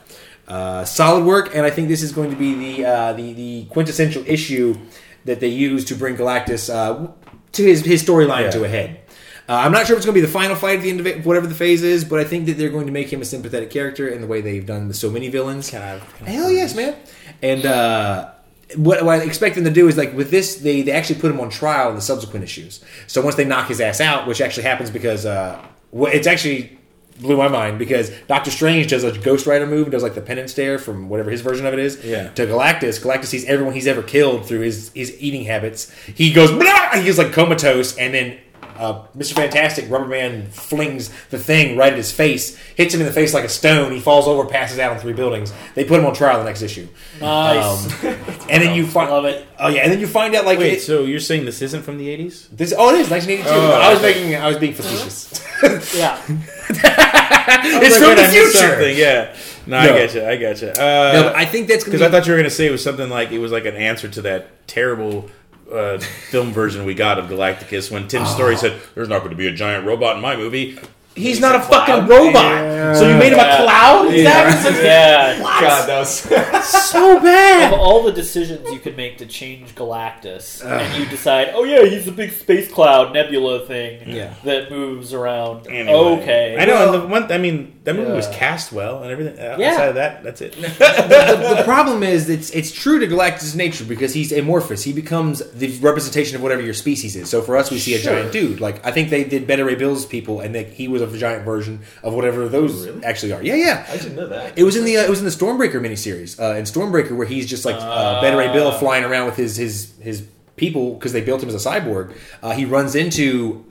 Uh, 0.46 0.84
solid 0.84 1.24
work, 1.24 1.54
and 1.54 1.64
I 1.64 1.70
think 1.70 1.88
this 1.88 2.02
is 2.02 2.12
going 2.12 2.30
to 2.30 2.36
be 2.36 2.54
the 2.76 2.86
uh, 2.86 3.12
the, 3.14 3.32
the 3.32 3.64
quintessential 3.70 4.22
issue 4.26 4.76
that 5.24 5.40
they 5.40 5.48
use 5.48 5.86
to 5.86 5.94
bring 5.94 6.16
Galactus 6.16 6.68
uh, 6.72 7.10
to 7.52 7.62
his 7.62 7.82
his 7.84 8.02
storyline 8.02 8.42
Yeah. 8.42 8.50
to 8.50 8.64
a 8.64 8.68
head. 8.68 9.00
Uh, 9.48 9.52
I'm 9.56 9.72
not 9.72 9.86
sure 9.86 9.94
if 9.94 9.98
it's 9.98 10.06
going 10.06 10.14
to 10.14 10.20
be 10.22 10.26
the 10.26 10.32
final 10.32 10.56
fight 10.56 10.76
at 10.78 10.82
the 10.82 10.88
end 10.90 11.00
of 11.00 11.06
it, 11.06 11.24
whatever 11.26 11.46
the 11.46 11.54
phase 11.54 11.82
is, 11.82 12.02
but 12.04 12.18
I 12.18 12.24
think 12.24 12.46
that 12.46 12.54
they're 12.56 12.70
going 12.70 12.86
to 12.86 12.92
make 12.92 13.12
him 13.12 13.20
a 13.20 13.26
sympathetic 13.26 13.70
character 13.70 14.08
in 14.08 14.20
the 14.22 14.26
way 14.26 14.40
they've 14.40 14.64
done 14.64 14.88
with 14.88 14.96
so 14.96 15.10
many 15.10 15.28
villains. 15.28 15.68
Can 15.70 15.82
I- 15.82 15.98
can 16.16 16.26
I- 16.26 16.30
Hell 16.30 16.50
yes, 16.50 16.74
man! 16.74 16.96
And 17.42 17.66
uh, 17.66 18.30
what, 18.76 19.04
what 19.04 19.20
I 19.20 19.22
expect 19.24 19.56
them 19.56 19.64
to 19.64 19.70
do 19.70 19.86
is 19.86 19.98
like 19.98 20.14
with 20.16 20.30
this, 20.30 20.56
they 20.56 20.80
they 20.82 20.92
actually 20.92 21.20
put 21.20 21.30
him 21.30 21.40
on 21.40 21.50
trial 21.50 21.90
in 21.90 21.94
the 21.94 22.00
subsequent 22.00 22.42
issues. 22.44 22.82
So 23.06 23.20
once 23.20 23.34
they 23.36 23.44
knock 23.44 23.68
his 23.68 23.80
ass 23.82 24.00
out, 24.00 24.26
which 24.26 24.40
actually 24.40 24.62
happens 24.62 24.90
because 24.90 25.26
uh, 25.26 25.62
it's 25.92 26.26
actually 26.26 26.78
blew 27.20 27.36
my 27.36 27.46
mind 27.48 27.78
because 27.78 28.10
Doctor 28.26 28.50
Strange 28.50 28.88
does 28.88 29.04
a 29.04 29.16
Ghost 29.16 29.46
Rider 29.46 29.66
move 29.66 29.84
and 29.84 29.92
does 29.92 30.02
like 30.02 30.14
the 30.14 30.20
penance 30.22 30.50
stare 30.52 30.78
from 30.78 31.08
whatever 31.10 31.30
his 31.30 31.42
version 31.42 31.64
of 31.66 31.72
it 31.72 31.78
is. 31.78 32.02
Yeah. 32.04 32.30
To 32.30 32.46
Galactus, 32.46 33.00
Galactus 33.00 33.26
sees 33.26 33.44
everyone 33.44 33.74
he's 33.74 33.86
ever 33.86 34.02
killed 34.02 34.46
through 34.46 34.60
his 34.60 34.90
his 34.94 35.14
eating 35.20 35.44
habits. 35.44 35.92
He 36.06 36.32
goes, 36.32 36.50
Blah! 36.50 36.92
he 36.94 37.04
goes 37.04 37.18
like 37.18 37.32
comatose, 37.32 37.94
and 37.98 38.14
then. 38.14 38.38
Uh, 38.76 39.02
Mr. 39.16 39.34
Fantastic, 39.34 39.88
Rubber 39.90 40.06
Man 40.06 40.48
flings 40.50 41.10
the 41.30 41.38
thing 41.38 41.76
right 41.76 41.92
at 41.92 41.96
his 41.96 42.10
face, 42.12 42.56
hits 42.76 42.92
him 42.94 43.00
in 43.00 43.06
the 43.06 43.12
face 43.12 43.32
like 43.34 43.44
a 43.44 43.48
stone. 43.48 43.92
He 43.92 44.00
falls 44.00 44.26
over, 44.26 44.44
passes 44.48 44.78
out 44.78 44.92
on 44.92 44.98
three 44.98 45.12
buildings. 45.12 45.52
They 45.74 45.84
put 45.84 46.00
him 46.00 46.06
on 46.06 46.14
trial 46.14 46.38
the 46.38 46.44
next 46.44 46.62
issue. 46.62 46.88
Nice. 47.20 48.04
Um, 48.04 48.10
and 48.50 48.62
then 48.62 48.74
you 48.74 48.86
find, 48.86 49.10
Love 49.10 49.24
it. 49.26 49.46
Oh 49.58 49.68
yeah, 49.68 49.82
and 49.82 49.92
then 49.92 50.00
you 50.00 50.06
find 50.06 50.34
out 50.34 50.44
like 50.44 50.58
Wait, 50.58 50.74
it- 50.74 50.82
so 50.82 51.04
you're 51.04 51.20
saying 51.20 51.44
this 51.44 51.62
isn't 51.62 51.82
from 51.82 51.98
the 51.98 52.08
80s? 52.08 52.48
this. 52.50 52.74
Oh, 52.76 52.94
it 52.94 53.00
is 53.00 53.10
1982. 53.10 53.48
Oh, 53.48 53.70
I 53.72 53.90
was 53.92 53.98
okay. 54.02 54.14
making, 54.14 54.36
I 54.36 54.48
was 54.48 54.58
being 54.58 54.74
facetious. 54.74 55.40
Yeah. 55.96 56.20
it's 56.68 56.82
Like, 56.82 57.92
from 57.92 58.08
wait, 58.08 58.16
the 58.16 58.28
future. 58.30 58.90
Yeah. 58.90 59.34
No, 59.66 59.78
I 59.78 59.86
No. 59.86 59.92
get 59.94 60.14
you. 60.14 60.24
I 60.26 60.36
get 60.36 60.60
you. 60.60 60.66
No, 60.66 60.72
Uh, 60.82 61.22
but 61.22 61.36
I 61.36 61.44
think 61.46 61.68
that's 61.68 61.84
Because 61.84 62.00
because 62.00 62.02
I 62.02 62.10
thought 62.10 62.26
you 62.26 62.32
were 62.32 62.38
going 62.38 62.50
to 62.50 62.54
say 62.54 62.66
it 62.66 62.70
was 62.70 62.82
something 62.82 63.08
like 63.08 63.30
it 63.32 63.38
was 63.38 63.52
like 63.52 63.64
an 63.64 63.76
answer 63.76 64.08
to 64.08 64.22
that 64.22 64.66
terrible 64.66 65.30
uh, 65.70 65.98
film 65.98 66.52
version 66.52 66.84
we 66.84 66.94
got 66.94 67.18
of 67.18 67.26
Galacticus 67.26 67.90
when 67.90 68.08
Tim 68.08 68.26
Story 68.26 68.56
said, 68.56 68.80
"There's 68.94 69.08
not 69.08 69.18
going 69.18 69.30
to 69.30 69.36
be 69.36 69.46
a 69.46 69.52
giant 69.52 69.86
robot 69.86 70.16
in 70.16 70.22
my 70.22 70.36
movie." 70.36 70.78
He's 71.16 71.40
not 71.40 71.54
a 71.54 71.60
fucking 71.60 72.06
robot. 72.08 72.96
So 72.96 73.08
you 73.08 73.16
made 73.16 73.32
him 73.32 73.38
Yeah. 73.38 73.62
a 73.62 73.64
cloud? 73.64 74.12
Is 74.14 74.24
that 74.24 74.82
yeah. 74.84 75.38
God, 75.40 75.88
that 75.88 75.98
was 76.00 76.10
so 76.90 77.20
bad. 77.20 77.64
Of 77.66 77.70
bad? 77.70 77.72
all 77.80 78.02
the 78.02 78.12
decisions 78.12 78.68
you 78.70 78.78
could 78.78 78.96
make 78.96 79.18
to 79.18 79.26
change 79.26 79.74
Galactus, 79.74 80.64
and 80.64 81.00
you 81.02 81.08
decide, 81.08 81.50
oh 81.54 81.64
yeah, 81.64 81.84
he's 81.84 82.06
a 82.08 82.12
big 82.12 82.32
space 82.32 82.70
cloud 82.70 83.12
nebula 83.12 83.64
thing 83.66 84.02
Yeah. 84.08 84.34
that 84.44 84.70
moves 84.70 85.12
around. 85.14 85.66
Anyway. 85.68 85.92
Okay, 85.94 86.56
I 86.58 86.64
know. 86.64 86.74
Well, 86.74 86.94
and 86.94 87.02
the 87.02 87.06
one, 87.08 87.32
I 87.32 87.38
mean, 87.38 87.78
that 87.84 87.94
movie 87.96 88.12
was 88.12 88.26
cast 88.28 88.72
well 88.72 89.02
and 89.02 89.10
everything. 89.10 89.38
Uh, 89.38 89.56
Yeah. 89.58 89.70
Outside 89.72 89.88
of 89.90 89.94
that, 89.94 90.22
that's 90.24 90.40
it. 90.40 90.52
the, 90.56 91.54
the 91.56 91.62
problem 91.64 92.02
is 92.02 92.28
it's 92.28 92.50
it's 92.50 92.70
true 92.72 92.98
to 92.98 93.06
Galactus' 93.06 93.54
nature 93.54 93.84
because 93.84 94.12
he's 94.14 94.32
amorphous. 94.32 94.82
He 94.82 94.92
becomes 94.92 95.42
the 95.52 95.68
representation 95.78 96.36
of 96.36 96.42
whatever 96.42 96.62
your 96.62 96.74
species 96.74 97.16
is. 97.16 97.28
So 97.30 97.40
for 97.42 97.56
us, 97.56 97.70
we 97.70 97.78
see 97.78 97.94
a 97.94 97.98
Sure. 97.98 98.14
giant 98.14 98.32
dude. 98.32 98.60
Like 98.60 98.84
I 98.84 98.90
think 98.90 99.10
they 99.10 99.24
did 99.24 99.46
Beta 99.46 99.64
Ray 99.64 99.74
Bill's 99.76 100.06
people, 100.06 100.40
and 100.40 100.54
that 100.54 100.68
he 100.72 100.88
was 100.88 101.02
a 101.12 101.18
giant 101.18 101.44
version 101.44 101.80
of 102.04 102.14
whatever 102.14 102.48
those 102.48 102.86
Really? 102.86 103.04
actually 103.04 103.32
are. 103.32 103.42
Yeah, 103.42 103.56
yeah. 103.56 103.84
I 103.90 103.96
didn't 103.96 104.14
know 104.14 104.28
that. 104.28 104.56
It 104.56 104.62
was 104.62 104.76
in 104.76 104.84
the 104.84 104.96
uh, 104.96 105.02
it 105.02 105.10
was 105.10 105.18
in 105.18 105.24
the 105.24 105.30
Stormbreaker 105.32 105.80
miniseries. 105.82 106.40
Uh, 106.40 106.54
in 106.56 106.64
Stormbreaker, 106.64 107.16
where 107.16 107.26
he's 107.26 107.46
just 107.50 107.64
like 107.64 107.76
uh, 107.76 108.20
Beta 108.20 108.36
Ray 108.36 108.52
Bill 108.52 108.72
flying 108.72 109.04
around 109.04 109.26
with 109.26 109.36
his 109.36 109.56
his 109.56 109.92
his 110.00 110.24
people 110.56 110.94
because 110.94 111.12
they 111.12 111.20
built 111.20 111.42
him 111.42 111.48
as 111.48 111.66
a 111.66 111.68
cyborg. 111.68 112.14
Uh, 112.42 112.52
he 112.52 112.64
runs 112.64 112.94
into 112.94 113.64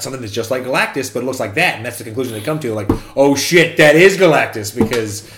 something 0.00 0.20
that's 0.20 0.32
just 0.32 0.50
like 0.50 0.64
Galactus, 0.64 1.12
but 1.14 1.22
it 1.22 1.26
looks 1.26 1.38
like 1.40 1.54
that, 1.54 1.76
and 1.76 1.86
that's 1.86 1.98
the 1.98 2.04
conclusion 2.04 2.32
they 2.32 2.40
come 2.40 2.58
to. 2.60 2.74
Like, 2.74 2.88
oh 3.16 3.34
shit, 3.36 3.76
that 3.76 3.94
is 3.96 4.16
Galactus 4.16 4.76
because 4.76 5.30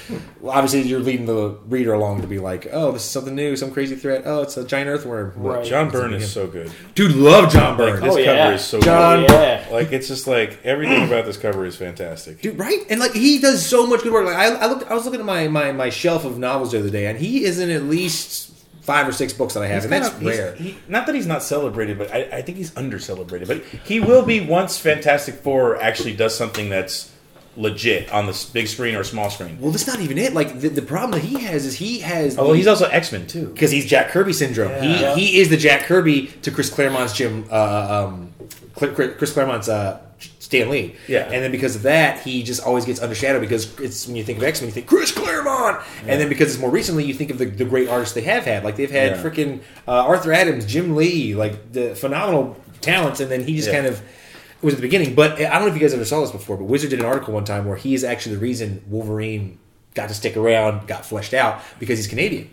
obviously 0.42 0.82
you're 0.82 1.00
leading 1.00 1.26
the 1.26 1.50
reader 1.66 1.92
along 1.92 2.22
to 2.22 2.26
be 2.26 2.38
like, 2.38 2.68
oh, 2.72 2.92
this 2.92 3.04
is 3.04 3.10
something 3.10 3.34
new, 3.34 3.54
some 3.56 3.70
crazy 3.70 3.96
threat. 3.96 4.22
Oh, 4.24 4.42
it's 4.42 4.56
a 4.56 4.64
giant 4.64 4.88
earthworm. 4.88 5.32
Right. 5.36 5.64
John 5.64 5.90
Byrne 5.90 6.14
is 6.14 6.30
so 6.32 6.46
good. 6.46 6.72
Dude, 6.94 7.14
love 7.14 7.52
John 7.52 7.76
Like 7.76 7.94
Byrne. 7.94 8.00
this 8.02 8.12
Oh, 8.14 8.16
cover 8.16 8.22
yeah. 8.24 8.50
is 8.52 8.64
so 8.64 8.80
John 8.80 9.20
good. 9.20 9.30
yeah. 9.30 9.66
Like 9.70 9.92
it's 9.92 10.08
just 10.08 10.26
like 10.26 10.58
everything 10.64 11.04
about 11.04 11.26
this 11.26 11.36
cover 11.36 11.66
is 11.66 11.76
fantastic. 11.76 12.40
Dude, 12.40 12.58
right? 12.58 12.82
And 12.88 12.98
like 12.98 13.12
he 13.12 13.38
does 13.38 13.64
so 13.64 13.86
much 13.86 14.02
good 14.02 14.12
work. 14.12 14.24
Like 14.26 14.36
I, 14.36 14.54
I 14.54 14.66
looked, 14.68 14.90
I 14.90 14.94
was 14.94 15.04
looking 15.04 15.20
at 15.20 15.26
my, 15.26 15.48
my 15.48 15.72
my 15.72 15.90
shelf 15.90 16.24
of 16.24 16.38
novels 16.38 16.72
the 16.72 16.78
other 16.78 16.90
day, 16.90 17.06
and 17.06 17.18
he 17.18 17.44
is 17.44 17.58
in 17.58 17.70
at 17.70 17.82
least 17.82 18.52
five 18.86 19.06
or 19.08 19.12
six 19.12 19.32
books 19.32 19.54
that 19.54 19.62
I 19.62 19.66
have, 19.66 19.82
He's 19.82 19.84
and 19.84 19.92
that's 19.92 20.08
kinda- 20.14 20.30
rare. 20.30 20.54
he- 20.54 20.78
not 20.88 21.06
that 21.06 21.14
he's 21.14 21.26
not 21.26 21.42
celebrated, 21.42 21.98
but 21.98 22.10
I, 22.14 22.28
I 22.32 22.42
think 22.42 22.56
he's 22.56 22.74
under 22.76 22.98
celebrated. 22.98 23.48
But 23.48 23.62
he 23.84 23.98
will 24.00 24.22
be 24.24 24.40
once 24.40 24.78
Fantastic 24.78 25.34
Four 25.36 25.76
actually 25.82 26.14
does 26.14 26.36
something 26.36 26.68
that's 26.70 27.10
legit 27.58 28.12
on 28.12 28.26
the 28.26 28.46
big 28.52 28.68
screen 28.68 28.94
or 28.94 29.02
small 29.02 29.30
screen. 29.30 29.58
Well, 29.60 29.70
that's 29.72 29.86
not 29.86 30.00
even 30.00 30.18
it. 30.18 30.34
Like 30.34 30.60
the, 30.60 30.68
the 30.68 30.82
problem 30.82 31.12
that 31.12 31.26
he 31.26 31.42
has 31.44 31.64
is 31.66 31.74
he 31.74 32.00
has. 32.00 32.38
Although 32.38 32.52
he's 32.52 32.66
also 32.66 32.86
X 32.86 33.10
Men 33.12 33.26
too. 33.26 33.46
because 33.48 33.70
he's 33.70 33.86
Jack 33.86 34.10
Kirby 34.10 34.32
syndrome. 34.34 34.70
Yeah. 34.70 35.14
He 35.14 35.26
he 35.26 35.40
is 35.40 35.48
the 35.48 35.56
Jack 35.56 35.82
Kirby 35.84 36.26
to 36.42 36.50
Chris 36.50 36.70
Claremont's 36.70 37.12
Jim. 37.14 37.46
Uh, 37.50 38.06
um, 38.08 38.32
Chris 38.74 39.32
Claremont's 39.32 39.68
uh, 39.70 40.00
Stan 40.38 40.70
Lee. 40.70 40.94
Yeah. 41.08 41.24
And 41.24 41.42
then 41.42 41.50
because 41.50 41.74
of 41.76 41.82
that, 41.82 42.20
he 42.20 42.42
just 42.42 42.62
always 42.62 42.84
gets 42.84 43.00
undershadowed 43.00 43.40
because 43.40 43.78
it's 43.80 44.06
when 44.06 44.16
you 44.16 44.22
think 44.24 44.38
of 44.38 44.44
X 44.44 44.60
Men, 44.60 44.68
you 44.68 44.72
think 44.72 44.86
Chris 44.86 45.10
Claremont, 45.12 45.84
and 46.06 46.20
then 46.20 46.28
because 46.28 46.52
it's 46.52 46.60
more 46.60 46.70
recently, 46.70 47.04
you 47.04 47.14
think 47.14 47.30
of 47.30 47.38
the, 47.38 47.46
the 47.46 47.64
great 47.64 47.88
artists 47.88 48.14
they 48.14 48.20
have 48.22 48.44
had. 48.44 48.62
Like 48.64 48.76
they've 48.76 48.90
had 48.90 49.12
Yeah. 49.16 49.22
freaking 49.22 49.60
uh, 49.88 49.90
Arthur 50.06 50.32
Adams, 50.32 50.64
Jim 50.66 50.94
Lee, 50.96 51.34
like 51.34 51.72
the 51.72 51.94
phenomenal 51.96 52.56
talents, 52.80 53.20
and 53.20 53.30
then 53.30 53.42
he 53.44 53.56
just 53.56 53.68
Yeah. 53.68 53.74
kind 53.74 53.86
of. 53.86 54.00
It 54.00 54.64
was 54.64 54.74
at 54.74 54.78
the 54.80 54.82
beginning, 54.86 55.14
but 55.14 55.32
I 55.32 55.50
don't 55.58 55.62
know 55.62 55.66
if 55.68 55.74
you 55.74 55.80
guys 55.80 55.92
ever 55.92 56.04
saw 56.04 56.20
this 56.22 56.30
before. 56.30 56.56
But 56.56 56.64
Wizard 56.64 56.90
did 56.90 57.00
an 57.00 57.04
article 57.04 57.34
one 57.34 57.44
time 57.44 57.66
where 57.66 57.76
he 57.76 57.92
is 57.94 58.04
actually 58.04 58.36
the 58.36 58.40
reason 58.40 58.82
Wolverine 58.88 59.58
got 59.94 60.08
to 60.08 60.14
stick 60.14 60.36
around, 60.36 60.86
got 60.88 61.04
fleshed 61.04 61.34
out 61.34 61.60
because 61.78 61.98
he's 61.98 62.06
Canadian. 62.08 62.48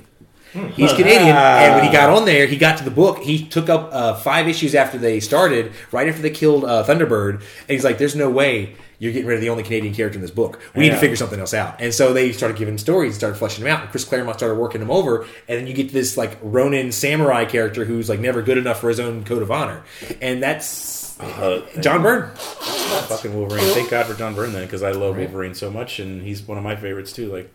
He's 0.75 0.93
Canadian, 0.93 1.35
and 1.35 1.75
when 1.75 1.83
he 1.83 1.91
got 1.91 2.09
on 2.09 2.25
there, 2.25 2.45
he 2.45 2.57
got 2.57 2.77
to 2.77 2.83
the 2.83 2.91
book. 2.91 3.19
He 3.19 3.45
took 3.45 3.69
up 3.69 3.89
uh, 3.91 4.13
five 4.15 4.47
issues 4.47 4.75
after 4.75 4.97
they 4.97 5.19
started, 5.19 5.71
right 5.91 6.07
after 6.07 6.21
they 6.21 6.29
killed 6.29 6.63
uh, 6.65 6.83
Thunderbird, 6.85 7.35
and 7.35 7.43
he's 7.69 7.83
like, 7.83 7.97
"There's 7.97 8.15
no 8.15 8.29
way 8.29 8.75
you're 8.99 9.11
getting 9.11 9.27
rid 9.27 9.35
of 9.35 9.41
the 9.41 9.49
only 9.49 9.63
Canadian 9.63 9.93
character 9.93 10.17
in 10.17 10.21
this 10.21 10.31
book. 10.31 10.61
We 10.75 10.83
need 10.83 10.91
to 10.91 10.97
figure 10.97 11.15
something 11.15 11.39
else 11.39 11.53
out." 11.55 11.77
And 11.81 11.91
so 11.93 12.13
they 12.13 12.31
started 12.31 12.57
giving 12.57 12.77
stories 12.77 13.13
and 13.13 13.15
started 13.15 13.37
fleshing 13.37 13.63
them 13.63 13.73
out. 13.73 13.81
And 13.81 13.89
Chris 13.89 14.05
Claremont 14.05 14.37
started 14.37 14.55
working 14.55 14.79
them 14.79 14.91
over, 14.91 15.23
and 15.47 15.59
then 15.59 15.65
you 15.67 15.73
get 15.73 15.91
this 15.91 16.17
like 16.17 16.37
Ronin 16.41 16.91
samurai 16.91 17.45
character 17.45 17.85
who's 17.85 18.07
like 18.07 18.19
never 18.19 18.41
good 18.43 18.57
enough 18.59 18.79
for 18.79 18.89
his 18.89 18.99
own 18.99 19.23
code 19.23 19.41
of 19.41 19.49
honor, 19.51 19.83
and 20.21 20.41
that's 20.43 21.01
Uh, 21.19 21.61
John 21.79 22.01
Byrne. 22.01 22.29
fucking 22.35 23.33
Wolverine. 23.35 23.63
Thank 23.73 23.89
God 23.91 24.07
for 24.07 24.13
John 24.13 24.33
Byrne 24.35 24.51
then, 24.51 24.63
because 24.65 24.83
I 24.83 24.91
love 24.91 25.15
Wolverine 25.17 25.53
so 25.53 25.69
much, 25.71 25.99
and 25.99 26.21
he's 26.21 26.41
one 26.41 26.57
of 26.57 26.63
my 26.63 26.75
favorites 26.75 27.13
too. 27.13 27.31
Like, 27.31 27.53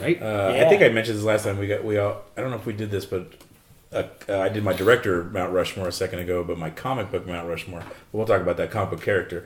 Right? 0.00 0.20
uh, 0.22 0.54
I 0.56 0.68
think 0.68 0.82
I 0.82 0.88
mentioned 0.88 1.18
this 1.18 1.24
last 1.24 1.44
time. 1.44 1.58
We 1.58 1.66
got 1.66 1.84
we 1.84 1.98
all. 1.98 2.22
I 2.36 2.40
don't 2.40 2.50
know 2.50 2.56
if 2.56 2.66
we 2.66 2.72
did 2.72 2.90
this, 2.90 3.04
but. 3.04 3.32
Uh, 3.92 4.04
uh, 4.26 4.38
I 4.38 4.48
did 4.48 4.64
my 4.64 4.72
director 4.72 5.22
Mount 5.24 5.52
Rushmore 5.52 5.86
a 5.86 5.92
second 5.92 6.20
ago, 6.20 6.42
but 6.42 6.56
my 6.56 6.70
comic 6.70 7.10
book 7.10 7.26
Mount 7.26 7.46
Rushmore. 7.46 7.82
We'll 8.10 8.24
talk 8.24 8.40
about 8.40 8.56
that 8.56 8.70
comic 8.70 8.88
book 8.88 9.02
character. 9.02 9.44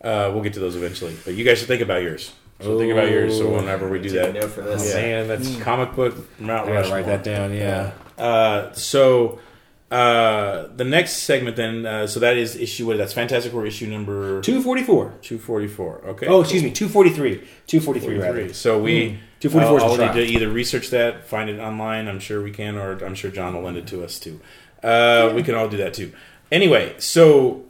Uh, 0.00 0.30
we'll 0.32 0.44
get 0.44 0.52
to 0.52 0.60
those 0.60 0.76
eventually. 0.76 1.16
But 1.24 1.34
you 1.34 1.44
guys 1.44 1.58
should 1.58 1.66
think 1.66 1.82
about 1.82 2.02
yours. 2.02 2.32
So 2.60 2.78
think 2.78 2.92
about 2.92 3.10
yours. 3.10 3.36
So 3.36 3.52
whenever 3.52 3.88
we 3.88 3.98
do 4.00 4.10
that, 4.10 4.34
note 4.34 4.50
for 4.52 4.62
this. 4.62 4.94
Yeah. 4.94 5.00
Man, 5.00 5.26
that's 5.26 5.56
comic 5.62 5.96
book 5.96 6.14
Mount 6.40 6.68
I 6.68 6.74
Rushmore. 6.74 6.96
write 6.98 7.06
that 7.06 7.24
down. 7.24 7.52
Yeah. 7.52 7.90
Uh, 8.16 8.72
so 8.72 9.40
uh, 9.90 10.66
the 10.76 10.84
next 10.84 11.12
segment 11.18 11.56
then, 11.56 11.86
uh, 11.86 12.06
so 12.06 12.20
that 12.20 12.36
is 12.36 12.56
issue 12.56 12.86
what? 12.86 12.98
That's 12.98 13.12
Fantastic 13.14 13.52
Four 13.52 13.64
issue 13.66 13.86
number 13.86 14.40
Two 14.42 14.60
forty 14.62 14.82
four. 14.82 15.14
two 15.22 15.38
forty 15.38 15.66
four. 15.66 16.02
Okay. 16.06 16.26
Oh, 16.26 16.40
excuse 16.42 16.62
me, 16.62 16.70
two 16.70 16.88
forty 16.88 17.10
three. 17.10 17.42
Two 17.66 17.80
forty 17.80 18.00
three. 18.00 18.16
43. 18.18 18.40
Rather. 18.42 18.52
So 18.54 18.78
we 18.80 19.18
244 19.40 19.76
is 19.78 19.82
uh, 19.82 19.96
the 19.96 20.06
need 20.20 20.26
to 20.26 20.32
either 20.34 20.48
research 20.50 20.90
that, 20.90 21.26
find 21.26 21.48
it 21.48 21.58
online. 21.58 22.06
I'm 22.08 22.18
sure 22.20 22.42
we 22.42 22.50
can, 22.50 22.76
or 22.76 23.02
I'm 23.04 23.14
sure 23.14 23.30
John 23.30 23.54
will 23.54 23.62
lend 23.62 23.76
it 23.78 23.86
to 23.88 24.04
us 24.04 24.18
too. 24.18 24.40
Uh, 24.82 25.32
We 25.34 25.42
can 25.42 25.54
all 25.54 25.68
do 25.68 25.76
that 25.78 25.94
too. 25.94 26.12
Anyway, 26.52 26.94
so 26.98 27.64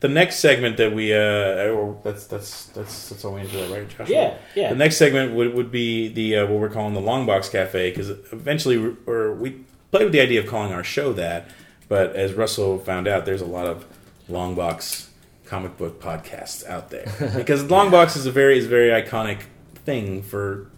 the 0.00 0.08
next 0.08 0.36
segment 0.40 0.76
that 0.78 0.92
we 0.94 1.12
uh, 1.14 1.92
that's 2.02 2.26
that's 2.26 2.66
that's 2.66 3.10
that's 3.10 3.24
all 3.24 3.34
we 3.34 3.42
need 3.42 3.50
to 3.50 3.66
do, 3.68 3.72
right, 3.74 3.88
Josh? 3.88 4.08
Yeah, 4.08 4.34
yeah. 4.56 4.70
The 4.70 4.76
next 4.76 4.96
segment 4.96 5.34
would, 5.34 5.54
would 5.54 5.70
be 5.70 6.08
the 6.08 6.36
uh, 6.38 6.46
what 6.46 6.58
we're 6.58 6.68
calling 6.70 6.94
the 6.94 7.00
long 7.00 7.26
box 7.26 7.48
cafe 7.48 7.90
because 7.90 8.08
eventually, 8.32 8.76
we- 8.78 8.96
or 9.06 9.34
we 9.34 9.50
played 9.90 10.04
with 10.04 10.12
the 10.12 10.20
idea 10.20 10.40
of 10.40 10.46
calling 10.46 10.72
our 10.72 10.84
show 10.84 11.12
that, 11.14 11.48
but 11.90 12.14
as 12.14 12.32
Russell 12.32 12.78
found 12.78 13.08
out, 13.08 13.26
there's 13.26 13.42
a 13.42 13.46
lot 13.46 13.66
of 13.66 13.84
long 14.28 14.54
box 14.54 15.10
comic 15.44 15.76
book 15.76 16.00
podcasts 16.00 16.64
out 16.64 16.90
there 16.90 17.12
because 17.36 17.64
long 17.64 17.90
box 17.90 18.14
is 18.14 18.24
a 18.24 18.30
very 18.30 18.56
is 18.56 18.66
a 18.66 18.68
very 18.68 18.90
iconic 19.02 19.40
thing 19.84 20.22
for 20.22 20.70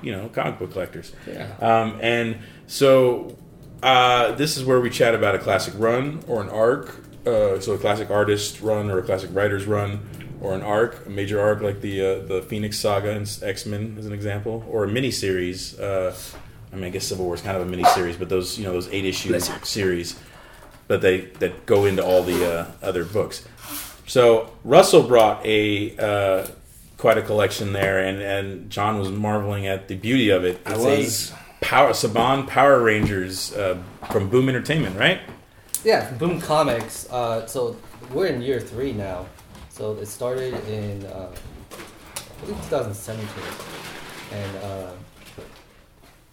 you 0.00 0.12
know 0.12 0.28
comic 0.28 0.58
book 0.60 0.70
collectors. 0.72 1.12
Yeah. 1.26 1.52
Um, 1.60 1.98
and 2.00 2.38
so 2.68 3.36
uh, 3.82 4.32
this 4.36 4.56
is 4.56 4.64
where 4.64 4.80
we 4.80 4.90
chat 4.90 5.12
about 5.14 5.34
a 5.34 5.38
classic 5.40 5.74
run 5.76 6.22
or 6.28 6.40
an 6.40 6.48
arc. 6.48 7.04
Uh, 7.26 7.58
so 7.58 7.72
a 7.72 7.78
classic 7.78 8.08
artist 8.08 8.60
run 8.60 8.90
or 8.90 8.98
a 8.98 9.02
classic 9.02 9.30
writer's 9.34 9.66
run, 9.66 10.08
or 10.40 10.54
an 10.54 10.62
arc, 10.62 11.04
a 11.04 11.10
major 11.10 11.40
arc 11.40 11.60
like 11.62 11.80
the 11.80 12.00
uh, 12.00 12.18
the 12.26 12.42
Phoenix 12.42 12.78
Saga 12.78 13.10
and 13.10 13.38
X 13.42 13.66
Men 13.66 13.96
as 13.98 14.06
an 14.06 14.12
example, 14.12 14.64
or 14.70 14.84
a 14.84 14.88
miniseries. 14.88 15.78
Uh, 15.78 16.14
I 16.72 16.76
mean, 16.76 16.84
I 16.84 16.90
guess 16.90 17.06
Civil 17.06 17.24
War 17.24 17.34
is 17.34 17.42
kind 17.42 17.56
of 17.56 17.68
a 17.68 17.70
miniseries, 17.70 18.18
but 18.18 18.28
those 18.28 18.56
you 18.56 18.64
know 18.64 18.72
those 18.72 18.88
eight 18.88 19.04
issue 19.04 19.38
series, 19.64 20.16
but 20.90 21.02
they 21.02 21.20
that 21.38 21.66
go 21.66 21.84
into 21.84 22.04
all 22.04 22.24
the 22.24 22.44
uh, 22.44 22.66
other 22.82 23.04
books. 23.04 23.46
So 24.08 24.50
Russell 24.64 25.04
brought 25.04 25.46
a 25.46 25.96
uh, 25.96 26.48
quite 26.96 27.16
a 27.16 27.22
collection 27.22 27.72
there, 27.72 28.00
and, 28.00 28.20
and 28.20 28.70
John 28.70 28.98
was 28.98 29.08
marveling 29.08 29.68
at 29.68 29.86
the 29.86 29.94
beauty 29.94 30.30
of 30.30 30.44
it. 30.44 30.60
I 30.66 30.72
It's 30.72 30.82
a 30.82 30.84
was. 30.84 31.32
Power 31.60 31.90
Saban 31.90 32.48
Power 32.48 32.82
Rangers 32.82 33.54
uh, 33.54 33.80
from 34.10 34.28
Boom 34.28 34.48
Entertainment, 34.48 34.98
right? 34.98 35.20
Yeah, 35.84 36.10
Boom 36.14 36.40
Comics. 36.40 37.08
Uh, 37.08 37.46
so 37.46 37.76
we're 38.12 38.26
in 38.26 38.42
year 38.42 38.58
three 38.58 38.92
now. 38.92 39.26
So 39.68 39.92
it 39.92 40.06
started 40.06 40.54
in 40.66 41.06
uh, 41.06 41.30
I 41.30 42.46
think 42.46 42.60
2017, 42.64 43.28
and 44.32 44.56
uh, 44.56 44.90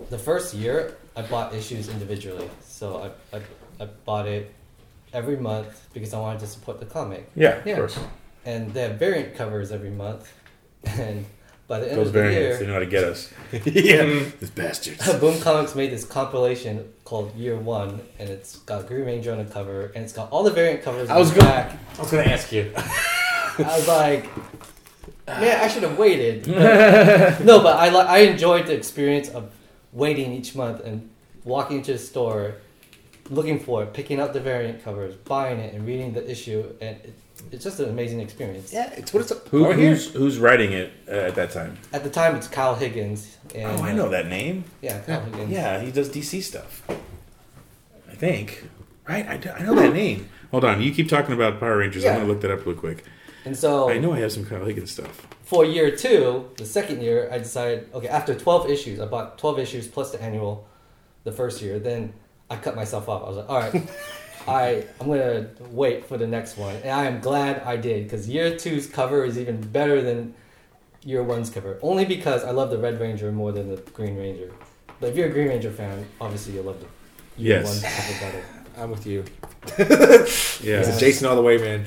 the 0.10 0.18
first 0.18 0.56
year 0.56 0.98
I 1.16 1.22
bought 1.22 1.54
issues 1.54 1.90
individually. 1.90 2.50
So 2.64 3.12
I, 3.34 3.38
I 3.38 3.42
I 3.80 3.86
bought 3.86 4.28
it 4.28 4.54
every 5.14 5.38
month 5.38 5.88
because 5.94 6.14
I 6.14 6.20
wanted 6.20 6.40
to 6.40 6.48
support 6.48 6.80
the 6.80 6.86
comic. 6.86 7.30
Yeah, 7.36 7.62
Yeah. 7.66 7.74
of 7.74 7.78
course. 7.80 8.00
And 8.46 8.74
they 8.74 8.82
have 8.84 8.98
variant 8.98 9.36
covers 9.36 9.72
every 9.72 9.90
month, 9.90 10.32
and 10.84 11.26
by 11.68 11.80
the 11.80 11.90
end 11.90 11.98
Those 11.98 12.08
of 12.08 12.14
the 12.14 12.20
variants, 12.22 12.60
they 12.60 12.66
know 12.68 12.74
how 12.74 12.80
to 12.80 12.86
get 12.86 13.04
us. 13.04 13.30
yeah, 13.52 13.60
mm-hmm. 13.64 14.38
this 14.40 14.50
bastards. 14.50 15.20
Boom 15.20 15.40
Comics 15.42 15.76
made 15.76 15.92
this 15.92 16.06
compilation 16.06 16.92
called 17.04 17.36
Year 17.36 17.58
One, 17.58 18.02
and 18.20 18.30
it's 18.30 18.58
got 18.60 18.88
Green 18.88 19.06
Ranger 19.06 19.32
on 19.34 19.40
the 19.40 19.46
cover, 19.52 19.92
and 19.94 20.04
it's 20.04 20.14
got 20.14 20.32
all 20.32 20.44
the 20.44 20.52
variant 20.52 20.82
covers. 20.82 21.10
I 21.10 21.14
in 21.16 21.20
was 21.20 21.34
the 21.34 21.40
gonna- 21.42 21.52
back. 21.52 21.78
I 21.98 22.02
was 22.02 22.12
gonna 22.12 22.24
ask 22.24 22.52
you. 22.54 22.72
I 22.76 23.76
was 23.76 23.88
like, 23.88 24.30
man, 25.28 25.62
I 25.62 25.68
should 25.68 25.84
have 25.84 25.98
waited. 25.98 26.46
But- 26.46 27.44
no, 27.44 27.62
but 27.62 27.76
I 27.78 27.88
I 27.90 28.18
enjoyed 28.20 28.68
the 28.68 28.74
experience 28.76 29.30
of 29.30 29.52
waiting 29.92 30.32
each 30.34 30.56
month 30.56 30.82
and 30.86 31.10
walking 31.44 31.78
into 31.78 31.92
the 31.94 31.98
store, 32.00 32.56
looking 33.30 33.60
for 33.60 33.84
it, 33.84 33.94
picking 33.94 34.20
up 34.20 34.34
the 34.34 34.40
variant 34.40 34.84
covers, 34.84 35.16
buying 35.16 35.60
it, 35.60 35.74
and 35.74 35.86
reading 35.86 36.14
the 36.14 36.30
issue, 36.30 36.74
and 36.82 36.98
it, 37.04 37.14
it's 37.52 37.64
just 37.64 37.80
an 37.80 37.90
amazing 37.90 38.20
experience. 38.20 38.74
Yeah, 38.74 38.92
it's 38.94 39.14
what 39.14 39.22
it's. 39.22 39.32
Who, 39.50 39.66
right 39.66 39.78
here. 39.78 39.90
who's 39.90 40.12
who's 40.14 40.38
writing 40.40 40.72
it 40.74 40.92
uh, 41.08 41.12
at 41.12 41.36
that 41.36 41.52
time? 41.52 41.78
At 41.94 42.04
the 42.04 42.10
time, 42.10 42.36
it's 42.36 42.48
Kyle 42.48 42.76
Higgins. 42.76 43.38
And, 43.56 43.80
Oh, 43.80 43.84
I 43.84 43.94
know 43.94 44.10
that 44.10 44.28
name. 44.28 44.64
Yeah, 44.82 45.00
Kyle 45.02 45.22
Higgins. 45.22 45.52
Yeah, 45.52 45.80
he 45.82 45.92
does 45.92 46.10
DC 46.10 46.42
stuff. 46.42 46.84
I 48.10 48.16
think. 48.16 48.68
Right? 49.08 49.26
I, 49.28 49.38
do- 49.38 49.52
I 49.52 49.62
know 49.64 49.76
that 49.76 49.94
name. 49.94 50.28
Hold 50.52 50.66
on, 50.66 50.82
you 50.82 50.94
keep 50.94 51.08
talking 51.10 51.34
about 51.34 51.60
Power 51.60 51.78
Rangers. 51.78 52.04
Yeah. 52.04 52.12
I'm 52.12 52.18
gonna 52.22 52.30
look 52.30 52.42
that 52.42 52.52
up 52.52 52.66
real 52.66 52.76
quick. 52.76 53.04
And 53.46 53.56
so 53.56 53.90
I 53.90 53.98
know 54.00 54.12
I 54.14 54.20
have 54.20 54.32
some 54.34 54.46
Kyle 54.46 54.66
Higgins 54.66 54.92
stuff. 54.92 55.26
for 55.44 55.64
year 55.64 55.96
two, 55.96 56.50
the 56.58 56.66
second 56.66 57.02
year, 57.02 57.30
I 57.32 57.38
decided, 57.38 57.88
okay, 57.94 58.08
after 58.10 58.36
12 58.36 58.70
issues, 58.70 59.00
I 59.00 59.06
bought 59.06 59.38
12 59.38 59.60
issues 59.60 59.88
plus 59.88 60.12
the 60.12 60.22
annual 60.22 60.68
the 61.24 61.32
first 61.32 61.62
year. 61.62 61.80
Then 61.80 62.12
I 62.50 62.56
cut 62.56 62.76
myself 62.76 63.10
off. 63.10 63.24
I 63.24 63.28
was 63.28 63.38
like, 63.38 63.50
all 63.50 63.60
right, 63.60 63.90
I, 64.48 64.86
I'm 65.00 65.08
going 65.08 65.20
to 65.20 65.50
wait 65.72 66.06
for 66.06 66.18
the 66.18 66.28
next 66.28 66.58
one. 66.58 66.76
And 66.78 66.92
I 66.92 67.06
am 67.06 67.20
glad 67.20 67.62
I 67.64 67.76
did 67.78 68.04
because 68.04 68.30
year 68.30 68.58
two's 68.58 68.88
cover 68.88 69.26
is 69.26 69.38
even 69.38 69.60
better 69.62 70.02
than 70.02 70.34
year 71.04 71.24
one's 71.24 71.50
cover. 71.50 71.78
Only 71.82 72.06
because 72.06 72.44
I 72.44 72.52
love 72.52 72.70
the 72.70 72.78
Red 72.78 73.00
Ranger 73.00 73.32
more 73.32 73.52
than 73.52 73.70
the 73.70 73.78
Green 73.92 74.16
Ranger. 74.18 74.52
But 75.00 75.10
if 75.10 75.16
you're 75.18 75.28
a 75.28 75.32
Green 75.32 75.50
Ranger 75.50 75.72
fan, 75.72 76.06
obviously 76.22 76.54
you'll 76.54 76.64
love 76.66 76.80
the 76.80 76.88
year 77.42 77.60
Yes. 77.60 77.66
one 77.66 77.92
cover 77.92 78.20
better. 78.26 78.46
I'm 78.82 78.92
with 78.92 79.06
you. 79.06 79.24
Yeah. 80.64 80.80
It's 80.80 81.00
Jason 81.00 81.28
all 81.28 81.36
the 81.36 81.42
way, 81.42 81.58
man. 81.58 81.86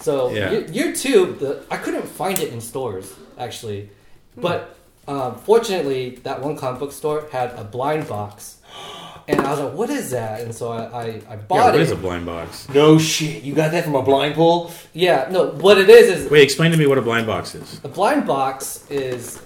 So 0.00 0.32
Yeah. 0.32 0.50
year, 0.50 0.66
year 0.66 0.92
two, 0.92 1.36
the 1.38 1.64
I 1.70 1.76
couldn't 1.76 2.06
find 2.06 2.38
it 2.40 2.52
in 2.52 2.60
stores 2.60 3.14
actually, 3.38 3.90
but 4.36 4.76
um, 5.08 5.36
fortunately, 5.38 6.16
that 6.24 6.42
one 6.42 6.56
comic 6.56 6.78
book 6.80 6.92
store 6.92 7.26
had 7.32 7.50
a 7.50 7.64
blind 7.64 8.08
box, 8.08 8.58
and 9.28 9.40
I 9.40 9.50
was 9.50 9.60
like, 9.60 9.72
"What 9.74 9.90
is 9.90 10.10
that?" 10.10 10.40
And 10.42 10.54
so 10.54 10.72
I 10.72 10.82
I, 10.82 11.02
I 11.02 11.08
Yeah, 11.30 11.36
bought 11.48 11.64
what 11.66 11.74
it. 11.76 11.80
is 11.82 11.90
a 11.90 11.96
blind 11.96 12.26
box? 12.26 12.68
No 12.70 12.98
shit, 12.98 13.42
you 13.42 13.54
got 13.54 13.70
that 13.72 13.84
from 13.84 13.94
a 13.94 14.02
blind 14.02 14.34
pull? 14.34 14.72
yeah, 14.92 15.28
no, 15.30 15.46
what 15.52 15.78
it 15.78 15.88
is 15.88 16.08
is 16.24 16.30
Wait, 16.30 16.42
explain 16.42 16.70
to 16.72 16.76
me 16.76 16.86
what 16.86 16.98
a 16.98 17.02
blind 17.02 17.26
box 17.26 17.54
is. 17.54 17.80
a 17.84 17.88
blind 17.88 18.26
box 18.26 18.84
is 18.90 19.40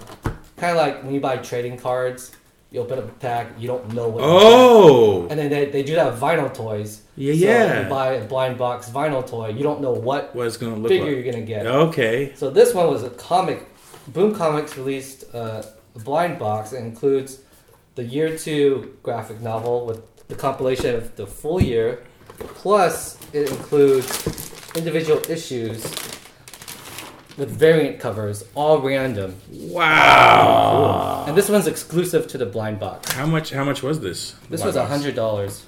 kind 0.56 0.72
of 0.72 0.78
like 0.78 1.02
when 1.02 1.12
you 1.14 1.20
buy 1.20 1.36
trading 1.38 1.76
cards. 1.78 2.32
You 2.72 2.80
open 2.80 2.98
up 2.98 3.06
the 3.06 3.12
pack, 3.12 3.46
you 3.58 3.68
don't 3.68 3.94
know 3.94 4.08
what. 4.08 4.22
Oh, 4.24 5.28
And 5.30 5.38
then 5.38 5.48
they, 5.50 5.66
they 5.66 5.82
do 5.84 5.94
that 5.94 6.10
with 6.10 6.20
vinyl 6.20 6.52
toys. 6.52 7.02
Yeah, 7.16 7.32
so 7.32 7.38
yeah. 7.38 7.82
You 7.84 7.88
buy 7.88 8.14
a 8.14 8.24
blind 8.24 8.58
box 8.58 8.90
vinyl 8.90 9.24
toy, 9.26 9.48
you 9.50 9.62
don't 9.62 9.80
know 9.80 9.92
what 9.92 10.34
what 10.34 10.46
it's 10.48 10.56
gonna 10.56 10.74
look 10.76 10.88
figure 10.88 11.06
like? 11.06 11.14
you're 11.24 11.32
gonna 11.32 11.44
get. 11.44 11.64
Okay. 11.66 12.32
So 12.34 12.50
this 12.50 12.74
one 12.74 12.88
was 12.90 13.04
a 13.04 13.10
comic. 13.10 13.66
Boom 14.08 14.34
Comics 14.34 14.76
released 14.76 15.32
uh, 15.32 15.62
a 15.94 15.98
blind 16.00 16.38
box 16.40 16.70
that 16.70 16.78
includes 16.82 17.38
the 17.96 18.04
year 18.04 18.36
two 18.38 18.96
graphic 19.02 19.40
novel 19.40 19.86
with 19.86 20.28
the 20.28 20.34
compilation 20.34 20.94
of 20.94 21.16
the 21.16 21.26
full 21.26 21.60
year, 21.60 22.04
plus 22.38 23.18
it 23.32 23.50
includes 23.50 24.06
individual 24.76 25.20
issues 25.30 25.82
with 27.38 27.50
variant 27.50 27.98
covers, 27.98 28.44
all 28.54 28.80
random. 28.80 29.36
Wow. 29.50 31.24
And 31.26 31.36
this 31.36 31.48
one's 31.48 31.66
exclusive 31.66 32.26
to 32.28 32.38
the 32.38 32.46
blind 32.46 32.78
box. 32.80 33.12
How 33.12 33.26
much? 33.26 33.50
How 33.50 33.64
much 33.64 33.82
was 33.82 34.00
this? 34.00 34.34
This 34.50 34.62
was 34.62 34.76
a 34.76 34.86
hundred 34.86 35.14
dollars. 35.14 35.64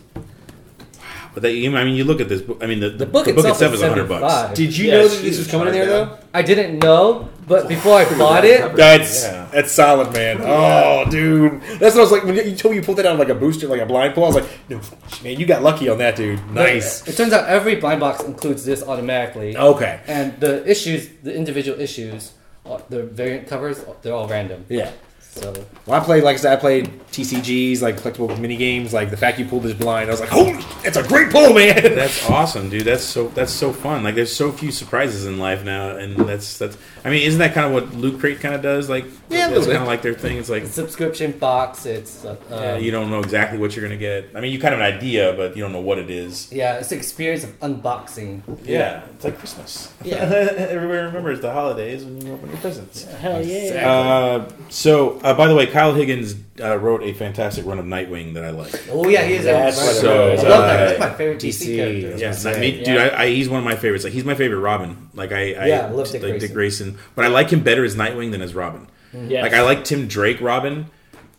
But 1.38 1.42
they, 1.44 1.64
I 1.68 1.84
mean, 1.84 1.94
you 1.94 2.02
look 2.02 2.20
at 2.20 2.28
this. 2.28 2.42
book. 2.42 2.58
I 2.60 2.66
mean, 2.66 2.80
the, 2.80 2.90
The 2.90 3.06
book 3.06 3.28
itself, 3.28 3.62
is 3.62 3.74
is 3.74 3.80
a 3.82 3.88
hundred 3.88 4.08
bucks. 4.08 4.56
Did 4.58 4.76
you 4.76 4.88
Yeah, 4.88 4.94
know 4.94 5.06
that 5.06 5.22
this 5.22 5.38
was 5.38 5.46
coming 5.46 5.68
in 5.68 5.72
there 5.74 5.86
though? 5.86 6.18
I 6.34 6.42
didn't 6.42 6.80
know, 6.80 7.28
but 7.46 7.68
before 7.68 7.94
I 7.94 8.04
bought 8.18 8.44
it, 8.44 8.74
That's 8.74 9.22
Yeah. 9.22 9.46
that's 9.52 9.70
solid, 9.70 10.12
man. 10.12 10.38
Oh, 10.42 11.04
dude, 11.08 11.60
that's 11.78 11.94
what 11.94 11.98
I 11.98 12.00
was 12.00 12.10
like 12.10 12.24
when 12.24 12.34
you 12.34 12.56
told 12.56 12.72
me 12.72 12.78
you 12.80 12.82
pulled 12.82 12.98
that 12.98 13.06
out 13.06 13.12
of 13.12 13.20
like 13.20 13.28
a 13.28 13.36
booster, 13.36 13.68
like 13.68 13.80
a 13.80 13.86
blind 13.86 14.14
pull. 14.14 14.24
I 14.24 14.26
was 14.26 14.34
like, 14.34 14.48
no, 14.68 14.80
man, 15.22 15.38
you 15.38 15.46
got 15.46 15.62
lucky 15.62 15.88
on 15.88 15.98
that, 15.98 16.16
dude. 16.16 16.40
Nice. 16.50 17.06
It 17.06 17.16
turns 17.16 17.32
out 17.32 17.46
every 17.48 17.76
blind 17.76 18.00
box 18.00 18.24
includes 18.24 18.64
this 18.64 18.82
automatically. 18.82 19.56
Okay. 19.56 20.00
And 20.08 20.40
the 20.40 20.68
issues, 20.68 21.08
the 21.22 21.32
individual 21.32 21.78
issues, 21.80 22.32
uh, 22.66 22.80
the 22.88 23.04
variant 23.04 23.46
covers, 23.46 23.78
they're 24.02 24.12
all 24.12 24.26
random. 24.26 24.64
Yeah. 24.68 24.90
So 25.38 25.52
Well, 25.86 26.00
I 26.00 26.04
played, 26.04 26.24
like 26.24 26.34
I 26.34 26.38
said, 26.38 26.52
I 26.52 26.60
played 26.60 26.90
TCGs, 27.12 27.80
like 27.82 27.96
collectible 27.96 28.38
mini 28.38 28.56
games. 28.56 28.92
Like 28.92 29.10
the 29.10 29.16
fact 29.16 29.38
you 29.38 29.44
pulled 29.46 29.62
this 29.62 29.74
blind, 29.74 30.08
I 30.08 30.12
was 30.12 30.20
like, 30.20 30.28
holy, 30.28 30.58
it's 30.84 30.96
a 30.96 31.02
great 31.06 31.30
pull, 31.30 31.52
man. 31.54 31.82
That's 31.94 32.28
awesome, 32.28 32.68
dude. 32.70 32.82
That's 32.84 33.02
so 33.04 33.28
that's 33.28 33.52
so 33.52 33.72
fun. 33.72 34.04
Like, 34.04 34.14
there's 34.14 34.34
so 34.34 34.52
few 34.52 34.70
surprises 34.70 35.26
in 35.26 35.38
life 35.38 35.64
now, 35.64 35.96
and 35.96 36.16
that's 36.16 36.58
that's. 36.58 36.76
I 37.04 37.10
mean, 37.10 37.22
isn't 37.22 37.38
that 37.38 37.54
kind 37.54 37.66
of 37.66 37.72
what 37.72 37.94
Loot 37.94 38.20
Crate 38.20 38.40
kind 38.40 38.54
of 38.54 38.62
does? 38.62 38.88
Like, 38.90 39.04
Yeah, 39.30 39.46
a 39.46 39.50
that's 39.50 39.50
little 39.50 39.64
bit. 39.66 39.72
kind 39.72 39.82
of 39.82 39.88
like 39.88 40.02
their 40.02 40.14
thing. 40.14 40.36
It's 40.38 40.50
like 40.50 40.64
the 40.64 40.68
subscription 40.68 41.32
box, 41.32 41.86
it's 41.86 42.24
uh, 42.24 42.36
yeah, 42.50 42.76
you 42.76 42.90
don't 42.90 43.10
know 43.10 43.20
exactly 43.20 43.58
what 43.58 43.74
you're 43.74 43.84
gonna 43.84 43.96
get. 43.98 44.30
I 44.34 44.40
mean, 44.40 44.52
you 44.52 44.58
kind 44.60 44.74
of 44.74 44.80
have 44.80 44.90
an 44.92 44.96
idea, 44.98 45.32
but 45.36 45.56
you 45.56 45.62
don't 45.62 45.72
know 45.72 45.80
what 45.80 45.98
it 45.98 46.10
is. 46.10 46.52
yeah, 46.52 46.74
it's 46.78 46.88
the 46.88 46.96
experience 46.96 47.44
of 47.44 47.58
unboxing. 47.60 48.42
Yeah, 48.64 49.04
it's 49.14 49.24
like 49.24 49.38
Christmas. 49.38 49.92
Yeah. 50.04 50.16
everybody 50.18 50.98
remembers 51.06 51.40
the 51.40 51.52
holidays 51.52 52.04
when 52.04 52.20
you 52.24 52.34
open 52.34 52.48
your 52.50 52.58
presents. 52.58 53.04
Hell 53.04 53.44
yeah. 53.44 53.90
Uh, 53.90 54.52
so, 54.68 55.18
uh, 55.30 55.34
by 55.34 55.46
the 55.48 55.54
way, 55.54 55.66
Kyle 55.66 55.94
Higgins 55.94 56.34
uh, 56.60 56.76
wrote 56.78 57.02
a 57.02 57.12
fantastic 57.12 57.66
run 57.66 57.78
of 57.78 57.84
Nightwing 57.86 58.34
that 58.34 58.44
I 58.44 58.50
like. 58.50 58.72
Oh 58.90 59.08
yeah, 59.08 59.22
he's 59.22 59.44
That's 59.44 59.78
a 59.78 59.84
what 59.84 59.94
So, 59.96 60.22
I 60.32 60.34
love 60.36 60.42
that. 60.44 60.90
He's 60.90 60.98
my 61.00 61.14
favorite 61.14 61.38
DC, 61.40 61.48
DC. 61.66 61.76
character. 61.76 62.08
That's 62.16 62.22
Yeah, 62.44 62.50
what 62.50 62.54
I'm 62.56 62.60
mean, 62.60 62.72
saying. 62.72 62.84
dude, 62.84 62.94
Yeah. 62.94 63.02
I, 63.18 63.22
I, 63.22 63.26
he's 63.28 63.48
one 63.48 63.58
of 63.58 63.64
my 63.64 63.76
favorites. 63.76 64.04
Like, 64.04 64.12
he's 64.12 64.24
my 64.24 64.34
favorite 64.34 64.60
Robin. 64.60 65.10
Like, 65.14 65.32
I, 65.32 65.52
I 65.54 65.66
Yeah, 65.66 65.86
I 65.86 65.90
love 65.90 66.10
Dick 66.10 66.22
like 66.22 66.52
Grayson. 66.52 66.98
but 67.14 67.24
I 67.24 67.28
like 67.28 67.50
him 67.50 67.62
better 67.62 67.84
as 67.84 67.94
Nightwing 67.96 68.30
than 68.32 68.42
as 68.42 68.54
Robin. 68.54 68.86
Yes. 69.12 69.42
Like, 69.42 69.52
I 69.54 69.62
like 69.62 69.84
Tim 69.84 70.08
Drake 70.08 70.40
Robin 70.40 70.86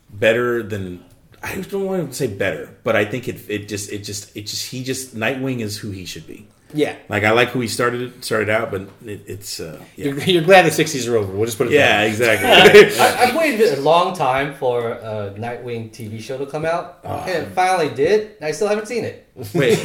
better 0.08 0.62
than. 0.62 1.04
I 1.42 1.54
don't 1.60 1.86
want 1.86 2.10
to 2.10 2.14
say 2.14 2.26
better, 2.26 2.76
but 2.84 2.96
I 2.96 3.06
think 3.06 3.26
it 3.26 3.48
it 3.48 3.66
just 3.66 3.90
it 3.90 4.00
just 4.00 4.36
it 4.36 4.42
just 4.42 4.70
he 4.70 4.84
just 4.84 5.16
Nightwing 5.16 5.60
is 5.60 5.78
who 5.78 5.90
he 5.90 6.04
should 6.04 6.26
be. 6.26 6.46
Yeah. 6.74 6.96
Like 7.08 7.24
I 7.24 7.30
like 7.32 7.48
who 7.48 7.60
he 7.60 7.68
started 7.68 8.24
started 8.24 8.48
out, 8.50 8.70
but 8.70 8.82
it, 9.04 9.22
it's 9.26 9.60
uh, 9.60 9.80
yeah, 9.96 10.06
You're, 10.06 10.18
you're 10.20 10.42
glad 10.42 10.64
the 10.64 10.70
60s 10.70 11.08
are 11.10 11.16
over. 11.16 11.32
We'll 11.32 11.46
just 11.46 11.58
put 11.58 11.66
it 11.68 11.72
yeah, 11.72 11.88
that 11.88 12.02
way. 12.02 12.08
exactly. 12.10 12.98
I, 13.00 13.24
I've 13.24 13.36
waited 13.36 13.78
a 13.78 13.80
long 13.82 14.14
time 14.16 14.54
for 14.54 14.90
a 14.92 15.34
Nightwing 15.36 15.90
TV 15.90 16.20
show 16.20 16.38
to 16.38 16.46
come 16.46 16.64
out, 16.64 17.00
Ah. 17.04 17.24
and 17.24 17.46
it 17.46 17.50
finally 17.52 17.88
did. 17.94 18.36
I 18.42 18.52
still 18.52 18.68
haven't 18.68 18.86
seen 18.86 19.04
it. 19.04 19.26
Wait, 19.54 19.78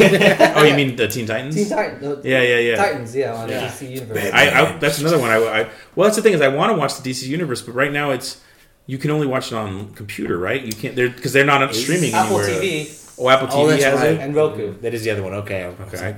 oh, 0.55 0.63
you 0.63 0.75
mean 0.75 0.95
the 0.95 1.07
Teen 1.07 1.25
Titans? 1.25 1.55
Teen 1.55 1.69
Titans, 1.69 2.25
Yeah, 2.25 2.41
yeah, 2.41 2.57
yeah. 2.59 2.75
Titans, 2.75 3.15
yeah, 3.15 3.33
on 3.33 3.49
Yeah. 3.49 3.67
DC 3.67 3.89
Universe. 3.89 4.31
I, 4.33 4.49
I 4.49 4.77
that's 4.77 4.99
another 4.99 5.19
one. 5.19 5.31
I, 5.31 5.37
I 5.37 5.69
well, 5.95 6.05
that's 6.07 6.17
the 6.17 6.21
thing 6.21 6.33
is 6.33 6.41
I 6.41 6.49
want 6.49 6.71
to 6.73 6.77
watch 6.77 6.99
the 6.99 7.09
DC 7.09 7.27
universe, 7.27 7.61
but 7.61 7.73
right 7.73 7.91
now 7.91 8.11
it's 8.11 8.41
you 8.87 8.97
can 8.97 9.09
only 9.11 9.25
watch 9.27 9.47
it 9.51 9.55
on 9.55 9.93
computer, 9.93 10.37
right? 10.37 10.61
You 10.61 10.73
can't 10.73 10.95
they're 10.95 11.09
because 11.09 11.33
they're 11.33 11.45
not 11.45 11.63
on 11.63 11.73
streaming 11.73 12.13
Apple 12.13 12.39
anywhere. 12.41 12.61
TV 12.61 13.01
Oh, 13.17 13.29
Apple 13.29 13.47
TV 13.47 13.51
Oh, 13.53 13.67
that's 13.67 13.83
has 13.85 13.99
right. 14.01 14.11
it. 14.11 14.19
and 14.19 14.35
Roku. 14.35 14.77
That 14.81 14.93
is 14.93 15.03
the 15.05 15.11
other 15.11 15.23
one. 15.23 15.33
Okay. 15.35 15.63
Okay, 15.87 16.05
I, 16.05 16.15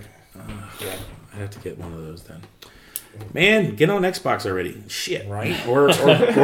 Yeah. 0.81 0.95
I 1.33 1.37
have 1.37 1.49
to 1.51 1.59
get 1.59 1.77
one 1.77 1.93
of 1.93 1.99
those 2.05 2.23
then. 2.23 2.41
Man, 3.33 3.75
get 3.75 3.89
on 3.89 4.03
Xbox 4.03 4.45
already. 4.45 4.83
Shit, 4.89 5.27
Right? 5.27 5.65
Or 5.67 5.85
or, 5.85 5.89
or 5.89 5.89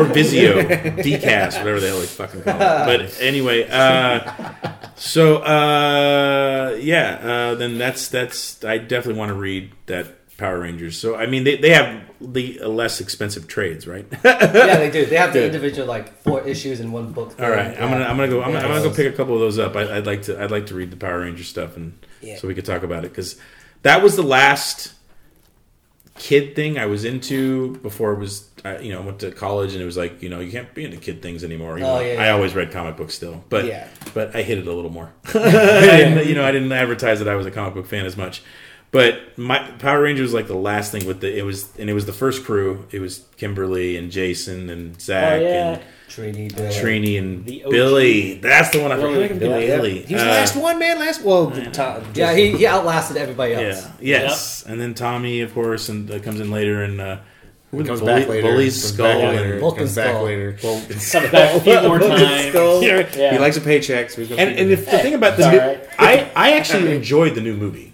Vizio, 0.09 0.63
Dcast, 0.97 1.59
whatever 1.59 1.79
the 1.79 1.87
hell 1.89 1.99
they 1.99 2.05
fucking 2.07 2.41
call 2.41 2.55
it. 2.55 2.59
But 2.59 3.21
anyway, 3.21 3.67
uh, 3.69 4.51
so 4.95 5.37
uh, 5.37 6.75
yeah, 6.81 7.19
uh, 7.51 7.55
then 7.55 7.77
that's 7.77 8.07
that's 8.07 8.63
I 8.63 8.79
definitely 8.79 9.19
want 9.19 9.29
to 9.29 9.35
read 9.35 9.71
that 9.85 10.35
Power 10.37 10.59
Rangers. 10.59 10.97
So 10.97 11.15
I 11.15 11.27
mean, 11.27 11.43
they, 11.43 11.57
they 11.57 11.69
have 11.71 12.01
the 12.19 12.57
less 12.65 12.99
expensive 13.01 13.47
trades, 13.47 13.85
right? 13.87 14.07
yeah, 14.23 14.77
they 14.77 14.89
do. 14.89 15.05
They 15.05 15.17
have 15.17 15.31
the 15.33 15.45
individual 15.45 15.87
like 15.87 16.17
four 16.23 16.41
issues 16.41 16.79
in 16.79 16.91
one 16.91 17.11
book. 17.11 17.35
All 17.39 17.51
right, 17.51 17.79
I'm 17.79 17.91
gonna 17.91 18.05
I'm 18.05 18.15
gonna 18.17 18.29
go 18.29 18.41
I'm, 18.41 18.51
gonna- 18.51 18.65
I'm 18.67 18.71
gonna 18.73 18.89
go 18.89 18.95
pick 18.95 19.13
a 19.13 19.15
couple 19.15 19.35
of 19.35 19.41
those 19.41 19.59
up. 19.59 19.75
I, 19.75 19.97
I'd 19.97 20.07
like 20.07 20.23
to 20.23 20.41
I'd 20.41 20.49
like 20.51 20.65
to 20.67 20.75
read 20.75 20.89
the 20.89 20.97
Power 20.97 21.19
Ranger 21.19 21.43
stuff 21.43 21.77
and 21.77 21.93
Yeah. 22.21 22.37
so 22.37 22.47
we 22.47 22.55
could 22.55 22.65
talk 22.65 22.81
about 22.81 23.05
it 23.05 23.09
because 23.11 23.37
that 23.83 24.01
was 24.03 24.15
the 24.15 24.23
last 24.23 24.93
kid 26.15 26.55
thing 26.55 26.77
I 26.77 26.85
was 26.85 27.05
into 27.05 27.75
before 27.77 28.13
it 28.13 28.19
was 28.19 28.47
I, 28.63 28.77
you 28.79 28.93
know 28.93 29.01
I 29.01 29.05
went 29.05 29.19
to 29.21 29.31
college 29.31 29.73
and 29.73 29.81
it 29.81 29.85
was 29.85 29.97
like 29.97 30.21
you 30.21 30.29
know 30.29 30.39
you 30.39 30.51
can't 30.51 30.73
be 30.73 30.85
into 30.85 30.97
kid 30.97 31.21
things 31.21 31.43
anymore. 31.43 31.73
Oh, 31.73 31.99
yeah, 31.99 32.13
I 32.21 32.25
yeah. 32.25 32.29
always 32.31 32.53
read 32.53 32.71
comic 32.71 32.97
books 32.97 33.13
still, 33.15 33.43
but 33.49 33.65
Yeah. 33.65 33.87
but 34.13 34.35
I 34.35 34.41
hit 34.43 34.57
it 34.59 34.67
a 34.67 34.73
little 34.73 34.91
more. 34.91 35.11
I 35.27 35.31
didn't, 35.97 36.27
you 36.27 36.35
know 36.35 36.45
I 36.45 36.51
didn't 36.51 36.71
advertise 36.71 37.19
that 37.19 37.27
I 37.27 37.35
was 37.35 37.45
a 37.45 37.51
comic 37.51 37.73
book 37.73 37.87
fan 37.87 38.05
as 38.05 38.15
much. 38.17 38.43
But 38.91 39.35
my 39.39 39.57
Power 39.79 40.03
Rangers 40.03 40.25
was 40.25 40.33
like 40.35 40.45
the 40.47 40.53
last 40.55 40.91
thing 40.91 41.07
with 41.07 41.19
the 41.21 41.35
it 41.35 41.41
was 41.41 41.75
and 41.77 41.89
it 41.89 41.93
was 41.93 42.05
the 42.05 42.13
first 42.13 42.45
crew. 42.45 42.85
It 42.91 42.99
was 42.99 43.25
Kimberly 43.37 43.97
and 43.97 44.11
Jason 44.11 44.69
and 44.69 45.01
Zach 45.01 45.41
Oh, 45.41 45.43
yeah. 45.43 45.73
and 45.73 45.81
Trini. 46.15 46.55
Bill. 46.55 46.71
Trini 46.71 47.17
and 47.17 47.45
The 47.45 47.63
OG. 47.65 47.71
Billy. 47.71 48.33
That's 48.35 48.69
the 48.69 48.81
one 48.81 48.91
I 48.91 48.97
Billy. 48.97 49.27
forgot. 49.27 49.39
Billy, 49.39 49.65
Billy. 49.67 49.99
He 50.03 50.13
was 50.13 50.23
the 50.23 50.29
Uh, 50.29 50.33
last 50.33 50.55
one, 50.55 50.79
man. 50.79 50.99
Last 50.99 51.21
well, 51.23 51.47
the 51.47 51.65
top, 51.71 52.03
Yeah, 52.13 52.33
he, 52.35 52.51
he 52.55 52.67
outlasted 52.67 53.17
everybody 53.17 53.53
else. 53.53 53.85
Yeah. 53.99 54.21
Yes. 54.21 54.63
And 54.67 54.79
then 54.79 54.93
Tommy, 54.93 55.41
of 55.41 55.53
course, 55.53 55.89
and 55.89 56.09
uh, 56.11 56.19
comes 56.19 56.39
in 56.39 56.51
later 56.51 56.83
and 56.83 57.01
uh, 57.01 57.17
who 57.71 57.83
comes 57.83 57.99
Bully- 58.01 58.13
back 58.21 58.27
later. 58.29 58.47
Bully's 58.47 58.79
comes 58.81 58.93
skull. 58.93 59.07
back 59.07 59.23
and- 59.23 59.37
later. 59.37 59.59
Vulcan 59.59 59.77
comes 59.79 59.95
back 59.95 60.07
skull. 60.11 60.23
later. 60.23 60.53
Comes 60.53 61.13
back 61.31 61.55
a 61.55 61.59
few 61.61 61.81
more 61.81 61.99
times. 61.99 63.15
Yeah. 63.17 63.31
He 63.31 63.39
likes 63.39 63.57
a 63.57 63.61
paycheck, 63.61 64.09
so 64.11 64.21
he's 64.21 64.29
gonna 64.29 64.41
And, 64.41 64.59
and 64.59 64.71
if 64.71 64.85
the 64.85 64.99
thing 64.99 65.15
about 65.15 65.33
It's 65.39 65.43
the 65.43 65.51
new, 65.51 65.59
alright. 65.59 65.89
I 65.97 66.31
I 66.35 66.51
actually 66.57 66.95
enjoyed 66.95 67.33
the 67.35 67.41
new 67.41 67.55
movie. 67.57 67.91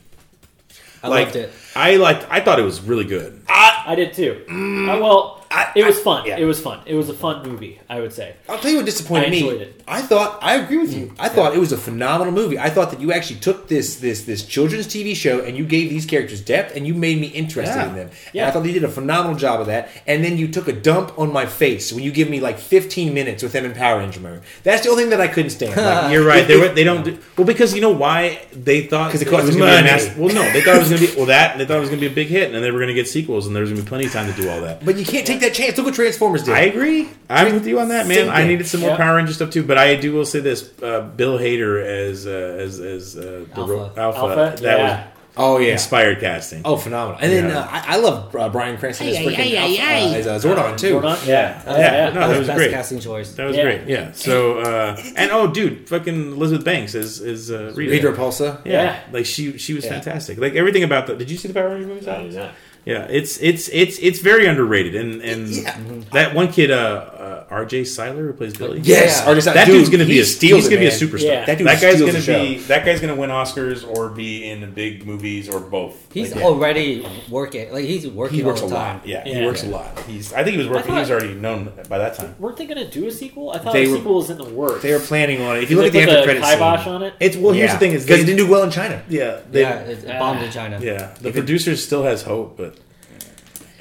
I 1.02 1.08
like 1.08 1.26
loved 1.28 1.36
it. 1.38 1.54
I 1.76 1.96
liked. 1.96 2.28
I 2.30 2.42
thought 2.42 2.60
it 2.60 2.64
was 2.64 2.82
really 2.82 3.06
good. 3.06 3.42
I 3.48 3.96
did 3.96 4.14
too. 4.14 4.44
Uh, 4.50 5.00
well, 5.02 5.39
I- 5.52 5.72
it 5.76 5.86
was 5.86 5.98
I- 6.00 6.04
fun. 6.04 6.26
yeah. 6.26 6.38
It 6.38 6.46
was 6.46 6.60
fun. 6.60 6.80
It 6.86 6.96
was 6.96 7.10
a 7.10 7.14
fun 7.14 7.48
movie. 7.48 7.80
I 7.90 8.00
would 8.02 8.14
say. 8.14 8.34
I'll 8.48 8.60
tell 8.60 8.70
you 8.72 8.78
what 8.78 8.86
disappointed 8.86 9.28
I 9.28 9.32
me. 9.32 9.50
it. 9.50 9.82
I 9.88 10.02
thought 10.02 10.38
I 10.42 10.56
agree 10.58 10.78
with 10.78 10.94
you. 10.96 11.08
Mm. 11.08 11.16
I 11.20 11.30
thought 11.30 11.56
it 11.56 11.60
was 11.60 11.72
a 11.72 11.78
phenomenal 11.78 12.32
movie. 12.34 12.60
I 12.60 12.70
thought 12.70 12.92
that 12.92 13.02
you 13.02 13.12
actually 13.12 13.40
took 13.40 13.68
this 13.68 13.96
this 13.96 14.24
this 14.24 14.44
children's 14.46 14.86
TV 14.88 15.16
show 15.16 15.42
and 15.44 15.58
you 15.58 15.66
gave 15.66 15.90
these 15.90 16.06
characters 16.06 16.42
depth 16.42 16.76
and 16.76 16.86
you 16.86 16.94
made 16.94 17.20
me 17.20 17.28
interested 17.28 17.76
Yeah. 17.76 17.90
in 17.90 17.96
them. 17.96 18.10
Yeah. 18.34 18.44
And 18.44 18.50
I 18.50 18.54
thought 18.54 18.64
they 18.64 18.74
did 18.74 18.84
a 18.84 18.90
phenomenal 18.90 19.36
job 19.38 19.60
of 19.62 19.68
that. 19.68 19.90
And 20.06 20.24
then 20.24 20.38
you 20.38 20.48
took 20.48 20.68
a 20.68 20.74
dump 20.74 21.18
on 21.18 21.34
my 21.34 21.46
face 21.48 21.92
when 21.92 22.04
you 22.04 22.12
give 22.12 22.30
me 22.30 22.40
like 22.40 22.60
15 22.60 23.14
minutes 23.14 23.42
with 23.42 23.52
them 23.54 23.66
in 23.66 23.74
Power 23.74 24.00
Ranger 24.00 24.20
mode. 24.20 24.42
That's 24.64 24.84
the 24.84 24.90
only 24.90 25.04
thing 25.04 25.10
that 25.12 25.22
I 25.22 25.28
couldn't 25.28 25.50
stand. 25.52 25.76
Like, 25.76 26.12
You're 26.14 26.26
right. 26.26 26.48
They 26.48 26.58
were, 26.58 26.70
they 26.70 26.84
don't 26.84 27.04
do, 27.04 27.18
well 27.38 27.48
because 27.48 27.74
you 27.74 27.82
know 27.82 27.90
why 27.92 28.40
they 28.54 28.82
thought 28.86 29.12
'Cause 29.12 29.22
it 29.24 29.28
it 29.28 29.32
cost 29.32 29.48
was 29.48 29.58
money. 29.58 29.72
be 29.72 29.80
a 29.80 29.92
mass, 29.92 30.10
well 30.18 30.34
no 30.34 30.44
they 30.54 30.62
thought 30.62 30.76
it 30.76 30.80
was 30.80 30.90
gonna 30.90 31.02
be 31.02 31.16
well 31.18 31.26
that 31.26 31.58
they 31.58 31.66
thought 31.66 31.78
it 31.78 31.82
was 31.82 31.90
gonna 31.90 32.00
be 32.02 32.08
a 32.08 32.12
big 32.12 32.28
hit 32.28 32.54
and 32.54 32.64
they 32.64 32.70
were 32.72 32.80
gonna 32.80 32.94
get 32.94 33.08
sequels 33.08 33.48
and 33.48 33.56
there 33.56 33.62
was 33.62 33.72
gonna 33.72 33.82
be 33.82 33.88
plenty 33.88 34.06
of 34.06 34.12
time 34.14 34.32
to 34.32 34.40
do 34.42 34.48
all 34.50 34.62
that. 34.62 34.86
But 34.86 34.96
you 34.98 35.06
can't 35.06 35.26
take 35.26 35.39
that 35.42 35.54
chance. 35.54 35.78
Look 35.78 35.86
what 35.88 35.96
Transformers 35.96 36.44
did. 36.44 36.54
I 36.56 36.62
agree. 36.62 37.10
I'm 37.30 37.54
with 37.54 37.68
you 37.68 37.80
on 37.80 37.90
that, 37.90 38.08
man. 38.08 38.18
Same 38.18 38.30
I 38.30 38.38
thing. 38.38 38.48
needed 38.50 38.68
some 38.68 38.82
more 38.82 38.92
Yeah. 38.92 38.98
Power 38.98 39.16
Ranger 39.18 39.34
stuff 39.34 39.50
too, 39.50 39.64
but 39.64 39.78
I 39.78 39.96
do 39.96 40.14
will 40.14 40.26
say 40.26 40.40
this: 40.40 40.70
uh, 40.82 41.02
Bill 41.02 41.38
Hader 41.38 41.84
as 41.84 42.26
uh, 42.28 42.30
as 42.30 42.80
as 42.80 43.18
uh, 43.18 43.46
the 43.54 43.62
Alpha. 43.62 43.72
ro- 43.74 43.92
Alpha, 43.98 44.20
Alpha? 44.20 44.62
that 44.64 44.80
Yeah. 44.80 45.08
oh 45.38 45.58
yeah. 45.60 45.74
inspired 45.74 46.20
casting. 46.20 46.62
Oh, 46.66 46.76
phenomenal! 46.76 47.20
And 47.22 47.32
then 47.32 47.50
Yeah. 47.50 47.60
uh, 47.60 47.68
I, 47.70 47.84
I 47.96 47.98
love 47.98 48.36
uh, 48.36 48.50
Bryan 48.50 48.78
Cranston 48.78 49.08
as 49.08 49.18
Ay, 49.18 49.26
freaking 49.26 49.40
ay, 49.40 49.58
ay, 49.58 49.78
Alpha, 49.78 49.84
ay. 49.84 50.02
uh, 50.16 50.20
as 50.20 50.28
uh, 50.28 50.40
Zordon 50.50 50.78
too. 50.78 50.96
Zordon? 50.96 51.28
Yeah. 51.28 51.34
Yeah. 51.34 51.64
Oh, 51.68 51.78
yeah. 51.78 52.10
No, 52.10 52.14
that 52.14 52.16
was 52.16 52.20
that 52.20 52.40
was 52.40 52.48
best 52.48 52.58
great. 52.58 52.72
casting 52.72 53.00
choice. 53.00 53.32
That 53.34 53.46
was 53.48 53.56
Yeah. 53.56 53.64
great. 53.64 53.82
Yeah. 53.88 54.12
So 54.14 54.60
uh, 54.60 54.98
and 55.16 55.32
oh, 55.32 55.48
dude, 55.48 55.88
fucking 55.88 56.32
Elizabeth 56.34 56.66
Banks 56.66 56.96
is 56.96 57.22
is 57.22 57.52
uh, 57.52 57.72
Rita. 57.76 57.92
Rita 57.92 58.08
Repulsa. 58.12 58.62
Yeah. 58.66 58.72
Yeah. 58.84 59.00
like 59.14 59.26
she 59.26 59.58
she 59.58 59.74
was 59.74 59.86
Yeah. 59.86 59.92
fantastic. 59.94 60.38
Like 60.40 60.56
everything 60.56 60.84
about 60.84 61.08
the. 61.08 61.16
Did 61.16 61.30
you 61.32 61.38
see 61.38 61.48
the 61.48 61.54
Power 61.54 61.70
Ranger 61.70 61.88
movies? 61.88 62.08
I 62.08 62.16
Alex? 62.16 62.34
did 62.34 62.40
not. 62.44 62.52
Yeah, 62.90 63.06
it's 63.10 63.38
it's 63.40 63.70
it's 63.72 64.00
it's 64.00 64.20
very 64.20 64.46
underrated, 64.48 64.96
and 64.96 65.22
and 65.22 65.48
Yeah. 65.48 65.78
that 66.14 66.34
one 66.34 66.52
kid, 66.52 66.72
uh, 66.72 66.76
uh, 66.76 67.39
R.J. 67.50 67.84
Cyler, 67.86 68.28
who 68.28 68.34
plays 68.34 68.56
Billy. 68.58 68.80
Yes, 68.84 69.22
Yeah. 69.26 69.32
or 69.32 69.36
just 69.36 69.46
that 69.46 69.66
dude, 69.66 69.76
dude's 69.76 69.90
gonna 69.90 70.06
be 70.06 70.20
a 70.20 70.26
steals 70.26 70.62
he's 70.62 70.70
gonna 70.70 70.82
be 70.82 70.88
a 70.88 70.92
superstar. 70.92 71.24
Yeah. 71.24 71.46
That 71.46 71.58
dude 71.58 71.68
That 71.68 71.82
guy's 71.82 72.00
gonna 72.00 72.14
be 72.44 72.58
that 72.60 72.86
guy's 72.86 73.00
gonna 73.02 73.16
win 73.16 73.30
Oscars 73.30 73.88
or 73.88 74.10
be 74.10 74.50
in 74.50 74.70
big 74.72 75.06
movies 75.06 75.50
or 75.50 75.60
both. 75.60 75.96
He's 76.14 76.34
Like, 76.36 76.44
already 76.44 77.06
working. 77.30 77.72
Like 77.74 77.86
he's 77.86 78.08
working. 78.08 78.38
He 78.40 78.44
works 78.44 78.60
a 78.62 78.64
all 78.64 78.70
the 78.70 78.76
time. 78.76 78.98
lot. 78.98 79.08
Yeah, 79.08 79.24
he 79.24 79.32
Yeah. 79.34 79.46
works 79.46 79.64
a 79.64 79.68
lot. 79.68 80.00
He's 80.08 80.32
I 80.34 80.44
think 80.44 80.52
he 80.54 80.58
was 80.58 80.68
working. 80.68 80.92
I 80.92 80.96
he 80.96 81.00
was 81.02 81.12
already 81.12 81.34
known 81.34 81.72
by 81.90 81.98
that 81.98 82.16
time. 82.16 82.36
Weren't 82.40 82.58
they 82.58 82.66
going 82.66 82.78
to 82.78 82.90
do 82.90 83.08
a 83.08 83.12
sequel? 83.12 83.52
I 83.52 83.58
thought 83.58 83.74
They 83.74 83.86
a 83.86 83.90
were- 83.90 83.98
sequel 83.98 84.16
was 84.16 84.30
in 84.30 84.38
the 84.38 84.44
works. 84.46 84.82
They 84.84 84.94
were 84.94 85.00
planning 85.00 85.42
on 85.42 85.58
it. 85.58 85.64
If 85.64 85.72
you 85.72 85.78
look 85.78 85.88
at 85.88 85.94
the 85.94 86.00
put 86.02 86.10
after 86.10 86.24
credits 86.26 86.50
kibosh 86.54 86.88
on 86.88 87.04
it. 87.04 87.14
It's 87.20 87.36
well. 87.38 87.54
Here's 87.54 87.72
the 87.72 87.78
thing: 87.80 87.92
is 87.94 88.04
because 88.06 88.22
it 88.22 88.26
didn't 88.26 88.46
do 88.46 88.48
well 88.52 88.64
in 88.64 88.72
China. 88.72 89.02
yeah, 89.10 89.40
yeah, 89.52 89.80
it, 89.80 90.04
it 90.04 90.20
bombed 90.20 90.44
in 90.44 90.52
China. 90.52 90.80
yeah. 90.82 91.10
The 91.22 91.32
producer 91.32 91.76
still 91.76 92.04
has 92.04 92.22
hope, 92.24 92.58
but 92.58 92.76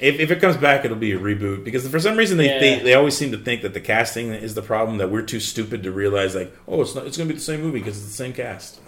if, 0.01 0.19
if 0.19 0.31
it 0.31 0.39
comes 0.39 0.57
back, 0.57 0.85
it'll 0.85 0.97
be 0.97 1.11
a 1.13 1.19
reboot 1.19 1.63
because 1.63 1.87
for 1.87 1.99
some 1.99 2.15
reason 2.17 2.37
they, 2.37 2.47
Yeah. 2.47 2.59
they, 2.59 2.79
they 2.79 2.93
always 2.93 3.17
seem 3.17 3.31
to 3.31 3.37
think 3.37 3.61
that 3.63 3.73
the 3.73 3.81
casting 3.81 4.29
is 4.31 4.55
the 4.55 4.61
problem. 4.61 4.97
That 4.97 5.09
we're 5.11 5.21
too 5.21 5.39
stupid 5.39 5.83
to 5.83 5.91
realize 5.91 6.35
like, 6.35 6.53
oh, 6.67 6.81
it's 6.81 6.95
not. 6.95 7.05
It's 7.07 7.17
going 7.17 7.27
to 7.27 7.33
be 7.33 7.37
the 7.37 7.43
same 7.43 7.61
movie 7.61 7.79
because 7.79 7.97
it's 7.97 8.07
the 8.07 8.13
same 8.13 8.33
cast. 8.33 8.79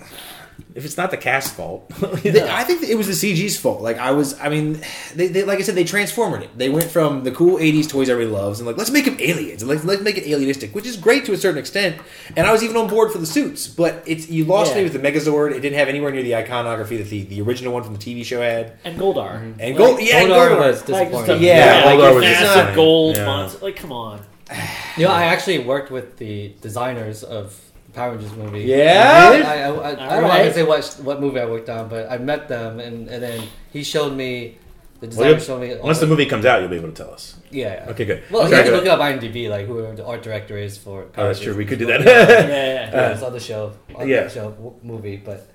If 0.74 0.86
it's 0.86 0.96
not 0.96 1.12
the 1.12 1.18
cast 1.18 1.54
fault, 1.56 1.92
you 2.02 2.08
They- 2.32 2.40
know. 2.40 2.48
I 2.50 2.64
think 2.64 2.82
it 2.84 2.96
was 2.96 3.08
the 3.08 3.14
CG's 3.34 3.58
fault. 3.60 3.82
Like 3.82 3.98
I 3.98 4.12
was, 4.12 4.40
I 4.40 4.48
mean, 4.48 4.80
they, 5.16 5.28
they 5.28 5.44
like 5.44 5.60
I 5.60 5.64
said, 5.64 5.76
they 5.76 5.84
transformed 5.84 6.44
it. 6.44 6.58
They 6.58 6.70
went 6.70 6.90
from 6.90 7.24
the 7.26 7.32
cool 7.32 7.58
'80s 7.58 7.90
toys 7.90 8.10
everybody 8.10 8.34
loves, 8.34 8.60
and 8.62 8.68
like 8.68 8.78
let's 8.78 8.90
make 8.92 9.04
them 9.06 9.18
aliens, 9.20 9.62
and 9.64 9.70
let's, 9.70 9.84
let's 9.84 10.02
make 10.02 10.18
it 10.18 10.24
alienistic, 10.26 10.74
which 10.74 10.86
is 10.86 10.96
great 10.96 11.26
to 11.26 11.34
a 11.34 11.38
certain 11.38 11.58
extent. 11.58 11.98
And 12.38 12.48
I 12.48 12.54
was 12.54 12.64
even 12.64 12.78
on 12.78 12.88
board 12.88 13.12
for 13.12 13.18
the 13.18 13.26
suits, 13.26 13.68
but 13.68 14.02
it's 14.06 14.30
you 14.30 14.46
lost 14.46 14.72
Yeah. 14.72 14.78
me 14.78 14.84
with 14.90 14.94
the 14.94 15.00
Megazord. 15.00 15.52
It 15.52 15.60
didn't 15.60 15.78
have 15.78 15.90
anywhere 15.90 16.12
near 16.12 16.24
the 16.24 16.36
iconography 16.36 16.96
that 16.98 17.10
the, 17.10 17.24
the 17.24 17.42
original 17.42 17.74
one 17.74 17.84
from 17.84 17.94
the 17.96 18.00
TV 18.00 18.24
show 18.24 18.40
had. 18.42 18.74
and 18.86 18.98
Goldar. 18.98 19.36
And 19.60 19.78
Like, 19.78 20.06
yeah, 20.08 20.24
Goldar 20.24 20.52
Goldar. 20.52 20.60
was 20.60 20.88
Like 20.90 21.12
just 21.12 21.24
a 21.24 21.28
disappointing. 21.28 21.44
Yeah, 21.44 21.82
like 21.86 22.00
Goldar 22.00 22.12
a 22.12 22.16
was 22.16 22.22
massive 22.24 22.48
disappointing. 22.48 22.76
gold 22.76 23.16
Yeah. 23.18 23.26
monster. 23.26 23.66
Like, 23.66 23.76
come 23.76 23.92
on. 23.92 24.22
You 24.98 25.06
know, 25.06 25.12
I 25.12 25.24
actually 25.26 25.60
worked 25.60 25.92
with 25.92 26.18
the 26.18 26.54
designers 26.62 27.24
of 27.24 27.58
the 27.58 27.71
Power 27.94 28.12
Rangers 28.12 28.34
movie. 28.36 28.62
Yeah? 28.62 29.44
I, 29.46 29.58
I, 29.58 29.58
I, 29.58 29.68
I, 29.68 29.68
I 29.68 29.70
don't 29.70 29.98
know 29.98 30.06
how 30.06 30.16
Alright. 30.22 30.46
to 30.48 30.54
say 30.54 30.64
what 30.64 30.86
what 31.04 31.20
movie 31.22 31.40
I 31.40 31.46
worked 31.46 31.70
on, 31.70 31.90
but 31.90 32.10
I 32.12 32.18
met 32.18 32.48
them, 32.48 32.80
and, 32.80 33.08
and 33.10 33.22
then 33.22 33.48
he 33.72 33.84
showed 33.84 34.14
me 34.14 34.58
the 35.02 35.08
Well, 35.08 35.10
designer 35.10 35.30
you'll- 35.30 35.40
showed 35.40 35.62
me 35.62 35.76
once 35.84 36.00
the 36.00 36.08
movie 36.08 36.26
comes 36.26 36.46
out, 36.46 36.62
you'll 36.62 36.70
be 36.70 36.78
able 36.78 36.90
to 36.90 36.96
tell 37.04 37.14
us. 37.14 37.36
Yeah. 37.50 37.86
Okay, 37.90 38.06
good. 38.06 38.24
Well, 38.32 38.44
Okay, 38.44 38.50
you 38.52 38.56
have 38.58 38.66
to 38.66 38.72
good. 38.72 38.84
look 38.86 38.94
up 38.94 39.00
IMDb, 39.00 39.50
like 39.50 39.66
who 39.68 39.94
the 39.96 40.06
art 40.06 40.22
director 40.24 40.58
is 40.58 40.78
for. 40.78 41.08
Oh, 41.18 41.28
that's 41.28 41.40
true. 41.40 41.56
We 41.56 41.66
could 41.66 41.80
do 41.80 41.88
that. 41.88 42.02
Yeah, 42.02 42.08
yeah, 42.30 42.48
yeah. 42.48 42.92
yeah, 42.94 43.10
it's 43.14 43.24
on 43.24 43.34
the 43.34 43.40
show, 43.40 43.74
on 43.96 44.08
Yeah. 44.08 44.24
the 44.24 44.30
show 44.30 44.76
movie, 44.84 45.18
but 45.18 45.48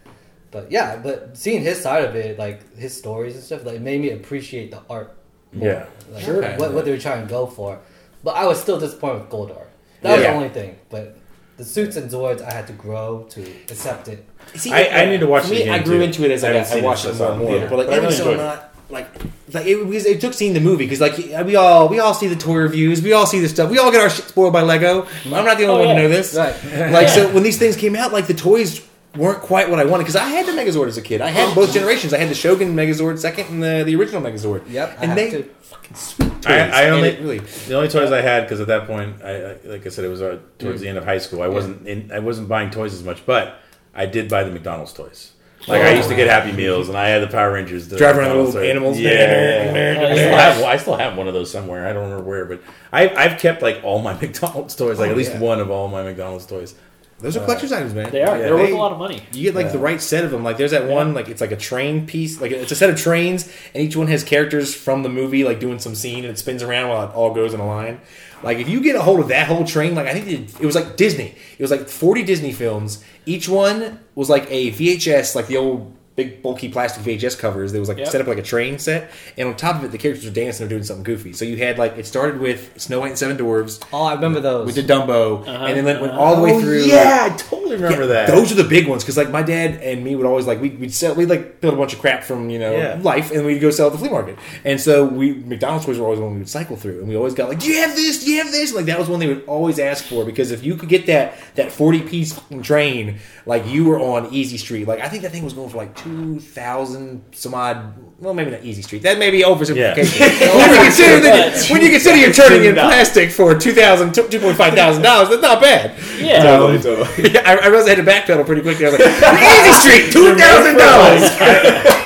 but 0.51 0.71
yeah, 0.71 0.97
but 0.97 1.37
seeing 1.37 1.63
his 1.63 1.81
side 1.81 2.05
of 2.05 2.15
it, 2.17 2.39
like 2.39 2.77
his 2.77 2.97
stories 2.97 3.35
and 3.35 3.43
stuff, 3.45 3.65
like 3.65 3.81
made 3.81 4.01
me 4.01 4.11
appreciate 4.11 4.71
the 4.71 4.81
art. 4.91 5.17
More, 5.53 5.69
Yeah. 5.69 5.87
like, 6.13 6.25
Sure. 6.25 6.43
What, 6.57 6.73
what 6.75 6.85
they 6.85 6.91
were 6.91 6.99
trying 6.99 7.23
to 7.27 7.31
go 7.31 7.47
for, 7.47 7.79
but 8.25 8.35
I 8.37 8.45
was 8.47 8.61
still 8.61 8.79
disappointed 8.79 9.21
with 9.23 9.31
Goldar. 9.31 9.65
That 10.03 10.13
was 10.17 10.23
the 10.23 10.33
only 10.33 10.49
thing, 10.51 10.77
but. 10.91 11.17
The 11.57 11.65
suits 11.65 11.97
and 11.97 12.11
Zords, 12.11 12.43
I 12.43 12.53
had 12.53 12.67
to 12.67 12.73
grow 12.75 13.27
to 13.31 13.41
accept 13.71 14.09
it. 14.09 14.25
See, 14.57 14.73
I- 14.73 15.03
I 15.03 15.07
need 15.07 15.21
to 15.21 15.27
watch 15.27 15.45
for 15.45 15.53
it 15.55 15.57
me, 15.57 15.63
again, 15.63 15.75
I 15.75 15.79
grew 15.83 15.99
too. 15.99 16.05
into 16.05 16.25
it 16.25 16.31
as 16.31 16.45
I 16.45 16.51
I, 16.51 16.53
got, 16.53 16.61
I 16.61 16.65
seen 16.65 16.79
it 16.79 16.85
watched 16.85 17.05
it 17.07 17.15
more 17.17 17.29
I- 17.29 17.31
and 17.33 17.41
more. 17.41 17.57
yeah. 17.57 17.67
But 17.69 17.79
like, 17.79 17.87
But 17.89 17.95
I 17.95 18.03
really 18.03 18.15
so, 18.15 18.31
it. 18.33 18.37
not 18.37 18.75
like 18.91 19.09
like 19.53 19.67
it, 19.67 19.85
because 19.85 20.07
it 20.07 20.21
took 20.21 20.33
seeing 20.35 20.53
the 20.55 20.61
movie 20.61 20.85
because 20.85 21.01
like 21.01 21.17
we 21.47 21.57
all 21.57 21.89
we 21.89 21.99
all 21.99 22.15
see 22.15 22.29
the 22.29 22.37
toy 22.37 22.57
reviews, 22.57 23.03
we 23.03 23.13
all 23.15 23.27
see 23.27 23.41
the 23.41 23.49
stuff, 23.49 23.71
we 23.71 23.79
all 23.79 23.91
get 23.91 24.01
our 24.03 24.11
shit 24.11 24.27
spoiled 24.27 24.53
by 24.53 24.63
Lego. 24.63 25.07
I'm 25.25 25.45
not 25.45 25.57
the 25.59 25.65
only 25.65 25.85
Oh, 25.85 25.89
one 25.89 25.97
yeah. 25.97 26.03
to 26.03 26.03
know 26.03 26.09
this. 26.09 26.35
Right. 26.35 26.93
Like 26.93 27.09
so, 27.17 27.33
when 27.33 27.43
these 27.43 27.59
things 27.59 27.75
came 27.77 27.97
out, 27.97 28.13
like 28.13 28.27
the 28.27 28.35
toys 28.35 28.87
weren't 29.17 29.41
quite 29.43 29.69
what 29.71 29.79
I 29.79 29.85
wanted 29.85 30.05
because 30.05 30.17
I 30.17 30.29
had 30.29 30.47
the 30.47 30.53
Megazord 30.53 30.87
as 30.89 30.97
a 30.97 31.03
kid. 31.03 31.21
I 31.21 31.29
had 31.29 31.55
both 31.55 31.73
generations. 31.73 32.13
I 32.15 32.19
had 32.19 32.29
the 32.29 32.35
Shogun 32.35 32.75
Megazord 32.77 33.19
second 33.19 33.47
and 33.49 33.63
the, 33.63 33.83
the 33.85 33.97
original 33.97 34.21
Megazord. 34.23 34.63
Yep, 34.71 34.89
I 34.89 34.93
and 35.03 35.05
have 35.11 35.17
they 35.17 35.31
to. 35.31 35.43
fucking 35.63 35.97
sweet 35.97 36.43
toys. 36.43 36.47
I- 36.47 36.85
I 36.85 36.89
only- 36.91 37.09
it 37.11 37.21
really 37.21 37.39
The 37.39 37.75
only 37.75 37.89
toys 37.89 38.13
I 38.13 38.21
had 38.21 38.43
because 38.45 38.61
at 38.61 38.67
that 38.69 38.87
point, 38.87 39.23
I, 39.23 39.31
I 39.53 39.57
like 39.65 39.87
I 39.87 39.89
said, 39.91 40.05
it 40.05 40.09
was 40.09 40.23
uh, 40.23 40.39
towards 40.59 40.81
the 40.81 40.89
end 40.89 40.99
of 40.99 41.05
high 41.05 41.19
school. 41.19 41.43
I 41.43 41.49
wasn't 41.49 41.87
in, 41.87 42.11
I 42.13 42.19
wasn't 42.21 42.49
buying 42.49 42.71
toys 42.71 42.95
as 42.95 43.03
much, 43.03 43.25
but 43.27 43.61
I 43.95 44.07
did 44.07 44.29
buy 44.29 44.45
the 44.45 44.51
McDonald's 44.51 44.93
toys. 44.93 45.33
Like 45.69 45.83
I 45.83 45.95
used 45.95 46.09
to 46.11 46.15
get 46.15 46.29
Happy 46.29 46.53
Meals, 46.53 46.89
and 46.89 46.97
I 46.97 47.09
had 47.09 47.23
the 47.23 47.27
Power 47.27 47.53
Rangers. 47.55 47.89
The 47.89 47.97
Drive 47.97 48.17
around 48.17 48.29
the 48.29 48.37
little 48.37 48.53
toy. 48.53 48.71
animals. 48.71 49.01
Yeah, 49.01 49.11
I 49.11 50.15
still, 50.15 50.37
have, 50.37 50.63
I 50.63 50.77
still 50.77 50.97
have 50.97 51.17
one 51.17 51.27
of 51.27 51.35
those 51.35 51.51
somewhere. 51.51 51.89
I 51.89 51.93
don't 51.93 52.05
remember 52.05 52.23
where, 52.23 52.45
but 52.45 52.61
I, 52.93 53.09
I've 53.09 53.41
kept 53.41 53.63
like 53.63 53.81
all 53.83 54.01
my 54.01 54.13
McDonald's 54.21 54.77
toys, 54.77 55.01
like 55.01 55.09
Oh, 55.09 55.13
at 55.13 55.17
least 55.17 55.33
yeah. 55.33 55.41
one 55.41 55.59
of 55.59 55.69
all 55.71 55.89
my 55.89 56.05
McDonald's 56.05 56.47
toys. 56.47 56.75
Those 57.19 57.37
are 57.37 57.41
uh, 57.41 57.45
collector's 57.45 57.73
items, 57.73 57.95
man. 57.95 58.11
They 58.11 58.23
are. 58.23 58.37
Yeah. 58.37 58.45
They're 58.45 58.57
worth 58.57 58.71
a 58.71 58.77
lot 58.77 58.93
of 58.93 58.99
money. 58.99 59.23
You 59.33 59.45
get 59.45 59.55
like 59.55 59.73
the 59.73 59.79
right 59.79 60.01
set 60.01 60.25
of 60.25 60.31
them. 60.31 60.45
Like 60.45 60.59
there's 60.59 60.73
that 60.73 60.87
one, 60.87 61.15
like 61.15 61.29
it's 61.29 61.41
like 61.41 61.53
a 61.53 61.57
train 61.57 62.07
piece, 62.07 62.41
like 62.41 62.53
it's 62.53 62.73
a 62.73 62.77
set 62.77 62.91
of 62.91 62.99
trains, 62.99 63.51
and 63.75 63.83
each 63.83 63.97
one 63.97 64.07
has 64.09 64.23
characters 64.23 64.75
from 64.75 65.03
the 65.03 65.09
movie, 65.09 65.43
like 65.43 65.59
doing 65.59 65.79
some 65.79 65.95
scene, 65.95 66.25
and 66.25 66.27
it 66.27 66.39
spins 66.39 66.63
around 66.63 66.91
while 66.91 67.09
it 67.09 67.15
all 67.15 67.33
goes 67.33 67.55
in 67.55 67.61
a 67.61 67.67
line. 67.67 68.01
Like 68.43 68.59
if 68.59 68.69
you 68.69 68.83
get 68.83 68.97
a 68.97 69.03
hold 69.03 69.21
of 69.21 69.29
that 69.29 69.47
whole 69.47 69.65
train, 69.65 69.95
like 69.95 70.07
I 70.07 70.13
think 70.13 70.29
it, 70.29 70.61
it 70.61 70.67
was 70.67 70.75
like 70.75 70.97
Disney. 70.97 71.35
It 71.59 71.63
was 71.63 71.71
like 71.71 71.89
40 71.89 72.23
Disney 72.23 72.53
films. 72.53 73.03
Each 73.25 73.49
one 73.49 74.01
was 74.15 74.29
like 74.29 74.47
a 74.51 74.73
VHS, 74.73 75.35
like 75.35 75.47
the 75.47 75.57
old 75.57 75.97
big 76.17 76.43
bulky 76.43 76.69
plastic 76.69 77.03
VHS 77.05 77.39
covers. 77.39 77.73
There 77.73 77.81
was 77.81 77.89
like 77.89 77.99
Yep. 77.99 78.09
set 78.09 78.21
up 78.21 78.27
like 78.27 78.39
a 78.39 78.43
train 78.43 78.79
set, 78.79 79.11
and 79.37 79.49
on 79.49 79.57
top 79.57 79.77
of 79.77 79.85
it, 79.85 79.93
the 79.93 79.99
characters 79.99 80.25
were 80.25 80.31
dancing 80.33 80.67
or 80.67 80.69
doing 80.69 80.83
something 80.83 81.05
goofy. 81.05 81.33
So 81.35 81.45
you 81.45 81.59
had 81.59 81.79
like 81.79 81.97
it 81.99 82.07
started 82.07 82.41
with 82.41 82.71
Snow 82.81 83.01
White 83.01 83.11
and 83.11 83.19
Seven 83.19 83.37
Dwarves. 83.37 83.81
Oh, 83.93 84.05
I 84.05 84.15
remember 84.15 84.41
those. 84.41 84.67
We 84.67 84.73
did 84.73 84.87
Dumbo, 84.89 85.43
Uh-huh. 85.47 85.67
and 85.67 85.77
then 85.77 85.85
went, 85.85 86.01
went 86.01 86.13
all 86.15 86.35
the 86.37 86.43
way 86.43 86.53
Oh, 86.55 86.61
through. 86.61 86.81
yeah, 86.85 87.29
I 87.31 87.37
totally 87.37 87.77
remember 87.77 88.03
Yeah, 88.03 88.27
that. 88.27 88.29
Those 88.29 88.51
are 88.51 88.55
the 88.57 88.65
big 88.65 88.89
ones 88.89 89.03
because 89.05 89.17
like 89.17 89.31
my 89.31 89.43
dad 89.43 89.81
and 89.83 90.03
me 90.03 90.17
would 90.17 90.27
always 90.27 90.47
like 90.47 90.61
we'd, 90.61 90.81
we'd 90.81 90.95
sell 90.95 91.15
we'd 91.15 91.29
like 91.29 91.61
build 91.61 91.75
a 91.75 91.77
bunch 91.77 91.93
of 91.93 91.99
crap 92.01 92.25
from 92.25 92.49
you 92.51 92.59
know 92.59 92.73
Yeah. 92.75 92.99
life 93.03 93.31
and 93.31 93.45
we'd 93.45 93.61
go 93.61 93.71
sell 93.71 93.87
at 93.89 93.93
the 93.93 93.99
flea 93.99 94.09
market 94.09 94.39
and 94.65 94.81
so 94.81 95.05
we 95.05 95.35
McDonald's 95.35 95.85
toys 95.85 95.99
were 95.99 96.05
always 96.07 96.21
one 96.21 96.33
we 96.33 96.39
would 96.39 96.49
cycle 96.49 96.77
through 96.77 97.01
and 97.01 97.09
we 97.09 97.17
always 97.17 97.35
got 97.35 97.49
like 97.51 97.59
do 97.59 97.69
you 97.69 97.77
have 97.83 97.95
this 97.95 98.25
do 98.25 98.31
you 98.31 98.43
have 98.43 98.51
this 98.53 98.73
like 98.75 98.87
that 98.87 98.99
was 98.99 99.09
one 99.09 99.21
they 99.21 99.27
would 99.27 99.45
always 99.47 99.79
ask 99.79 100.05
for 100.05 100.25
because 100.25 100.51
if 100.51 100.65
you 100.65 100.77
could 100.77 100.89
get 100.89 101.07
that 101.07 101.35
that 101.57 101.71
forty 101.73 102.01
piece 102.01 102.39
train 102.63 103.19
like 103.45 103.67
you 103.67 103.85
were 103.85 103.99
on 104.01 104.33
Easy 104.33 104.57
Street 104.57 104.87
like 104.89 105.01
I 105.01 105.09
think 105.09 105.23
that 105.23 105.33
thing 105.33 105.45
was 105.45 105.53
going 105.53 105.69
for 105.69 105.77
like 105.79 105.95
two 106.07 106.41
thousand 106.41 107.23
some 107.33 107.55
odd 107.55 107.95
well 108.21 108.33
maybe 108.33 108.51
not 108.51 108.63
Easy 108.65 108.83
Street 108.83 109.03
that 109.03 109.19
may 109.19 109.31
be 109.31 109.43
oversimplification 109.43 110.21
when 110.57 110.71
you 110.71 110.83
consider 110.85 111.21
that, 111.21 111.67
when 111.71 111.83
you 111.83 111.91
consider 111.91 112.17
you're 112.17 112.33
turning 112.33 112.65
in 112.65 112.75
plastic 112.75 113.31
for 113.31 113.55
two 113.59 113.73
thousand 113.73 114.13
two 114.15 114.39
point 114.41 114.57
five 114.57 114.75
thousand 114.75 115.03
dollars 115.03 115.29
that's 115.29 115.43
not 115.43 115.61
bad 115.61 115.93
Yeah. 116.19 116.43
Totally, 116.43 116.79
totally. 116.83 117.31
yeah, 117.33 117.43
I, 117.45 117.57
I 117.57 117.67
realized 117.67 117.89
I 117.89 117.95
had 117.95 118.05
to 118.05 118.11
backpedal 118.33 118.47
pretty 118.47 118.63
quickly. 118.63 118.87
I 118.87 118.91
was 118.91 118.99
like, 119.01 119.09
Easy 119.43 119.73
Street, 119.83 120.13
two 120.13 120.35
thousand 120.37 120.77
dollars. 120.79 121.23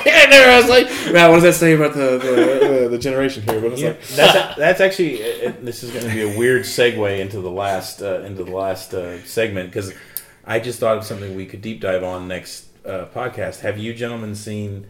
And 0.03 0.31
there 0.31 0.51
I 0.51 0.57
was 0.59 0.69
like, 0.69 0.87
"Wow, 1.13 1.29
what 1.29 1.35
does 1.41 1.43
that 1.43 1.53
say 1.53 1.73
about 1.73 1.93
the 1.93 2.17
the, 2.17 2.67
the, 2.83 2.89
the 2.89 2.97
generation 2.97 3.43
here?" 3.43 3.59
But 3.61 3.67
I 3.67 3.69
was 3.69 3.81
Yeah, 3.81 3.89
like, 3.89 4.07
that's 4.07 4.57
that's 4.57 4.81
actually 4.81 5.23
uh, 5.45 5.53
this 5.61 5.83
is 5.83 5.91
going 5.91 6.05
to 6.05 6.11
be 6.11 6.21
a 6.33 6.37
weird 6.37 6.63
segue 6.63 7.19
into 7.19 7.39
the 7.39 7.51
last 7.51 8.01
uh, 8.01 8.21
into 8.21 8.43
the 8.43 8.51
last 8.51 8.93
uh, 8.93 9.21
segment 9.23 9.69
because 9.69 9.93
I 10.45 10.59
just 10.59 10.79
thought 10.79 10.97
of 10.97 11.03
something 11.05 11.35
we 11.35 11.45
could 11.45 11.61
deep 11.61 11.81
dive 11.81 12.03
on 12.03 12.27
next 12.27 12.65
uh, 12.85 13.05
podcast. 13.13 13.59
Have 13.61 13.77
you 13.77 13.93
gentlemen 13.93 14.35
seen 14.35 14.87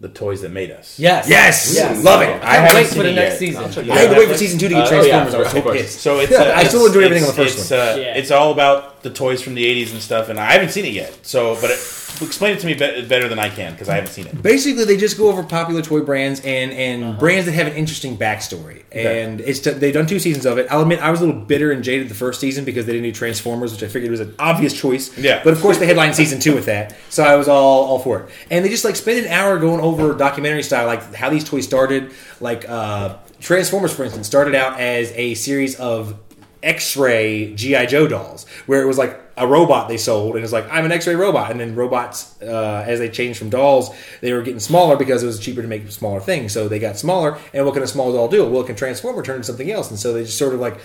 the 0.00 0.08
toys 0.08 0.42
that 0.42 0.50
made 0.50 0.70
us? 0.70 0.98
Yes. 0.98 1.28
Yes, 1.28 1.74
Yes. 1.74 2.04
love 2.04 2.22
it. 2.22 2.26
I 2.26 2.30
I 2.30 2.38
can't 2.38 2.42
haven't 2.44 2.76
wait 2.76 2.86
seen 2.86 2.96
for 2.98 3.02
the 3.02 3.10
it 3.10 3.14
next 3.14 3.30
yet. 3.32 3.38
season. 3.38 3.64
I'll 3.64 3.70
check 3.70 3.88
I 3.88 3.98
had 3.98 4.10
to 4.10 4.18
wait 4.18 4.28
for 4.28 4.36
season 4.36 4.58
two 4.58 4.68
to 4.68 4.74
get 4.74 4.84
Uh, 4.92 4.96
oh, 4.96 5.02
yeah, 5.02 5.10
Transformers. 5.24 5.34
I 5.34 5.38
was 5.38 5.46
of 5.46 5.52
so 5.52 5.62
course. 5.62 5.76
pissed. 5.82 6.00
So 6.00 6.20
it's 6.20 6.32
I 6.32 6.36
uh, 6.36 6.64
still 6.68 6.80
it's- 6.80 6.86
enjoyed 6.86 7.04
everything 7.04 7.24
on 7.24 7.30
the 7.36 7.42
first 7.42 7.58
it's, 7.58 7.72
Uh, 7.72 7.96
Yeah. 7.98 8.14
It's 8.16 8.30
all 8.30 8.52
about 8.52 8.97
the 9.02 9.10
toys 9.10 9.42
from 9.42 9.54
the 9.54 9.64
'80s 9.64 9.92
and 9.92 10.00
stuff, 10.00 10.28
and 10.28 10.38
I 10.38 10.52
haven't 10.52 10.70
seen 10.70 10.84
it 10.84 10.92
yet. 10.92 11.18
So, 11.26 11.54
but 11.60 11.70
it, 11.70 11.78
explain 12.22 12.56
it 12.56 12.60
to 12.60 12.66
me 12.66 12.74
be- 12.74 13.06
better 13.06 13.28
than 13.28 13.38
I 13.38 13.48
can 13.48 13.72
because 13.72 13.88
I 13.88 13.96
haven't 13.96 14.10
seen 14.10 14.26
it. 14.26 14.42
Basically, 14.42 14.84
they 14.84 14.96
just 14.96 15.16
go 15.16 15.28
over 15.28 15.42
popular 15.42 15.82
toy 15.82 16.00
brands 16.00 16.40
and 16.44 16.72
and 16.72 17.18
brands 17.18 17.46
that 17.46 17.52
have 17.52 17.66
an 17.66 17.74
interesting 17.74 18.16
backstory. 18.16 18.84
Okay. 18.86 19.22
And 19.22 19.40
it's 19.40 19.60
they've 19.60 19.92
done 19.94 20.06
two 20.06 20.18
seasons 20.18 20.46
of 20.46 20.58
it. 20.58 20.66
I'll 20.70 20.82
admit 20.82 21.00
I 21.00 21.10
was 21.10 21.20
a 21.20 21.26
little 21.26 21.40
bitter 21.40 21.72
and 21.72 21.84
jaded 21.84 22.08
the 22.08 22.14
first 22.14 22.40
season 22.40 22.64
because 22.64 22.86
they 22.86 22.92
didn't 22.92 23.04
do 23.04 23.12
Transformers, 23.12 23.72
which 23.72 23.82
I 23.82 23.88
figured 23.88 24.10
was 24.10 24.20
an 24.20 24.34
obvious 24.38 24.78
choice. 24.78 25.16
Yeah. 25.18 25.42
But 25.44 25.52
of 25.52 25.60
course, 25.60 25.78
they 25.78 25.86
headlined 25.86 26.16
season 26.16 26.40
two 26.40 26.54
with 26.54 26.66
that, 26.66 26.96
so 27.10 27.22
I 27.22 27.36
was 27.36 27.48
all 27.48 27.84
all 27.84 27.98
for 27.98 28.20
it. 28.20 28.30
And 28.50 28.64
they 28.64 28.68
just 28.68 28.84
like 28.84 28.96
spend 28.96 29.24
an 29.24 29.32
hour 29.32 29.58
going 29.58 29.80
over 29.80 30.14
documentary 30.14 30.62
style, 30.62 30.86
like 30.86 31.14
how 31.14 31.30
these 31.30 31.44
toys 31.44 31.64
started. 31.64 32.12
Like 32.40 32.68
uh, 32.68 33.16
Transformers, 33.40 33.94
for 33.94 34.04
instance, 34.04 34.26
started 34.26 34.54
out 34.54 34.80
as 34.80 35.12
a 35.12 35.34
series 35.34 35.76
of 35.76 36.18
X-ray 36.62 37.54
GI 37.54 37.86
Joe 37.86 38.08
dolls, 38.08 38.46
where 38.66 38.82
it 38.82 38.86
was 38.86 38.98
like 38.98 39.20
a 39.36 39.46
robot 39.46 39.88
they 39.88 39.96
sold, 39.96 40.34
and 40.34 40.44
it's 40.44 40.52
like 40.52 40.66
I'm 40.70 40.84
an 40.84 40.92
X-ray 40.92 41.14
robot, 41.14 41.50
and 41.50 41.60
then 41.60 41.74
robots, 41.74 42.40
uh, 42.42 42.84
as 42.86 42.98
they 42.98 43.08
changed 43.08 43.38
from 43.38 43.50
dolls, 43.50 43.90
they 44.20 44.32
were 44.32 44.42
getting 44.42 44.60
smaller 44.60 44.96
because 44.96 45.22
it 45.22 45.26
was 45.26 45.38
cheaper 45.38 45.62
to 45.62 45.68
make 45.68 45.88
smaller 45.90 46.20
things, 46.20 46.52
so 46.52 46.68
they 46.68 46.78
got 46.78 46.96
smaller. 46.96 47.38
And 47.52 47.64
what 47.64 47.74
can 47.74 47.82
a 47.82 47.86
small 47.86 48.12
doll 48.12 48.28
do? 48.28 48.48
Well, 48.48 48.62
it 48.62 48.66
can 48.66 48.76
transform 48.76 49.16
or 49.16 49.22
turn 49.22 49.36
into 49.36 49.46
something 49.46 49.70
else, 49.70 49.90
and 49.90 49.98
so 49.98 50.12
they 50.12 50.24
just 50.24 50.38
sort 50.38 50.54
of 50.54 50.60
like 50.60 50.80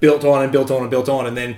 built 0.00 0.24
on 0.24 0.42
and 0.42 0.52
built 0.52 0.70
on 0.70 0.82
and 0.82 0.90
built 0.90 1.08
on, 1.08 1.26
and 1.26 1.36
then. 1.36 1.56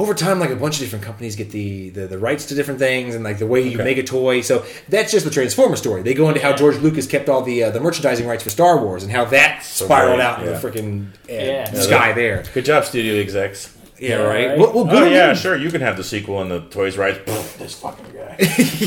Over 0.00 0.14
time, 0.14 0.40
like 0.40 0.48
a 0.48 0.56
bunch 0.56 0.76
of 0.76 0.80
different 0.80 1.04
companies 1.04 1.36
get 1.36 1.50
the, 1.50 1.90
the, 1.90 2.06
the 2.06 2.18
rights 2.18 2.46
to 2.46 2.54
different 2.54 2.80
things, 2.80 3.14
and 3.14 3.22
like 3.22 3.38
the 3.38 3.46
way 3.46 3.60
you 3.60 3.74
Okay. 3.74 3.84
make 3.84 3.98
a 3.98 4.02
toy. 4.02 4.40
So 4.40 4.64
that's 4.88 5.12
just 5.12 5.26
the 5.26 5.30
Transformer 5.30 5.76
story. 5.76 6.00
They 6.02 6.14
go 6.14 6.26
into 6.28 6.40
how 6.40 6.56
George 6.56 6.76
Lucas 6.78 7.06
kept 7.06 7.28
all 7.28 7.42
the 7.42 7.64
uh, 7.64 7.70
the 7.70 7.80
merchandising 7.80 8.26
rights 8.26 8.42
for 8.42 8.48
Star 8.50 8.82
Wars, 8.82 9.02
and 9.02 9.12
how 9.12 9.26
that 9.26 9.62
spiraled 9.62 10.16
great, 10.16 10.24
out 10.26 10.40
in 10.40 10.46
the 10.46 10.52
freaking 10.52 11.08
uh, 11.28 11.32
Yeah. 11.32 11.72
sky 11.74 12.12
there. 12.12 12.44
Good 12.54 12.64
job, 12.64 12.84
studio 12.86 13.14
execs. 13.20 13.76
Yeah, 14.00 14.16
right. 14.16 14.48
right. 14.48 14.58
Well, 14.58 14.72
well, 14.72 14.84
good 14.84 15.02
Oh 15.02 15.06
yeah, 15.10 15.26
them. 15.28 15.36
sure. 15.36 15.56
You 15.56 15.70
can 15.70 15.80
have 15.82 15.96
the 15.96 16.04
sequel 16.04 16.40
and 16.40 16.50
the 16.50 16.60
toys 16.60 16.96
rights. 16.96 17.18
this 17.58 17.74
fucking 17.74 18.06
guy. 18.14 18.36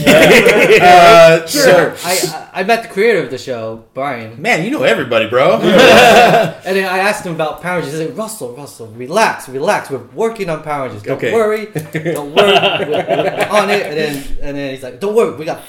Uh, 0.84 1.45
sure. 1.47 1.95
I, 2.03 2.49
I 2.53 2.61
I 2.61 2.64
met 2.64 2.84
the 2.84 2.89
creator 2.89 3.24
of 3.24 3.30
the 3.32 3.38
show, 3.38 3.84
Brian, 3.93 4.41
Man, 4.41 4.64
you 4.64 4.72
know 4.72 4.84
everybody, 4.84 5.28
bro. 5.30 5.55
and 5.61 6.76
then 6.76 6.86
I 6.86 6.99
asked 6.99 7.26
him 7.26 7.34
about 7.36 7.61
Power 7.61 7.80
Rangers. 7.80 7.93
He 7.99 8.05
said, 8.07 8.18
"Russell, 8.18 8.55
Russell, 8.55 8.88
relax, 8.88 9.47
relax. 9.49 9.89
We're 9.89 9.99
working 10.14 10.49
on 10.49 10.64
Power 10.64 10.84
Rangers. 10.88 11.03
Don't 11.03 11.18
Okay. 11.18 11.34
worry, 11.34 11.66
don't 11.68 12.34
worry. 12.34 12.53
We're, 12.53 12.88
we're 12.89 13.47
on 13.51 13.70
it." 13.70 13.84
And 13.88 13.97
then 13.97 14.16
and 14.41 14.57
then 14.57 14.74
he's 14.74 14.84
like, 14.84 14.99
"Don't 14.99 15.16
worry, 15.16 15.36
we 15.36 15.45
got 15.45 15.61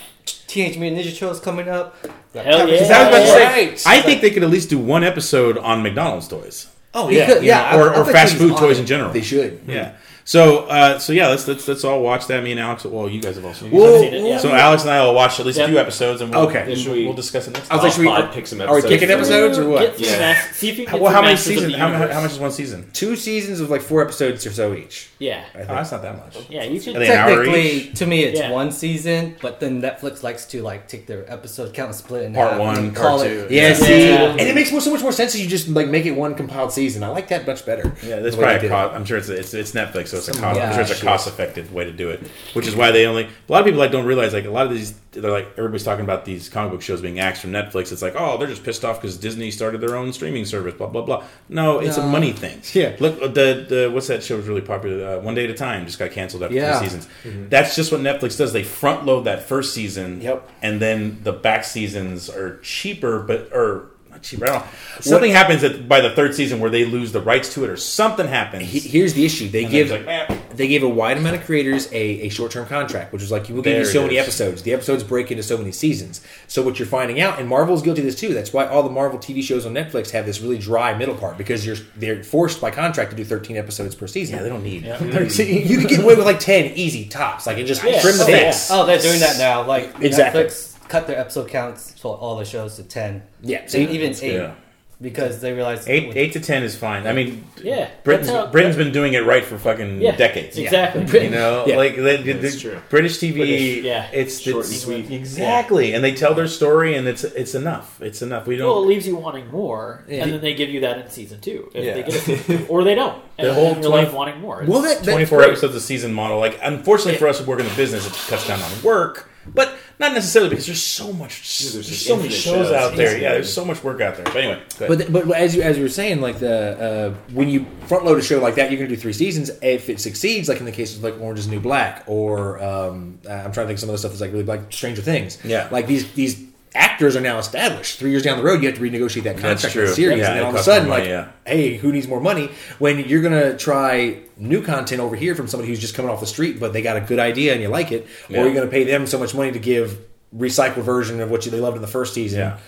Teenage 0.47 0.78
Mutant 0.78 1.03
Ninja 1.05 1.16
Turtles 1.18 1.40
coming 1.40 1.68
up." 1.68 1.97
Hell 2.34 2.68
yeah. 2.68 2.76
I 2.76 2.80
was 2.80 2.88
about 2.90 3.11
to 3.11 3.26
say, 3.26 3.45
Right. 3.68 3.82
I 3.86 4.01
think 4.03 4.20
they 4.20 4.30
could 4.30 4.42
at 4.42 4.51
least 4.51 4.68
do 4.70 4.78
one 4.78 5.05
episode 5.05 5.57
on 5.59 5.82
McDonald's 5.82 6.28
toys. 6.28 6.68
Oh 6.95 7.09
He 7.09 7.16
yeah, 7.18 7.26
could- 7.26 7.42
yeah. 7.45 7.74
yeah. 7.74 7.80
or, 7.80 7.90
I- 7.90 7.97
I 7.97 7.99
or 8.01 8.05
fast 8.05 8.36
food 8.36 8.53
on 8.53 8.59
toys 8.59 8.78
it. 8.78 8.82
in 8.82 8.86
general. 8.86 9.12
They 9.12 9.22
should. 9.22 9.61
Yeah. 9.66 9.92
So, 10.27 10.61
uh, 10.66 10.99
so 10.99 11.12
yeah, 11.12 11.29
let's 11.29 11.47
let's 11.47 11.68
let's 11.68 11.85
all 11.85 12.01
watch 12.03 12.27
that. 12.29 12.43
Me 12.43 12.51
and 12.53 12.59
Alex. 12.61 12.85
Well, 12.87 13.11
you 13.11 13.20
guys 13.20 13.37
have 13.37 13.45
also. 13.45 13.68
Well, 13.68 14.01
seen 14.01 14.14
it, 14.14 14.22
yeah. 14.27 14.39
so 14.39 14.53
Alex 14.55 14.83
and 14.83 14.91
I 14.91 15.05
will 15.05 15.12
watch 15.14 15.39
at 15.39 15.45
least 15.45 15.59
Yep. 15.59 15.68
a 15.68 15.70
few 15.72 15.79
episodes, 15.79 16.20
and 16.22 16.31
we'll, 16.31 16.49
Okay. 16.49 16.64
we'll, 16.66 16.77
Should 16.77 16.93
we- 16.93 17.05
we'll 17.05 17.12
discuss 17.14 17.47
it 17.47 17.53
next. 17.53 17.70
I 17.70 17.75
was 17.77 17.81
time. 17.81 17.85
like, 17.85 17.93
should 17.93 18.01
we, 18.01 18.09
I'll 18.09 18.22
are, 18.31 18.33
pick 18.33 18.47
some 18.47 18.61
are 18.62 18.64
we 18.64 18.70
episodes 18.79 18.89
kicking 18.95 19.11
episodes 19.11 19.59
or 19.59 19.68
what? 19.68 19.99
Get 19.99 20.01
Yeah. 20.01 20.18
mas- 20.33 20.57
see 20.57 20.70
if 20.70 20.79
you 20.79 20.87
can 20.87 20.95
get 20.95 21.03
well, 21.03 21.12
how 21.12 21.20
many 21.20 21.35
Masters 21.35 21.55
seasons? 21.57 21.75
How, 21.75 21.89
how, 21.89 21.93
Universe. 22.05 22.22
much 22.22 22.33
is 22.33 22.39
one 22.39 22.51
season? 22.53 22.91
Two 22.95 23.16
seasons 23.16 23.61
of 23.61 23.68
like 23.68 23.83
four 23.83 24.01
episodes 24.01 24.47
or 24.47 24.51
so 24.53 24.72
each. 24.75 25.11
Yeah. 25.18 25.45
Oh, 25.57 25.59
that's 25.66 25.93
not 25.93 26.01
that 26.01 26.16
much. 26.16 26.39
Yeah, 26.49 26.64
you 26.64 26.81
Are 26.81 26.83
could. 26.85 26.97
they 26.97 27.07
an 27.11 27.18
hour 27.18 27.45
Technically, 27.45 27.93
to 27.95 28.07
me, 28.07 28.25
it's 28.25 28.41
Yeah. 28.41 28.51
one 28.51 28.72
season, 28.72 29.37
but 29.43 29.61
then 29.61 29.83
Netflix 29.83 30.22
likes 30.22 30.47
to 30.47 30.62
like 30.62 30.89
take 30.89 31.07
their 31.07 31.31
episode 31.31 31.75
count 31.75 31.89
and 31.89 31.97
split 31.97 32.22
it 32.22 32.27
in 32.27 32.35
Part 32.35 32.53
half 32.53 32.61
one, 32.61 32.79
and 32.79 32.95
part 32.95 33.07
call 33.07 33.18
two. 33.22 33.27
it. 33.27 33.51
Yeah, 33.51 33.68
Yeah. 33.68 33.75
see, 33.75 34.09
Yeah. 34.09 34.22
and 34.31 34.41
it 34.41 34.55
makes 34.55 34.72
more, 34.72 34.81
so 34.81 34.91
much 34.91 35.03
more 35.03 35.12
sense 35.12 35.35
if 35.35 35.41
you 35.43 35.49
just 35.49 35.68
like 35.68 35.89
make 35.89 36.07
it 36.07 36.12
one 36.12 36.35
compiled 36.35 36.72
season. 36.72 37.03
I 37.03 37.09
like 37.09 37.29
that 37.29 37.47
much 37.47 37.66
better. 37.66 37.93
Yeah, 38.03 38.20
that's 38.20 38.37
The 38.37 38.41
way 38.43 38.47
they 38.49 38.53
probably 38.53 38.55
a 38.57 38.61
did 38.61 38.66
it. 38.66 38.68
cost. 38.70 38.95
I'm 38.95 39.05
sure 39.05 39.18
it's 39.18 39.29
it's, 39.29 39.53
it's 39.55 39.72
Netflix, 39.72 40.14
so 40.23 40.31
it's 40.31 40.39
a 40.39 40.41
cost, 40.41 40.57
yeah, 40.59 40.73
sure 40.73 40.81
it's 40.83 41.01
a 41.03 41.05
cost 41.05 41.27
effective 41.29 41.73
way 41.73 41.85
to 41.85 41.93
do 41.93 42.11
it. 42.11 42.21
Which 42.55 42.67
is 42.67 42.75
why 42.77 42.91
they 42.91 43.07
only 43.07 43.25
a 43.25 43.53
lot 43.53 43.61
of 43.61 43.65
people 43.67 43.81
like 43.81 43.93
don't 43.93 44.07
realize 44.07 44.33
like 44.33 44.45
a 44.45 44.51
lot 44.51 44.67
of 44.67 44.73
these 44.73 44.95
they're 45.12 45.31
like 45.31 45.47
everybody's 45.57 45.85
talking 45.85 46.05
about 46.05 46.25
these 46.25 46.49
comic 46.49 46.73
book 46.73 46.83
shows 46.83 47.01
being 47.01 47.21
axed 47.21 47.43
from 47.43 47.53
Netflix. 47.53 47.93
It's 47.93 48.03
like 48.03 48.15
oh 48.17 48.37
they're 48.37 48.49
just 48.49 48.65
pissed 48.65 48.85
off 48.85 49.01
because 49.01 49.17
Disney 49.17 49.51
started 49.51 49.81
their 49.81 49.97
own 49.97 50.12
streaming 50.12 50.45
service. 50.45 50.75
Blah 50.75 50.89
blah 50.89 51.03
blah. 51.03 51.25
No, 51.49 51.79
it's 51.79 51.97
a 51.99 52.07
money 52.07 52.33
thing. 52.33 52.61
Yeah. 52.75 52.97
Look 52.99 53.21
the 53.21 53.67
the 53.69 53.91
what's 53.93 54.09
that 54.09 54.23
show 54.25 54.37
was 54.37 54.47
really 54.49 54.61
popular. 54.61 55.19
Uh, 55.19 55.21
One 55.21 55.35
Day 55.35 55.45
at 55.45 55.51
a 55.51 55.55
Time 55.55 55.87
just 55.87 55.99
got 55.99 56.11
canceled 56.11 56.43
after 56.43 56.55
Yeah. 56.57 56.79
three 56.79 56.89
seasons. 56.89 57.09
That's 57.51 57.77
just 57.77 57.93
what 57.93 58.01
Netflix 58.01 58.37
does. 58.37 58.53
They 58.53 58.65
front 58.65 59.05
load 59.07 59.23
that 59.25 59.43
first 59.49 59.73
season. 59.75 60.21
Yep. 60.21 60.49
And 60.62 60.81
then 60.81 61.21
the 61.23 61.33
back 61.33 61.65
seasons 61.65 62.29
are 62.29 62.59
cheaper, 62.61 63.21
but 63.21 63.51
or. 63.53 63.91
Not 64.15 64.23
cheaper. 64.23 64.45
I 64.45 64.53
don't 64.53 64.61
know. 64.62 64.67
Something 65.01 65.33
happens 65.33 65.62
that 65.62 65.89
by 65.89 66.01
the 66.01 66.11
third 66.11 66.35
season 66.37 66.61
where 66.61 66.71
they 66.71 66.85
lose 66.85 67.11
the 67.11 67.21
rights 67.21 67.53
to 67.55 67.65
it, 67.65 67.71
or 67.71 67.77
something 67.77 68.29
happens. 68.29 68.62
He- 68.71 68.79
Here's 68.79 69.12
the 69.15 69.25
issue: 69.25 69.49
they 69.49 69.65
And 69.65 69.73
give 69.73 69.91
like, 69.91 70.07
eh. 70.07 70.39
they 70.55 70.69
gave 70.69 70.85
a 70.85 70.89
wide 70.89 71.17
amount 71.19 71.35
of 71.35 71.45
creators 71.45 71.89
a, 71.93 71.97
a 72.27 72.29
short 72.29 72.53
term 72.53 72.67
contract, 72.67 73.12
which 73.12 73.23
was 73.23 73.33
like 73.33 73.49
you 73.49 73.57
will 73.57 73.62
give 73.62 73.77
you 73.77 73.85
so 73.85 74.03
many 74.03 74.17
is. 74.19 74.23
episodes. 74.23 74.62
The 74.62 74.73
episodes 74.73 75.03
break 75.03 75.33
into 75.33 75.43
so 75.43 75.59
many 75.59 75.73
seasons. 75.73 76.21
So 76.47 76.62
what 76.62 76.79
you're 76.79 76.87
finding 76.87 77.21
out, 77.21 77.41
and 77.41 77.49
Marvel's 77.49 77.83
guilty 77.83 78.03
of 78.03 78.07
this 78.07 78.15
too. 78.15 78.33
That's 78.35 78.53
why 78.53 78.67
all 78.67 78.85
the 78.85 78.91
Marvel 78.91 79.19
TV 79.19 79.43
shows 79.43 79.67
on 79.67 79.75
Netflix 79.75 80.11
have 80.12 80.27
this 80.27 80.41
really 80.41 80.59
dry 80.59 80.95
middle 80.97 81.17
part 81.17 81.37
because 81.37 81.67
you're 81.67 81.77
they're 81.97 82.23
forced 82.23 82.61
by 82.61 82.71
contract 82.71 83.11
to 83.11 83.17
do 83.17 83.25
13 83.25 83.57
episodes 83.57 83.97
per 83.97 84.07
season. 84.07 84.37
Yeah, 84.37 84.43
they 84.45 84.49
don't 84.49 84.62
need. 84.62 84.85
So 85.33 85.43
you 85.43 85.79
can 85.79 85.89
get 85.89 86.01
away 86.01 86.15
with 86.15 86.25
like 86.25 86.39
10 86.39 86.75
easy 86.77 87.07
tops, 87.09 87.47
like 87.49 87.59
and 87.59 87.67
just 87.67 87.83
Yeah. 87.83 88.01
trim 88.01 88.17
the 88.19 88.25
Oh, 88.25 88.29
yeah. 88.29 88.59
Oh, 88.71 88.87
they're 88.87 88.99
doing 89.01 89.19
that 89.21 89.39
now. 89.39 89.67
Like 89.67 89.93
Exactly. 90.01 90.45
Netflix 90.45 90.74
cut 90.89 91.07
their 91.07 91.18
episode 91.18 91.49
counts 91.49 91.99
for 91.99 92.16
all 92.16 92.37
the 92.37 92.45
shows 92.45 92.76
to 92.76 92.82
ten. 92.82 93.22
Yeah, 93.43 93.66
so 93.66 93.78
even 93.78 94.12
eight 94.22 94.22
Yeah. 94.35 94.55
because 95.01 95.41
they 95.41 95.53
realized 95.53 95.89
Eight, 95.89 96.16
eight 96.16 96.32
to 96.35 96.41
ten 96.41 96.62
is 96.62 96.76
fine. 96.76 97.07
I 97.07 97.12
mean, 97.12 97.45
Yeah, 97.62 97.89
Britain's 98.05 98.30
how- 98.30 98.47
Britain's 98.47 98.76
been 98.76 98.93
doing 98.93 99.14
it 99.14 99.24
right 99.26 99.45
for 99.45 99.59
fucking 99.59 100.01
Yeah, 100.01 100.14
decades. 100.16 100.57
Exactly. 100.57 101.24
You 101.24 101.30
know, 101.30 101.64
Yeah. 101.66 101.76
like 101.76 101.97
the, 101.97 102.03
the, 102.18 102.32
That's 102.32 102.55
the 102.55 102.61
true. 102.61 102.78
British 102.89 103.18
TV, 103.18 103.35
British, 103.39 103.85
yeah. 103.85 104.07
it's, 104.12 104.39
Short 104.39 104.64
it's 104.64 104.72
and 104.72 104.80
sweet. 105.07 105.11
exactly, 105.11 105.93
and 105.95 106.03
they 106.05 106.12
tell 106.14 106.32
their 106.35 106.47
story, 106.47 106.95
and 106.95 107.09
it's 107.09 107.24
it's 107.24 107.55
enough. 107.55 108.01
It's 108.01 108.22
enough. 108.22 108.47
We 108.47 108.57
don't. 108.57 108.68
Well, 108.68 108.82
it 108.85 108.87
leaves 108.87 109.07
you 109.07 109.16
wanting 109.16 109.49
more, 109.51 110.05
Yeah. 110.09 110.22
and 110.22 110.32
then 110.32 110.41
they 110.41 110.55
give 110.55 110.70
you 110.70 110.80
that 110.80 110.99
in 110.99 111.11
season 111.11 111.41
two. 111.41 111.70
If 111.74 111.85
Yeah. 111.85 111.95
they 111.95 112.03
get 112.05 112.28
it, 112.51 112.66
or 112.70 112.85
they 112.85 112.95
don't, 112.95 113.20
and 113.37 113.49
The 113.49 113.55
whole 113.55 113.74
then 113.74 113.82
you're 113.82 113.91
20 113.91 114.05
left 114.05 114.14
wanting 114.16 114.41
more. 114.41 114.64
Well, 114.66 114.80
that, 114.82 115.03
24 115.03 115.39
great. 115.39 115.49
episodes 115.51 115.74
a 115.74 115.80
season 115.80 116.14
model. 116.14 116.39
Like, 116.39 116.59
unfortunately 116.62 117.18
for 117.18 117.26
us 117.28 117.41
who 117.41 117.47
work 117.47 117.59
in 117.61 117.66
the 117.66 117.74
business, 117.74 118.07
it 118.07 118.12
cuts 118.30 118.47
down 118.47 118.61
on 118.62 118.70
work, 118.82 119.28
but 119.53 119.74
not 119.99 120.12
necessarily 120.12 120.51
because 120.51 120.66
there's 120.66 120.82
so 120.82 121.12
much, 121.12 121.59
Dude, 121.59 121.74
there's, 121.74 121.86
there's 121.86 122.07
so 122.07 122.16
many 122.16 122.28
shows 122.28 122.68
shows. 122.68 122.72
out 122.72 122.97
there. 122.97 123.16
Yeah, 123.18 123.32
there's 123.32 123.53
so 123.53 123.64
much 123.64 123.82
work 123.84 124.01
out 124.01 124.16
there. 124.16 124.24
But 124.24 124.36
anyway. 124.36 124.62
But, 124.78 125.12
but 125.12 125.30
as 125.32 125.55
you 125.55 125.62
as 125.62 125.76
you 125.76 125.84
were 125.84 125.88
saying, 125.88 126.20
like 126.20 126.38
the 126.38 127.14
uh, 127.16 127.32
when 127.32 127.49
you 127.49 127.66
front 127.86 128.05
load 128.05 128.18
a 128.18 128.22
show 128.22 128.40
like 128.40 128.57
that, 128.57 128.70
you're 128.70 128.78
going 128.78 128.90
to 128.90 128.97
do 128.97 129.01
three 129.01 129.12
seasons. 129.12 129.51
If 129.62 129.88
it 129.88 130.01
succeeds, 130.01 130.49
like 130.49 130.59
in 130.59 130.64
the 130.66 130.72
case 130.72 130.97
of 130.97 131.03
like 131.03 131.20
Orange 131.20 131.38
Is 131.38 131.49
New 131.49 131.61
Black, 131.61 132.05
or 132.07 132.62
um, 132.62 133.18
I'm 133.28 133.53
trying 133.53 133.66
to 133.66 133.66
think 133.66 133.70
of 133.70 133.80
some 133.80 133.88
of 133.88 133.95
the 133.95 133.99
stuff 133.99 134.12
that's 134.12 134.20
like 134.20 134.32
really 134.32 134.45
like 134.45 134.72
Stranger 134.72 135.03
Things. 135.03 135.38
Yeah. 135.45 135.68
like 135.70 135.86
these 135.86 136.12
these 136.14 136.42
actors 136.75 137.14
are 137.16 137.20
now 137.20 137.39
established. 137.39 137.99
Three 137.99 138.11
years 138.11 138.22
down 138.22 138.37
the 138.39 138.45
road, 138.45 138.61
you 138.62 138.68
have 138.68 138.77
to 138.79 138.83
renegotiate 138.83 139.22
that 139.25 139.37
That's 139.37 139.62
contract 139.62 139.72
true. 139.72 139.83
with 139.83 139.91
the 139.91 139.97
series, 139.97 140.18
Yeah, 140.18 140.29
and 140.29 140.37
then 140.39 140.45
all 140.45 140.51
of 140.51 140.57
a 140.57 140.62
sudden, 140.62 140.89
more 140.89 140.99
like, 140.99 141.09
yeah. 141.09 141.29
hey, 141.47 141.77
who 141.77 141.93
needs 141.93 142.09
more 142.09 142.20
money? 142.20 142.51
When 142.79 142.99
you're 143.09 143.22
going 143.22 143.41
to 143.41 143.57
try 143.57 144.18
new 144.37 144.62
content 144.62 145.01
over 145.01 145.14
here 145.16 145.35
from 145.35 145.47
somebody 145.49 145.68
who's 145.68 145.79
just 145.81 145.95
coming 145.95 146.11
off 146.11 146.20
the 146.20 146.27
street, 146.27 146.59
but 146.59 146.72
they 146.72 146.83
got 146.83 146.97
a 146.97 147.01
good 147.01 147.18
idea 147.20 147.53
and 147.53 147.62
you 147.62 147.68
like 147.68 147.93
it, 147.93 148.07
Yeah. 148.29 148.41
or 148.41 148.45
you're 148.47 148.55
going 148.55 148.66
to 148.66 148.70
pay 148.72 148.85
them 148.85 149.07
so 149.07 149.18
much 149.18 149.35
money 149.35 149.53
to 149.53 149.59
give 149.59 149.99
recycled 150.37 150.83
version 150.83 151.20
of 151.20 151.31
what 151.31 151.45
you, 151.45 151.53
they 151.53 151.61
loved 151.61 151.77
in 151.77 151.83
the 151.83 151.89
first 151.89 152.12
season, 152.12 152.41
Yeah. 152.41 152.59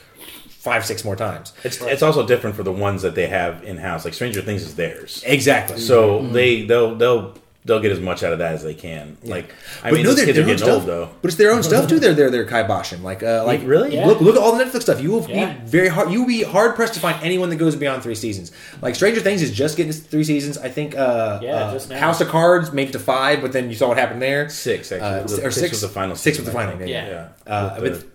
five 0.50 0.84
six 0.86 1.04
more 1.04 1.16
times. 1.16 1.52
It's 1.64 1.80
it's 1.82 2.02
also 2.02 2.24
different 2.26 2.54
for 2.56 2.62
the 2.62 2.72
ones 2.72 3.02
that 3.02 3.14
they 3.16 3.26
have 3.26 3.64
in 3.64 3.76
house. 3.78 4.04
Like 4.04 4.14
Stranger 4.14 4.40
Things 4.42 4.62
is 4.62 4.76
theirs, 4.76 5.22
Exactly. 5.26 5.78
so 5.80 6.20
Mm-hmm. 6.20 6.32
they 6.32 6.62
they'll 6.62 6.94
they'll 6.94 7.34
they'll 7.66 7.80
get 7.80 7.92
as 7.92 8.00
much 8.00 8.22
out 8.22 8.32
of 8.32 8.38
that 8.38 8.52
as 8.54 8.62
they 8.62 8.72
can. 8.74 9.18
Like 9.24 9.52
I 9.82 9.90
mean, 9.90 10.02
no, 10.04 10.08
those 10.10 10.16
they're 10.16 10.26
kids 10.26 10.38
are 10.38 10.42
their 10.42 10.50
own 10.52 10.56
getting 10.56 10.72
old 10.72 10.82
stuff. 10.82 10.86
though. 10.86 11.10
But 11.20 11.28
it's 11.28 11.36
their 11.36 11.52
own 11.52 11.62
stuff 11.62 11.88
too. 11.88 11.98
They're 11.98 12.14
they're 12.14 12.30
they're 12.30 12.46
kiboshin. 12.46 13.02
Like 13.02 13.22
uh, 13.22 13.44
like 13.44 13.60
Really? 13.64 13.94
Yeah. 13.94 14.06
Look 14.06 14.20
look 14.20 14.36
at 14.36 14.42
all 14.42 14.56
the 14.56 14.64
Netflix 14.64 14.82
stuff. 14.82 15.00
You 15.02 15.10
will 15.10 15.28
Yeah. 15.28 15.52
be 15.52 15.66
very 15.66 15.88
hard. 15.88 16.10
You 16.10 16.20
will 16.20 16.28
be 16.28 16.42
hard 16.44 16.74
pressed 16.76 16.94
to 16.94 17.00
find 17.00 17.18
anyone 17.22 17.50
that 17.50 17.56
goes 17.56 17.76
beyond 17.76 18.02
three 18.02 18.14
seasons. 18.14 18.52
Like 18.80 18.94
Stranger 18.94 19.20
Things 19.20 19.42
is 19.42 19.50
just 19.50 19.76
getting 19.76 19.92
three 19.92 20.24
seasons. 20.24 20.56
I 20.58 20.68
think. 20.68 20.94
Uh, 20.96 21.40
Yeah, 21.42 21.56
uh, 21.56 21.72
just 21.72 21.90
now. 21.90 21.98
House 21.98 22.20
of 22.20 22.28
Cards 22.28 22.72
made 22.72 22.88
it 22.88 22.92
to 22.92 22.98
five, 22.98 23.40
but 23.42 23.52
then 23.52 23.68
you 23.68 23.74
saw 23.76 23.88
what 23.88 23.98
happened 23.98 24.22
there. 24.22 24.48
Six 24.48 24.92
actually, 24.92 25.42
Uh, 25.42 25.46
or 25.46 25.50
six 25.50 25.70
was 25.72 25.80
the 25.82 25.88
final. 25.88 26.16
Six 26.16 26.38
was 26.38 26.46
the 26.46 26.52
final. 26.52 26.76
think. 26.78 26.88
Yeah. 26.90 27.08
Yeah. 27.46 27.52
Uh, 27.52 27.80
But 27.80 27.92
the- 28.00 28.06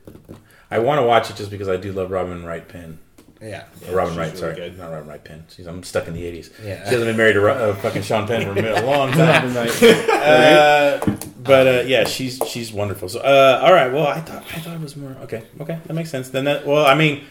I 0.73 0.79
want 0.79 0.99
to 0.99 1.03
watch 1.05 1.29
it 1.29 1.35
just 1.35 1.51
because 1.51 1.67
I 1.67 1.75
do 1.75 1.91
love 1.91 2.11
Robin 2.11 2.45
Wright 2.45 2.65
Penn. 2.65 2.97
Yeah. 3.41 3.63
Or 3.89 3.95
Robin 3.95 4.15
Wright, 4.15 4.27
really 4.27 4.37
sorry, 4.39 4.55
good. 4.55 4.77
not 4.77 4.91
Robin 4.91 5.07
Wright 5.07 5.23
Penn. 5.23 5.43
She's, 5.49 5.65
I'm 5.65 5.83
stuck 5.83 6.07
in 6.07 6.13
the 6.13 6.21
'80s. 6.23 6.51
Yeah. 6.63 6.83
She 6.83 6.91
hasn't 6.91 7.05
been 7.05 7.17
married 7.17 7.33
to 7.33 7.41
Ro- 7.41 7.71
uh, 7.71 7.75
fucking 7.75 8.03
Sean 8.03 8.27
Penn 8.27 8.43
for 8.43 8.51
a 8.59 8.81
a 8.81 8.85
long 8.85 9.11
time. 9.13 9.55
uh, 9.57 10.99
but 11.43 11.67
uh, 11.67 11.81
yeah, 11.87 12.03
she's 12.05 12.39
she's 12.47 12.71
wonderful. 12.71 13.09
So 13.09 13.19
uh, 13.19 13.61
all 13.63 13.73
right, 13.73 13.91
well, 13.91 14.07
I 14.07 14.19
thought 14.21 14.43
I 14.55 14.59
thought 14.59 14.75
it 14.75 14.81
was 14.81 14.95
more 14.95 15.15
okay. 15.23 15.43
Okay, 15.59 15.79
that 15.85 15.93
makes 15.93 16.09
sense. 16.09 16.29
Then 16.29 16.45
that 16.45 16.65
well, 16.65 16.85
I 16.85 16.95
mean, 16.95 17.23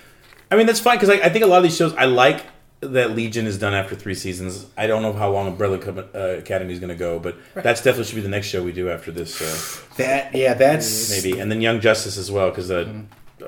I 0.51 0.57
mean 0.57 0.67
that's 0.67 0.81
fine 0.81 0.97
because 0.99 1.11
I, 1.11 1.27
I 1.27 1.29
think 1.29 1.45
a 1.45 1.49
lot 1.49 1.59
of 1.59 1.63
these 1.65 1.77
shows 1.77 1.95
I 1.95 2.07
like 2.07 2.45
that 2.81 3.11
Legion 3.15 3.47
is 3.47 3.59
done 3.59 3.75
after 3.75 3.95
three 3.95 4.15
seasons. 4.15 4.67
I 4.77 4.87
don't 4.87 5.03
know 5.03 5.13
how 5.13 5.31
long 5.31 5.47
Umbrella 5.47 5.79
Co- 5.79 6.09
uh, 6.15 6.39
Academy 6.39 6.73
is 6.73 6.81
going 6.81 6.89
to 6.89 6.95
go, 6.97 7.19
but 7.19 7.37
that's 7.55 7.83
definitely 7.83 8.05
should 8.05 8.15
be 8.17 8.21
the 8.23 8.29
next 8.29 8.47
show 8.49 8.63
we 8.63 8.73
do 8.73 8.89
after 8.91 9.13
this. 9.13 9.41
Uh, 9.41 9.85
That 9.99 10.35
yeah, 10.35 10.55
that's 10.55 11.11
maybe, 11.11 11.39
and 11.39 11.51
then 11.53 11.61
Young 11.61 11.81
Justice 11.81 12.17
as 12.17 12.31
well, 12.33 12.49
because 12.49 12.71
uh, 12.71 12.91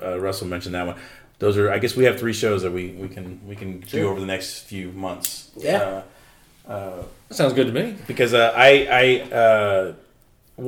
uh, 0.00 0.18
Russell 0.20 0.46
mentioned 0.48 0.74
that 0.74 0.86
one. 0.86 0.96
Those 1.42 1.58
are, 1.58 1.72
I 1.72 1.78
guess, 1.80 1.96
we 1.96 2.04
have 2.04 2.20
three 2.20 2.32
shows 2.32 2.62
that 2.62 2.70
we, 2.70 2.90
we 2.92 3.08
can 3.08 3.40
we 3.48 3.56
can 3.56 3.80
do 3.80 4.08
over 4.08 4.20
the 4.20 4.26
next 4.26 4.60
few 4.60 4.92
months. 4.92 5.50
Yeah. 5.56 6.02
Uh, 6.68 6.70
uh, 6.70 7.02
sounds 7.30 7.52
good 7.52 7.66
to 7.66 7.72
me. 7.72 7.96
because 8.06 8.32
uh, 8.32 8.52
I 8.54 8.70
I 9.28 9.34
uh, 9.34 9.94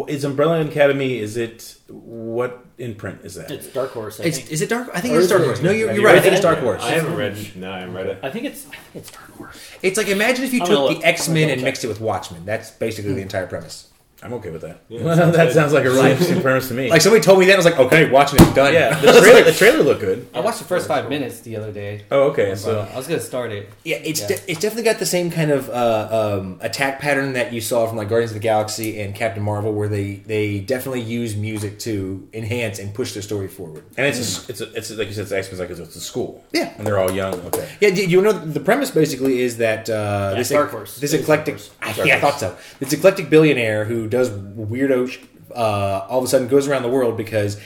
is 0.09 0.25
Umbrella 0.25 0.61
Academy. 0.63 1.19
Is 1.21 1.37
it 1.37 1.77
what 1.89 2.67
imprint 2.79 3.21
is 3.25 3.37
that? 3.37 3.53
It's 3.53 3.69
Dark 3.69 3.93
Horse. 3.93 4.19
I 4.19 4.25
It's 4.25 4.39
think. 4.39 4.51
is 4.51 4.63
it 4.63 4.69
dark? 4.69 4.91
I 4.93 5.01
think 5.01 5.15
Or 5.15 5.19
it's 5.19 5.27
is 5.27 5.31
Dark 5.31 5.43
it- 5.43 5.47
Horse. 5.47 5.63
No, 5.63 5.71
you're, 5.71 5.93
you're 5.93 6.05
right. 6.05 6.17
I 6.17 6.21
think 6.21 6.33
it's? 6.33 6.43
Dark 6.43 6.59
Horse. 6.59 6.83
I 6.83 6.91
haven't 6.91 7.15
read. 7.15 7.37
No, 7.55 7.71
I 7.71 7.79
haven't 7.79 7.95
read 7.95 8.07
it. 8.09 8.19
I 8.25 8.31
think 8.31 8.45
it's. 8.47 8.67
I 8.67 8.71
think 8.75 8.97
it's 8.97 9.13
Dark 9.13 9.31
Horse. 9.37 9.57
It's 9.81 9.97
like 9.97 10.09
imagine 10.09 10.45
if 10.45 10.53
you 10.53 10.67
took 10.67 10.99
the. 10.99 11.07
X 11.07 11.29
Men 11.29 11.51
and 11.51 11.63
mixed 11.63 11.85
it 11.85 11.87
with 11.87 12.01
Watchmen. 12.01 12.45
That's 12.45 12.73
basically 12.73 13.13
the 13.13 13.23
entire 13.23 13.47
premise. 13.47 13.91
I'm 14.25 14.33
okay 14.35 14.51
with 14.51 14.63
that. 14.63 14.81
Yeah, 14.89 15.03
Well, 15.05 15.17
sounds 15.17 15.37
that 15.41 15.53
sounds 15.53 15.73
like 15.75 15.85
a 15.85 15.91
really 15.91 16.11
interesting 16.13 16.41
premise 16.43 16.69
to 16.69 16.75
me. 16.75 16.89
Like 16.91 17.03
somebody 17.03 17.23
told 17.23 17.39
me 17.41 17.47
that, 17.47 17.53
I 17.53 17.57
was 17.57 17.65
like, 17.67 17.79
okay, 17.79 18.11
watching 18.11 18.41
it 18.41 18.55
done. 18.55 18.73
yeah, 18.73 18.99
the 19.01 19.13
trailer, 19.21 19.43
the 19.45 19.53
trailer 19.53 19.83
looked 19.85 20.01
good. 20.01 20.27
I 20.35 20.41
watched 20.41 20.59
the 20.61 20.65
first 20.65 20.89
five 20.89 21.09
minutes 21.11 21.41
the 21.41 21.57
other 21.57 21.71
day. 21.73 22.05
Oh, 22.11 22.31
okay. 22.31 22.55
So 22.55 22.89
I 22.93 22.97
was 22.97 23.07
gonna 23.07 23.21
start 23.21 23.53
it. 23.53 23.69
Yeah, 23.85 23.97
it's 23.97 24.23
Yeah. 24.23 24.29
De- 24.29 24.51
it's 24.51 24.61
definitely 24.61 24.85
got 24.85 24.99
the 24.99 25.07
same 25.07 25.31
kind 25.31 25.51
of 25.51 25.69
uh, 25.69 26.39
um, 26.41 26.59
attack 26.63 27.01
pattern 27.01 27.35
that 27.35 27.53
you 27.53 27.61
saw 27.61 27.87
from 27.87 27.99
like 27.99 28.09
Guardians 28.09 28.31
of 28.31 28.37
the 28.37 28.41
Galaxy 28.41 29.01
and 29.01 29.15
Captain 29.15 29.43
Marvel, 29.43 29.73
where 29.75 29.89
they 29.89 30.15
they 30.27 30.59
definitely 30.61 31.03
use 31.03 31.37
music 31.37 31.79
to 31.81 32.27
enhance 32.33 32.79
and 32.79 32.95
push 32.95 33.13
their 33.13 33.23
story 33.23 33.49
forward. 33.49 33.85
and 33.99 34.07
it's 34.07 34.19
a, 34.49 34.51
it's 34.51 34.61
a, 34.63 34.73
it's 34.73 34.91
a, 34.91 34.95
like 34.97 35.09
you 35.09 35.15
said, 35.15 35.23
it's 35.25 35.33
X 35.33 35.51
Men 35.53 35.61
like 35.61 35.71
it's, 35.71 35.81
it's 35.81 35.97
a 35.97 36.01
school. 36.01 36.43
Yeah. 36.53 36.73
and 36.79 36.87
they're 36.87 36.99
all 36.99 37.11
young. 37.11 37.35
Okay. 37.49 37.69
Yeah, 37.81 37.89
you 37.91 38.23
know 38.23 38.33
the 38.33 38.61
premise 38.61 38.91
basically 38.91 39.41
is 39.43 39.59
that 39.59 39.91
uh, 39.91 40.31
Yeah, 40.33 40.39
this 40.39 40.49
Dark 40.49 40.71
Horse. 40.71 40.99
this 40.99 41.13
eclectic 41.13 41.57
Dark 41.57 41.69
Horse. 41.83 41.99
I, 42.01 42.05
yeah 42.05 42.17
I 42.17 42.21
thought 42.21 42.41
so 42.41 42.57
this 42.81 42.93
eclectic 42.93 43.29
billionaire 43.29 43.85
who 43.85 44.07
does 44.15 44.31
weirdo 44.31 45.23
uh, 45.55 46.07
all 46.09 46.19
of 46.19 46.25
a 46.25 46.29
sudden 46.29 46.49
goes 46.49 46.67
around 46.69 46.83
the 46.83 46.89
world 46.89 47.17
because 47.17 47.61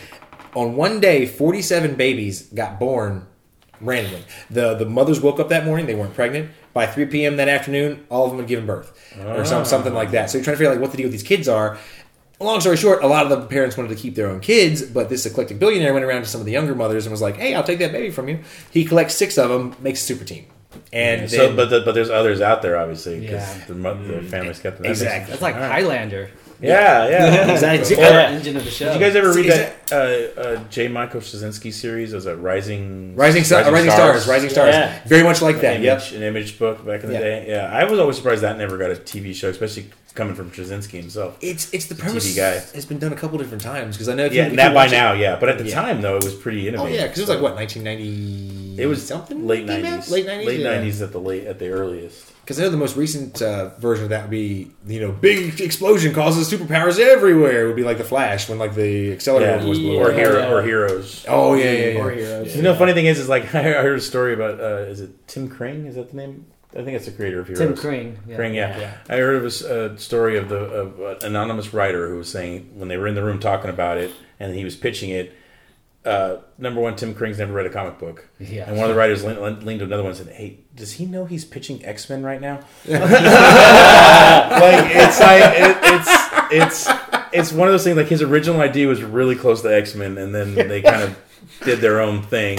on 0.55 0.77
one 0.77 1.01
day 1.01 1.27
47 1.27 1.95
babies 1.95 2.43
got 2.49 2.79
born 2.81 3.27
randomly. 3.81 4.25
The 4.51 4.75
the 4.75 4.87
mothers 4.87 5.21
woke 5.21 5.39
up 5.39 5.49
that 5.51 5.65
morning 5.65 5.87
they 5.87 5.95
weren't 5.95 6.15
pregnant. 6.15 6.51
By 6.75 6.87
3 6.87 7.07
p.m 7.07 7.37
that 7.37 7.49
afternoon 7.49 8.07
all 8.11 8.25
of 8.25 8.31
them 8.31 8.41
had 8.41 8.49
given 8.49 8.67
birth 8.67 8.93
or 9.19 9.45
some, 9.45 9.65
something 9.65 9.95
like 9.95 10.11
that. 10.13 10.31
So 10.31 10.39
you're 10.39 10.45
trying 10.45 10.55
to 10.55 10.59
figure 10.59 10.71
out 10.71 10.75
like 10.77 10.83
what 10.83 10.91
the 10.91 10.97
deal 10.97 11.05
with 11.07 11.13
these 11.13 11.23
kids 11.23 11.49
are. 11.49 11.79
Long 12.41 12.61
story 12.61 12.77
short, 12.77 13.03
a 13.03 13.07
lot 13.09 13.25
of 13.27 13.31
the 13.31 13.47
parents 13.49 13.77
wanted 13.77 13.89
to 13.89 13.97
keep 13.97 14.15
their 14.15 14.29
own 14.29 14.39
kids, 14.39 14.83
but 14.83 15.09
this 15.09 15.27
eclectic 15.27 15.59
billionaire 15.59 15.93
went 15.93 16.05
around 16.05 16.23
to 16.23 16.29
some 16.29 16.41
of 16.41 16.45
the 16.47 16.53
younger 16.53 16.73
mothers 16.77 17.05
and 17.05 17.11
was 17.11 17.21
like, 17.21 17.37
"Hey, 17.37 17.53
I'll 17.53 17.65
take 17.65 17.81
that 17.81 17.91
baby 17.91 18.11
from 18.11 18.29
you." 18.29 18.39
He 18.71 18.85
collects 18.85 19.17
six 19.17 19.37
of 19.39 19.49
them, 19.51 19.75
makes 19.81 20.01
a 20.01 20.05
super 20.05 20.25
team, 20.25 20.47
and 20.93 21.31
so, 21.31 21.49
then, 21.49 21.57
but 21.57 21.71
the, 21.71 21.81
but 21.81 21.95
there's 21.95 22.11
others 22.11 22.41
out 22.41 22.63
there, 22.63 22.77
obviously, 22.77 23.21
because 23.21 23.57
Yeah. 23.59 23.65
the, 23.67 23.75
mo- 23.75 24.03
the 24.03 24.23
family's 24.23 24.59
kept 24.59 24.77
them. 24.77 24.85
That 24.85 24.91
Exactly. 24.91 25.31
That's 25.31 25.43
like 25.43 25.55
All 25.55 25.63
right. 25.63 25.71
Highlander. 25.73 26.31
Yeah, 26.61 27.09
yeah. 27.09 27.53
Exactly. 27.53 27.97
Yeah. 27.97 28.11
The 28.31 28.37
engine 28.37 28.57
of 28.57 28.65
the 28.65 28.71
show. 28.71 28.87
Did 28.87 28.95
you 28.95 29.01
guys 29.01 29.15
ever 29.17 29.33
read 29.33 29.47
is 29.47 29.55
that 29.55 29.93
uh, 30.37 30.41
uh, 30.41 30.65
J. 30.71 30.89
Michael 30.89 31.21
Straczynski 31.21 31.73
series? 31.73 32.13
It 32.13 32.17
was 32.17 32.27
a 32.27 32.37
Rising 32.37 33.15
Rising, 33.15 33.45
Star, 33.45 33.63
Rising, 33.71 33.91
Stars. 33.93 34.27
Rising 34.27 34.51
Stars, 34.51 34.75
Yeah. 34.75 34.99
very 35.07 35.23
much 35.23 35.41
like 35.41 35.61
that. 35.61 35.77
An 35.77 35.83
Yep. 35.83 36.03
an 36.15 36.23
image 36.25 36.59
book 36.59 36.85
back 36.85 37.03
in 37.05 37.09
the 37.11 37.15
Yeah. 37.15 37.21
day. 37.21 37.45
Yeah, 37.49 37.71
I 37.73 37.85
was 37.85 38.01
always 38.01 38.17
surprised 38.17 38.43
that 38.43 38.59
never 38.59 38.77
got 38.77 38.91
a 38.91 38.97
TV 38.97 39.35
show, 39.35 39.49
especially 39.51 39.87
coming 40.17 40.35
from 40.35 40.51
Straczynski 40.51 41.01
himself. 41.01 41.39
It's 41.41 41.73
it's 41.73 41.87
the 41.87 41.95
a 41.95 41.99
premise 41.99 42.27
TV 42.27 42.37
guy. 42.37 42.55
has 42.75 42.85
been 42.85 42.99
done 42.99 43.13
a 43.13 43.17
couple 43.17 43.39
different 43.39 43.63
times 43.63 43.97
because 43.97 44.09
I 44.09 44.15
know 44.15 44.25
if 44.25 44.33
Yeah, 44.33 44.47
you, 44.47 44.51
if 44.51 44.57
that 44.57 44.65
you 44.71 44.71
by 44.71 44.75
watch 44.75 44.89
it- 44.93 44.97
now, 44.97 45.13
yeah. 45.13 45.37
But 45.39 45.51
at 45.51 45.59
the 45.59 45.65
Yeah. 45.65 45.75
time, 45.77 46.01
though, 46.03 46.17
it 46.17 46.25
was 46.25 46.35
pretty 46.35 46.67
innovative. 46.67 46.93
Oh 46.93 46.97
yeah, 46.97 47.03
because 47.05 47.19
it 47.19 47.23
was 47.23 47.29
like 47.29 47.41
what 47.41 47.55
1990. 47.55 48.58
It 48.79 48.87
was 48.87 49.07
something 49.07 49.47
late 49.47 49.67
nineties, 49.67 50.11
Late 50.11 50.27
nineties. 50.27 50.47
late 50.49 50.63
nineties 50.63 51.03
at 51.03 51.13
the 51.13 51.21
late 51.21 51.47
at 51.47 51.59
the 51.59 51.69
earliest. 51.71 52.33
Because 52.43 52.59
I 52.59 52.63
know 52.63 52.71
the 52.71 52.79
most 52.79 52.97
recent 52.97 53.43
uh, 53.43 53.71
version 53.79 54.05
of 54.05 54.11
that 54.11 54.23
would 54.23 54.31
be 54.31 54.71
you 54.87 55.01
know 55.01 55.13
big 55.13 55.61
explosion 55.61 56.15
causes 56.15 56.51
superpowers 56.51 56.99
everywhere. 56.99 57.65
It 57.65 57.67
would 57.67 57.77
be 57.77 57.83
like 57.83 57.99
the 57.99 58.05
Flash 58.05 58.49
when 58.49 58.59
like 58.59 58.75
the 58.75 59.13
accelerator 59.13 59.57
Yeah, 59.59 59.65
was 59.65 59.79
blew 59.79 59.99
or 59.99 60.13
hero 60.13 60.39
Yeah. 60.39 60.53
or 60.53 60.63
heroes. 60.63 61.27
Oh 61.29 61.55
yeah, 61.55 61.73
yeah, 61.73 61.87
yeah. 61.91 61.99
Or 62.01 62.11
Heroes. 62.11 62.57
You 62.57 62.63
know, 62.63 62.75
funny 62.75 62.95
thing 62.95 63.07
is, 63.07 63.19
is 63.19 63.29
like 63.29 63.43
I 63.55 63.63
heard 63.63 63.99
a 63.99 64.01
story 64.01 64.33
about 64.33 64.61
uh, 64.61 64.87
is 64.89 65.01
it 65.01 65.27
Tim 65.29 65.49
Kring? 65.49 65.87
Is 65.87 65.97
that 65.97 66.11
the 66.11 66.17
name? 66.17 66.47
I 66.73 66.83
think 66.85 66.97
it's 66.97 67.07
the 67.07 67.13
creator 67.13 67.41
of 67.41 67.49
Heroes. 67.49 67.67
Tim 67.67 67.77
Crane. 67.77 68.19
Yeah. 68.29 68.37
Kring, 68.37 68.55
yeah. 68.55 68.79
Yeah. 68.79 68.95
I 69.09 69.17
heard 69.17 69.37
of 69.37 69.43
a 69.45 69.47
s- 69.47 69.63
a 69.63 69.99
story 69.99 70.37
of 70.39 70.49
the 70.51 70.57
of 70.59 71.01
an 71.23 71.27
anonymous 71.27 71.73
writer 71.75 72.09
who 72.09 72.17
was 72.19 72.31
saying 72.31 72.71
when 72.75 72.89
they 72.89 72.97
were 72.99 73.07
in 73.09 73.15
the 73.15 73.23
room 73.25 73.41
talking 73.41 73.71
about 73.71 73.97
it 73.99 74.13
and 74.41 74.55
he 74.55 74.65
was 74.65 74.77
pitching 74.77 75.11
it. 75.11 75.33
Uh, 76.05 76.37
number 76.57 76.81
one, 76.81 76.97
Tim 76.97 77.13
Kring's 77.15 77.39
never 77.39 77.53
read 77.53 77.67
a 77.67 77.71
comic 77.71 77.99
book, 77.99 78.27
Yeah. 78.39 78.67
and 78.69 78.77
one 78.77 78.85
of 78.85 78.91
the 78.91 78.99
writers 78.99 79.25
leaned, 79.25 79.63
leaned 79.65 79.81
to 79.81 79.85
another 79.85 80.03
one 80.05 80.11
and 80.13 80.19
said, 80.19 80.29
"Hey, 80.35 80.61
does 80.75 80.93
he 80.93 81.05
know 81.05 81.25
he's 81.27 81.45
pitching 81.45 81.85
X 81.85 82.09
Men 82.09 82.23
right 82.23 82.41
now?" 82.41 82.61
like 82.87 84.85
it's 84.95 85.21
like 85.21 85.43
it, 85.57 85.77
it's 85.83 86.09
it's 86.51 86.89
it's 87.33 87.53
one 87.53 87.69
of 87.69 87.75
those 87.75 87.85
things. 87.85 87.97
Like 87.97 88.07
his 88.09 88.23
original 88.23 88.61
idea 88.61 88.87
was 88.87 89.03
really 89.03 89.35
close 89.35 89.61
to 89.63 89.75
X 89.75 89.95
Men, 89.95 90.17
and 90.19 90.35
then 90.35 90.55
they 90.55 90.81
kind 90.83 91.03
of 91.03 91.19
did 91.65 91.81
their 91.81 92.01
own 92.01 92.23
thing. 92.23 92.59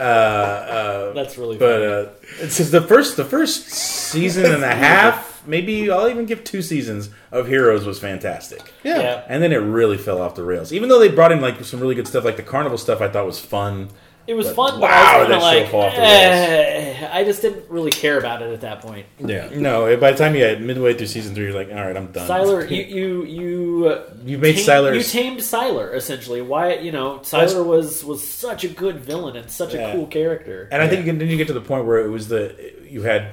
Uh, 0.00 0.02
uh, 0.02 1.12
That's 1.12 1.36
really 1.36 1.58
but 1.58 1.80
funny. 1.80 1.84
uh, 2.40 2.44
it's 2.44 2.56
just 2.56 2.72
the 2.72 2.80
first 2.80 3.16
the 3.16 3.24
first 3.24 3.68
season 3.68 4.46
and 4.50 4.64
a 4.64 4.74
half, 4.74 5.46
maybe 5.46 5.90
I'll 5.90 6.08
even 6.08 6.24
give 6.26 6.42
two 6.42 6.62
seasons 6.62 7.10
of 7.30 7.46
Heroes 7.48 7.84
was 7.84 7.98
fantastic. 7.98 8.72
yeah. 8.82 9.24
And 9.28 9.42
then 9.42 9.52
it 9.52 9.58
really 9.58 9.98
fell 9.98 10.20
off 10.22 10.34
the 10.34 10.42
rails. 10.42 10.72
Even 10.72 10.88
though 10.88 10.98
they 10.98 11.08
brought 11.08 11.32
in 11.32 11.40
like 11.40 11.62
some 11.64 11.80
really 11.80 11.94
good 11.94 12.08
stuff, 12.08 12.24
like 12.24 12.36
the 12.36 12.42
carnival 12.42 12.78
stuff, 12.78 13.00
I 13.00 13.08
thought 13.08 13.26
was 13.26 13.40
fun. 13.40 13.90
It 14.30 14.34
was 14.36 14.46
But 14.46 14.54
fun, 14.54 14.72
but 14.80 14.82
wow, 14.82 14.90
I 14.90 15.18
was 15.18 15.28
that 15.28 15.40
kind 15.40 15.56
show 15.58 15.64
of 15.64 15.70
fell 15.70 15.80
off 15.80 15.94
the 15.94 16.00
rails. 16.00 16.10
eh, 17.02 17.08
I 17.12 17.24
just 17.24 17.42
didn't 17.42 17.68
really 17.68 17.90
care 17.90 18.16
about 18.16 18.42
it 18.42 18.52
at 18.52 18.60
that 18.60 18.80
point. 18.80 19.06
Yeah. 19.18 19.48
No, 19.52 19.96
by 19.96 20.12
the 20.12 20.18
time 20.18 20.36
you 20.36 20.44
had 20.44 20.62
midway 20.62 20.94
through 20.94 21.08
season 21.08 21.34
three, 21.34 21.46
you're 21.46 21.52
like, 21.54 21.68
all 21.70 21.84
right, 21.84 21.96
I'm 21.96 22.12
done. 22.12 22.28
Sylar, 22.28 22.70
you 22.76 22.82
you 22.84 23.24
you 23.24 23.88
uh, 23.88 24.04
You 24.24 24.38
made 24.38 24.54
tamed, 24.54 24.68
Sylar- 24.68 24.94
You 24.94 25.02
tamed 25.02 25.40
Sylar 25.40 25.94
essentially. 25.94 26.42
Why 26.42 26.74
you 26.74 26.92
know 26.92 27.16
That's- 27.18 27.52
Sylar 27.54 27.64
was 27.66 28.04
was 28.04 28.26
such 28.26 28.62
a 28.62 28.68
good 28.68 29.00
villain 29.00 29.34
and 29.36 29.50
such 29.50 29.74
Yeah. 29.74 29.88
a 29.88 29.92
cool 29.94 30.06
character. 30.06 30.68
And 30.70 30.80
I 30.80 30.86
think 30.86 31.00
you 31.00 31.06
can, 31.10 31.18
then 31.18 31.28
you 31.28 31.36
get 31.36 31.48
to 31.48 31.52
the 31.52 31.60
point 31.60 31.84
where 31.86 31.98
it 31.98 32.08
was 32.10 32.28
the 32.28 32.54
you 32.88 33.02
had 33.02 33.32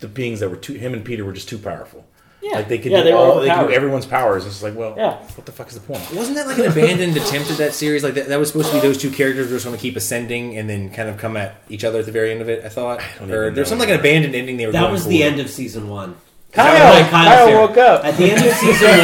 the 0.00 0.06
beings 0.08 0.38
that 0.38 0.48
were 0.50 0.56
too 0.56 0.74
him 0.74 0.92
and 0.94 1.04
Peter 1.04 1.24
were 1.24 1.32
just 1.32 1.48
too 1.48 1.58
powerful. 1.58 2.04
Yeah, 2.40 2.56
Like 2.58 2.68
they 2.68 2.78
could 2.78 2.92
yeah, 2.92 2.98
do 2.98 3.04
they 3.04 3.12
were 3.12 3.18
all 3.18 3.40
they 3.40 3.48
could 3.50 3.66
do 3.68 3.72
everyone's 3.72 4.06
powers. 4.06 4.46
It's 4.46 4.62
like, 4.62 4.76
well, 4.76 4.94
Yeah. 4.96 5.14
what 5.34 5.44
the 5.44 5.50
fuck 5.52 5.68
is 5.68 5.74
the 5.74 5.80
point? 5.80 6.00
Wasn't 6.12 6.36
that 6.36 6.46
like 6.46 6.58
an 6.58 6.66
abandoned 6.66 7.16
attempt 7.16 7.50
at 7.50 7.58
that 7.58 7.74
series? 7.74 8.04
Like 8.04 8.14
that, 8.14 8.28
that 8.28 8.38
was 8.38 8.48
supposed 8.48 8.68
to 8.68 8.74
be 8.74 8.80
those 8.80 8.96
two 8.96 9.10
characters 9.10 9.48
were 9.48 9.54
just 9.56 9.64
going 9.64 9.76
to 9.76 9.82
keep 9.82 9.96
ascending 9.96 10.56
and 10.56 10.70
then 10.70 10.90
kind 10.90 11.08
of 11.08 11.16
come 11.18 11.36
at 11.36 11.56
each 11.68 11.82
other 11.84 11.98
at 11.98 12.06
the 12.06 12.12
very 12.12 12.30
end 12.30 12.40
of 12.40 12.48
it. 12.48 12.64
I 12.64 12.68
thought, 12.68 13.00
don't 13.18 13.30
or 13.32 13.42
even 13.44 13.54
there's 13.54 13.66
know 13.68 13.70
some 13.70 13.78
like 13.80 13.88
an 13.88 13.98
abandoned 13.98 14.34
ending 14.36 14.56
they 14.56 14.66
were. 14.66 14.72
That 14.72 14.82
going 14.82 14.92
was 14.92 15.02
for. 15.02 15.08
the 15.08 15.22
end 15.24 15.40
of 15.40 15.50
season 15.50 15.88
one. 15.88 16.14
Kyle, 16.52 17.02
Kyle 17.10 17.46
Kyle 17.46 17.54
woke 17.66 17.76
up. 17.76 18.04
At 18.04 18.16
the 18.16 18.30
end 18.30 18.46
of 18.46 18.52
season 18.54 18.88
one, 18.88 18.98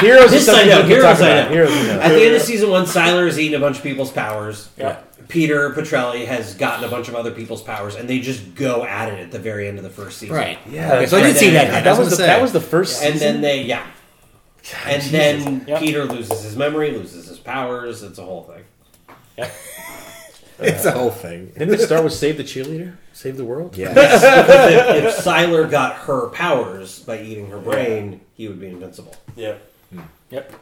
Heroes 0.00 0.30
This 0.30 0.40
is 0.40 0.46
something 0.46 0.70
I 0.70 0.80
know, 0.80 0.86
Heroes 0.86 1.20
I 1.20 1.42
know. 1.42 1.48
Heroes 1.50 1.70
we 1.70 1.82
know. 1.88 2.00
at 2.00 2.08
the 2.10 2.22
end 2.22 2.34
of 2.36 2.42
season 2.42 2.70
one, 2.70 2.84
Sylar 2.84 3.26
is 3.28 3.38
eating 3.38 3.56
a 3.56 3.60
bunch 3.60 3.76
of 3.78 3.82
people's 3.82 4.10
powers. 4.10 4.68
Yeah. 4.78 5.00
Peter 5.30 5.70
Petrelli 5.70 6.26
has 6.26 6.54
gotten 6.54 6.84
a 6.84 6.88
bunch 6.88 7.08
of 7.08 7.14
other 7.14 7.30
people's 7.30 7.62
powers, 7.62 7.94
and 7.94 8.08
they 8.08 8.18
just 8.20 8.54
go 8.54 8.84
at 8.84 9.08
it 9.12 9.20
at 9.20 9.30
the 9.30 9.38
very 9.38 9.68
end 9.68 9.78
of 9.78 9.84
the 9.84 9.90
first 9.90 10.18
season. 10.18 10.36
right. 10.36 10.58
Yeah, 10.68 10.92
Okay, 10.94 11.06
so 11.06 11.16
I 11.16 11.20
right. 11.22 11.26
did 11.28 11.36
see 11.36 11.50
that. 11.50 11.68
that, 11.70 11.84
That 11.84 11.90
was 11.98 12.10
was 12.10 12.18
the, 12.18 12.24
that 12.24 12.42
was 12.42 12.52
the 12.52 12.60
first 12.60 13.02
And 13.02 13.14
season. 13.14 13.34
then 13.34 13.40
they, 13.42 13.62
yeah. 13.62 13.86
And 14.84 15.02
Jesus. 15.02 15.10
then 15.12 15.64
Yep. 15.66 15.78
Peter 15.80 16.04
loses 16.04 16.42
his 16.42 16.56
memory, 16.56 16.90
loses 16.90 17.26
his 17.28 17.38
powers. 17.38 18.02
It's 18.02 18.18
a 18.18 18.24
whole 18.24 18.42
thing. 18.42 18.64
it's 20.58 20.84
a 20.84 20.92
whole 20.92 21.10
thing. 21.10 21.46
Didn't 21.56 21.74
it 21.74 21.80
start 21.80 22.04
with 22.04 22.12
save 22.12 22.36
the 22.36 22.44
cheerleader, 22.44 22.96
save 23.12 23.36
the 23.38 23.44
world? 23.44 23.76
Yeah. 23.76 23.88
because 23.94 24.22
if, 24.22 25.04
if 25.04 25.16
Sylar 25.24 25.70
got 25.70 25.94
her 25.96 26.28
powers 26.28 26.98
by 27.00 27.20
eating 27.22 27.50
her 27.50 27.58
brain, 27.58 28.20
he 28.34 28.48
would 28.48 28.60
be 28.60 28.66
invincible. 28.68 29.14
yeah. 29.36 29.54
Yep. 30.30 30.52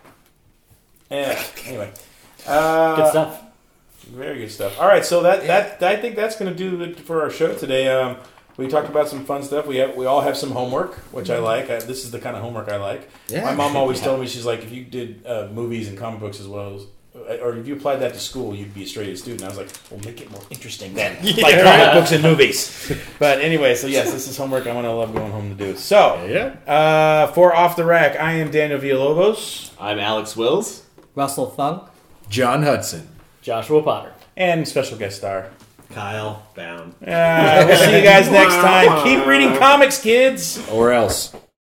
Yeah. 1.10 1.42
Anyway. 1.66 1.92
Uh, 2.46 2.96
Good 2.96 3.10
stuff. 3.10 3.42
Very 4.09 4.38
good 4.38 4.50
stuff. 4.50 4.78
All 4.80 4.86
right, 4.86 5.04
so 5.04 5.22
that 5.22 5.46
that 5.46 5.82
I 5.82 5.96
think 5.96 6.16
that's 6.16 6.36
going 6.36 6.50
to 6.50 6.56
do 6.56 6.82
it 6.82 6.98
for 7.00 7.22
our 7.22 7.30
show 7.30 7.54
today. 7.54 7.88
Um, 7.88 8.16
we 8.56 8.66
talked 8.66 8.88
about 8.88 9.09
some 9.09 9.24
fun 9.24 9.42
stuff. 9.42 9.66
We 9.66 9.76
have 9.76 9.94
we 9.96 10.06
all 10.06 10.20
have 10.22 10.36
some 10.36 10.50
homework, 10.50 10.94
which 11.12 11.30
I 11.30 11.38
like. 11.38 11.70
I, 11.70 11.78
this 11.78 12.04
is 12.04 12.11
the 12.11 12.18
kind 12.18 12.34
of 12.36 12.42
homework 12.42 12.68
I 12.68 12.76
like. 12.76 13.09
Yeah. 13.28 13.44
My 13.44 13.54
mom 13.54 13.76
always 13.76 14.00
told 14.06 14.20
me 14.20 14.26
she's 14.26 14.44
like, 14.46 14.61
if 14.64 14.72
you 14.72 14.84
did 14.84 15.24
uh, 15.26 15.48
movies 15.52 15.88
and 15.88 15.96
comic 15.96 16.20
books 16.20 16.40
as 16.40 16.48
well 16.48 16.74
as. 16.76 16.86
Or 17.42 17.56
if 17.56 17.66
you 17.66 17.74
applied 17.74 17.96
that 17.96 18.14
to 18.14 18.20
school, 18.20 18.54
you'd 18.54 18.72
be 18.72 18.84
a 18.84 18.86
straight 18.86 19.09
A 19.09 19.16
student. 19.16 19.42
I 19.42 19.48
was 19.48 19.59
like, 19.59 19.68
"Well, 19.90 19.98
make 20.04 20.20
it 20.20 20.30
more 20.30 20.40
interesting 20.50 20.94
then, 20.94 21.16
like 21.42 21.62
comic 21.62 21.92
books 21.92 22.12
and 22.12 22.22
movies." 22.22 22.92
But 23.18 23.40
anyway, 23.40 23.74
so 23.74 23.88
yes, 23.88 24.12
this 24.12 24.28
is 24.28 24.36
homework 24.36 24.66
I'm 24.68 24.74
gonna 24.74 24.94
love 24.94 25.12
going 25.12 25.32
home 25.32 25.48
to 25.50 25.56
do. 25.56 25.76
So, 25.76 26.24
Yeah. 26.26 26.72
uh, 26.72 27.26
for 27.32 27.54
off 27.54 27.74
the 27.74 27.84
rack, 27.84 28.18
I 28.20 28.34
am 28.34 28.50
Daniel 28.52 28.78
Villalobos, 28.78 29.72
I'm 29.80 29.98
Alex 29.98 30.36
Wills. 30.36 30.84
Russell 31.16 31.50
Thung. 31.50 31.88
John 32.30 32.62
Hudson. 32.62 33.09
Joshua 33.49 33.82
Potter. 33.82 34.12
and 34.36 34.68
special 34.68 34.99
guest 34.99 35.16
star. 35.16 35.49
Kyle 35.88 36.42
Bound. 36.55 36.92
Uh, 37.03 37.64
we'll 37.66 37.78
see 37.78 37.96
you 37.96 38.05
guys 38.05 38.30
next 38.30 38.57
time. 38.57 39.03
Keep 39.05 39.24
reading 39.24 39.57
comics, 39.59 39.99
kids. 40.03 40.62
Or 40.68 40.92
else. 40.92 41.34